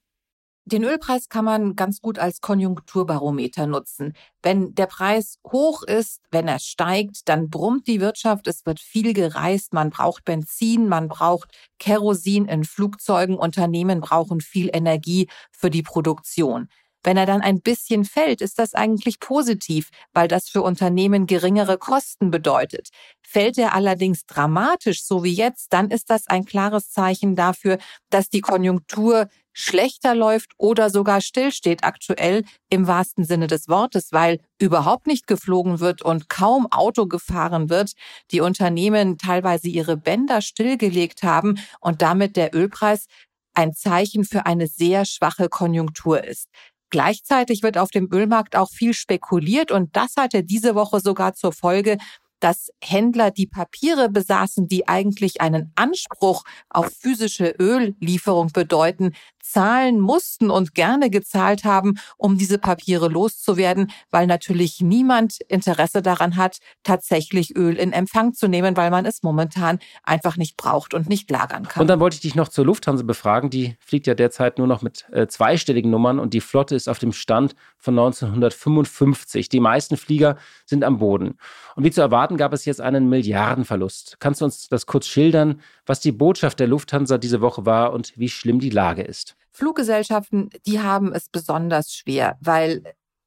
Den 0.66 0.86
Ölpreis 0.86 1.28
kann 1.28 1.44
man 1.44 1.76
ganz 1.76 2.00
gut 2.00 2.20
als 2.20 2.40
Konjunkturbarometer 2.40 3.68
nutzen. 3.68 4.14
Wenn 4.42 4.74
der 4.76 4.86
Preis 4.86 5.38
hoch 5.46 5.84
ist, 5.84 6.22
wenn 6.32 6.48
er 6.48 6.60
steigt, 6.60 7.28
dann 7.28 7.50
brummt 7.50 7.86
die 7.86 8.00
Wirtschaft, 8.00 8.48
es 8.48 8.66
wird 8.66 8.80
viel 8.80 9.14
gereist, 9.14 9.74
man 9.74 9.90
braucht 9.90 10.24
Benzin, 10.24 10.88
man 10.88 11.10
braucht 11.10 11.52
Kerosin 11.80 12.46
in 12.46 12.64
Flugzeugen, 12.64 13.36
Unternehmen 13.36 14.00
brauchen 14.00 14.40
viel 14.40 14.70
Energie 14.72 15.28
für 15.52 15.70
die 15.70 15.84
Produktion. 15.84 16.70
Wenn 17.04 17.18
er 17.18 17.26
dann 17.26 17.42
ein 17.42 17.62
bisschen 17.62 18.06
fällt, 18.06 18.42
ist 18.42 18.60
das 18.60 18.74
eigentlich 18.74 19.20
positiv, 19.20 19.90
weil 20.14 20.28
das 20.28 20.50
für 20.50 20.62
Unternehmen 20.62 21.28
geringere 21.28 21.78
Kosten 21.78 22.32
bedeutet. 22.32 22.90
Fällt 23.22 23.58
er 23.58 23.74
allerdings 23.74 24.26
dramatisch, 24.26 25.04
so 25.04 25.24
wie 25.24 25.34
jetzt, 25.34 25.74
dann 25.74 25.90
ist 25.90 26.10
das 26.10 26.28
ein 26.28 26.46
klares 26.46 26.92
Zeichen 26.92 27.36
dafür, 27.36 27.78
dass 28.10 28.30
die 28.30 28.42
Konjunktur 28.42 29.28
schlechter 29.54 30.16
läuft 30.16 30.52
oder 30.58 30.90
sogar 30.90 31.22
stillsteht 31.22 31.84
aktuell 31.84 32.44
im 32.70 32.88
wahrsten 32.88 33.24
Sinne 33.24 33.48
des 33.48 33.68
Wortes, 33.68 34.12
weil 34.12 34.40
überhaupt 34.60 35.08
nicht 35.08 35.28
geflogen 35.28 35.80
wird 35.80 36.02
und 36.02 36.28
kaum 36.28 36.68
Auto 36.72 37.06
gefahren 37.06 37.70
wird, 37.70 37.94
die 38.32 38.42
Unternehmen 38.42 39.18
teilweise 39.18 39.68
ihre 39.68 39.96
Bänder 39.96 40.42
stillgelegt 40.42 41.24
haben 41.24 41.60
und 41.80 42.02
damit 42.02 42.36
der 42.36 42.56
Ölpreis 42.56 43.06
ein 43.54 43.74
Zeichen 43.74 44.26
für 44.26 44.46
eine 44.48 44.68
sehr 44.68 45.06
schwache 45.06 45.48
Konjunktur 45.48 46.24
ist. 46.24 46.50
Gleichzeitig 46.94 47.64
wird 47.64 47.80
auf 47.80 47.90
dem 47.90 48.08
Ölmarkt 48.14 48.56
auch 48.56 48.70
viel 48.70 48.94
spekuliert 48.94 49.72
und 49.72 49.96
das 49.96 50.14
hatte 50.16 50.44
diese 50.44 50.76
Woche 50.76 51.00
sogar 51.00 51.34
zur 51.34 51.52
Folge, 51.52 51.98
dass 52.44 52.74
Händler 52.84 53.32
die 53.32 53.48
Papiere 53.48 54.10
besaßen, 54.10 54.68
die 54.68 54.86
eigentlich 54.88 55.40
einen 55.40 55.72
Anspruch 55.76 56.44
auf 56.70 56.88
physische 56.88 57.56
Öllieferung 57.58 58.52
bedeuten, 58.52 59.14
zahlen 59.42 60.00
mussten 60.00 60.50
und 60.50 60.74
gerne 60.74 61.10
gezahlt 61.10 61.64
haben, 61.64 62.00
um 62.18 62.38
diese 62.38 62.58
Papiere 62.58 63.08
loszuwerden, 63.08 63.92
weil 64.10 64.26
natürlich 64.26 64.82
niemand 64.82 65.40
Interesse 65.48 66.02
daran 66.02 66.38
hat, 66.38 66.58
tatsächlich 66.84 67.56
Öl 67.56 67.76
in 67.76 67.94
Empfang 67.94 68.34
zu 68.34 68.48
nehmen, 68.48 68.76
weil 68.76 68.90
man 68.90 69.06
es 69.06 69.22
momentan 69.22 69.80
einfach 70.04 70.38
nicht 70.38 70.58
braucht 70.58 70.94
und 70.94 71.08
nicht 71.08 71.30
lagern 71.30 71.68
kann. 71.68 71.82
Und 71.82 71.88
dann 71.88 72.00
wollte 72.00 72.16
ich 72.16 72.22
dich 72.22 72.36
noch 72.36 72.48
zur 72.48 72.66
Lufthansa 72.66 73.04
befragen. 73.04 73.50
Die 73.50 73.78
fliegt 73.80 74.08
ja 74.08 74.16
derzeit 74.16 74.58
nur 74.58 74.68
noch 74.68 74.82
mit 74.82 75.06
äh, 75.12 75.28
zweistelligen 75.28 75.92
Nummern 75.92 76.20
und 76.20 76.34
die 76.34 76.42
Flotte 76.42 76.76
ist 76.76 76.88
auf 76.88 77.00
dem 77.00 77.12
Stand 77.12 77.56
von 77.78 77.98
1955. 78.00 79.50
Die 79.50 79.60
meisten 79.60 79.98
Flieger 79.98 80.38
sind 80.66 80.84
am 80.84 81.00
Boden. 81.00 81.38
Und 81.76 81.84
wie 81.84 81.92
zu 81.92 82.02
erwarten, 82.02 82.33
gab 82.38 82.54
es 82.54 82.66
jetzt 82.66 82.82
einen 82.82 83.10
Milliardenverlust. 83.10 84.18
Kannst 84.20 84.42
du 84.42 84.46
uns 84.46 84.68
das 84.68 84.86
kurz 84.86 85.08
schildern, 85.08 85.62
was 85.86 86.00
die 86.00 86.12
Botschaft 86.12 86.60
der 86.60 86.68
Lufthansa 86.68 87.18
diese 87.18 87.42
Woche 87.42 87.66
war 87.66 87.94
und 87.94 88.18
wie 88.18 88.30
schlimm 88.30 88.60
die 88.60 88.70
Lage 88.70 89.04
ist? 89.04 89.36
Fluggesellschaften, 89.52 90.50
die 90.66 90.80
haben 90.80 91.14
es 91.14 91.30
besonders 91.30 91.94
schwer, 91.94 92.38
weil 92.42 92.84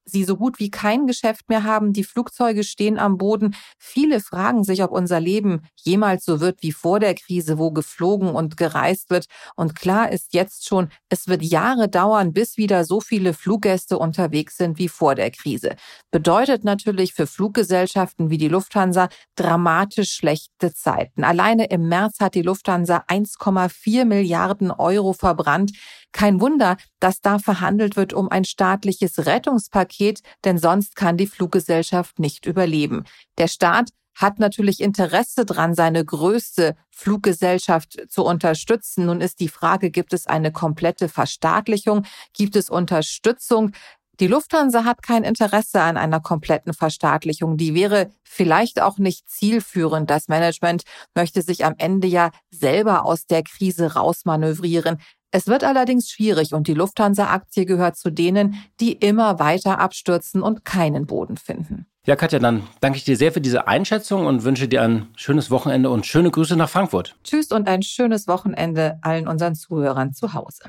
sie 0.06 0.24
so 0.24 0.36
gut 0.36 0.58
wie 0.58 0.70
kein 0.70 1.06
Geschäft 1.06 1.48
mehr 1.48 1.64
haben. 1.64 1.92
Die 1.92 2.04
Flugzeuge 2.04 2.64
stehen 2.64 2.98
am 2.98 3.18
Boden. 3.18 3.54
Viele 3.78 4.20
fragen 4.20 4.64
sich, 4.64 4.82
ob 4.82 4.92
unser 4.92 5.20
Leben 5.20 5.62
jemals 5.76 6.24
so 6.24 6.40
wird 6.40 6.62
wie 6.62 6.72
vor 6.72 7.00
der 7.00 7.14
Krise, 7.14 7.58
wo 7.58 7.70
geflogen 7.72 8.30
und 8.30 8.56
gereist 8.56 9.10
wird. 9.10 9.26
Und 9.56 9.74
klar 9.74 10.10
ist 10.10 10.32
jetzt 10.32 10.66
schon, 10.66 10.88
es 11.08 11.26
wird 11.26 11.42
Jahre 11.42 11.88
dauern, 11.88 12.32
bis 12.32 12.56
wieder 12.56 12.84
so 12.84 13.00
viele 13.00 13.34
Fluggäste 13.34 13.98
unterwegs 13.98 14.56
sind 14.56 14.78
wie 14.78 14.88
vor 14.88 15.14
der 15.14 15.30
Krise. 15.30 15.76
Bedeutet 16.10 16.64
natürlich 16.64 17.12
für 17.12 17.26
Fluggesellschaften 17.26 18.30
wie 18.30 18.38
die 18.38 18.48
Lufthansa 18.48 19.08
dramatisch 19.34 20.12
schlechte 20.12 20.72
Zeiten. 20.72 21.24
Alleine 21.24 21.66
im 21.66 21.88
März 21.88 22.20
hat 22.20 22.34
die 22.34 22.42
Lufthansa 22.42 23.04
1,4 23.08 24.04
Milliarden 24.04 24.70
Euro 24.70 25.12
verbrannt. 25.12 25.72
Kein 26.16 26.40
Wunder, 26.40 26.79
dass 26.98 27.20
da 27.20 27.38
verhandelt 27.38 27.94
wird 27.94 28.14
um 28.14 28.31
ein 28.31 28.46
staatliches 28.46 29.26
Rettungspaket, 29.26 30.22
denn 30.46 30.57
sonst 30.57 30.96
kann 30.96 31.18
die 31.18 31.26
Fluggesellschaft 31.26 32.18
nicht 32.18 32.46
überleben. 32.46 33.05
Der 33.37 33.48
Staat 33.48 33.90
hat 34.14 34.38
natürlich 34.38 34.81
Interesse 34.81 35.44
dran, 35.44 35.74
seine 35.74 36.02
größte 36.02 36.74
Fluggesellschaft 36.88 37.98
zu 38.09 38.24
unterstützen. 38.24 39.05
Nun 39.05 39.20
ist 39.20 39.40
die 39.40 39.48
Frage, 39.48 39.90
gibt 39.90 40.14
es 40.14 40.26
eine 40.26 40.52
komplette 40.52 41.11
Verstaatlichung? 41.11 42.07
Gibt 42.33 42.57
es 42.57 42.70
Unterstützung? 42.70 43.72
Die 44.18 44.29
Lufthansa 44.29 44.85
hat 44.85 45.02
kein 45.02 45.24
Interesse 45.24 45.83
an 45.83 45.98
einer 45.98 46.20
kompletten 46.20 46.72
Verstaatlichung. 46.72 47.59
Die 47.59 47.74
wäre 47.74 48.11
vielleicht 48.22 48.81
auch 48.81 48.96
nicht 48.96 49.29
zielführend. 49.29 50.09
Das 50.09 50.29
Management 50.29 50.85
möchte 51.14 51.42
sich 51.42 51.66
am 51.66 51.74
Ende 51.76 52.09
ja 52.09 52.31
selber 52.50 53.05
aus 53.05 53.26
der 53.26 53.42
Krise 53.42 53.92
rausmanövrieren. 53.92 55.02
Es 55.30 55.46
wird 55.46 55.64
allerdings 55.64 56.08
schwierig 56.08 56.54
und 56.54 56.68
die 56.68 56.74
Lufthansa-Aktie 56.74 57.66
gehört 57.66 57.96
zu 57.96 58.10
denen, 58.10 58.56
die 58.80 58.92
immer 58.92 59.38
weiter 59.38 59.78
abstürzen 59.80 60.42
und 60.42 60.64
keinen 60.64 61.06
Boden 61.06 61.36
finden. 61.36 61.86
Ja, 62.06 62.14
Katja, 62.14 62.38
dann 62.38 62.62
danke 62.80 62.98
ich 62.98 63.04
dir 63.04 63.16
sehr 63.16 63.32
für 63.32 63.40
diese 63.40 63.66
Einschätzung 63.66 64.26
und 64.26 64.44
wünsche 64.44 64.68
dir 64.68 64.82
ein 64.82 65.08
schönes 65.16 65.50
Wochenende 65.50 65.90
und 65.90 66.06
schöne 66.06 66.30
Grüße 66.30 66.56
nach 66.56 66.68
Frankfurt. 66.68 67.16
Tschüss 67.24 67.50
und 67.50 67.66
ein 67.66 67.82
schönes 67.82 68.28
Wochenende 68.28 68.98
allen 69.02 69.26
unseren 69.26 69.56
Zuhörern 69.56 70.14
zu 70.14 70.32
Hause. 70.32 70.62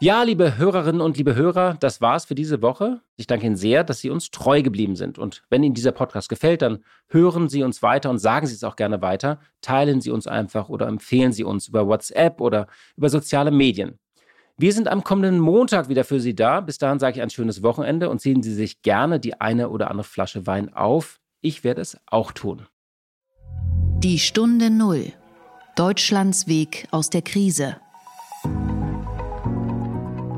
Ja, 0.00 0.22
liebe 0.22 0.56
Hörerinnen 0.56 1.00
und 1.00 1.16
liebe 1.16 1.34
Hörer, 1.34 1.76
das 1.80 2.00
war's 2.00 2.24
für 2.24 2.36
diese 2.36 2.62
Woche. 2.62 3.00
Ich 3.16 3.26
danke 3.26 3.46
Ihnen 3.46 3.56
sehr, 3.56 3.82
dass 3.82 3.98
Sie 3.98 4.10
uns 4.10 4.30
treu 4.30 4.62
geblieben 4.62 4.94
sind. 4.94 5.18
Und 5.18 5.42
wenn 5.50 5.64
Ihnen 5.64 5.74
dieser 5.74 5.90
Podcast 5.90 6.28
gefällt, 6.28 6.62
dann 6.62 6.84
hören 7.08 7.48
Sie 7.48 7.64
uns 7.64 7.82
weiter 7.82 8.08
und 8.08 8.18
sagen 8.20 8.46
Sie 8.46 8.54
es 8.54 8.62
auch 8.62 8.76
gerne 8.76 9.02
weiter. 9.02 9.40
Teilen 9.60 10.00
Sie 10.00 10.12
uns 10.12 10.28
einfach 10.28 10.68
oder 10.68 10.86
empfehlen 10.86 11.32
Sie 11.32 11.42
uns 11.42 11.66
über 11.66 11.88
WhatsApp 11.88 12.40
oder 12.40 12.68
über 12.96 13.08
soziale 13.08 13.50
Medien. 13.50 13.98
Wir 14.56 14.72
sind 14.72 14.86
am 14.86 15.02
kommenden 15.02 15.40
Montag 15.40 15.88
wieder 15.88 16.04
für 16.04 16.20
Sie 16.20 16.36
da. 16.36 16.60
Bis 16.60 16.78
dahin 16.78 17.00
sage 17.00 17.16
ich 17.16 17.22
ein 17.22 17.30
schönes 17.30 17.64
Wochenende 17.64 18.08
und 18.08 18.20
ziehen 18.20 18.40
Sie 18.44 18.54
sich 18.54 18.82
gerne 18.82 19.18
die 19.18 19.40
eine 19.40 19.68
oder 19.68 19.90
andere 19.90 20.04
Flasche 20.04 20.46
Wein 20.46 20.72
auf. 20.72 21.18
Ich 21.40 21.64
werde 21.64 21.80
es 21.80 21.98
auch 22.06 22.30
tun. 22.30 22.68
Die 23.98 24.20
Stunde 24.20 24.70
Null. 24.70 25.12
Deutschlands 25.74 26.46
Weg 26.46 26.86
aus 26.92 27.10
der 27.10 27.22
Krise. 27.22 27.78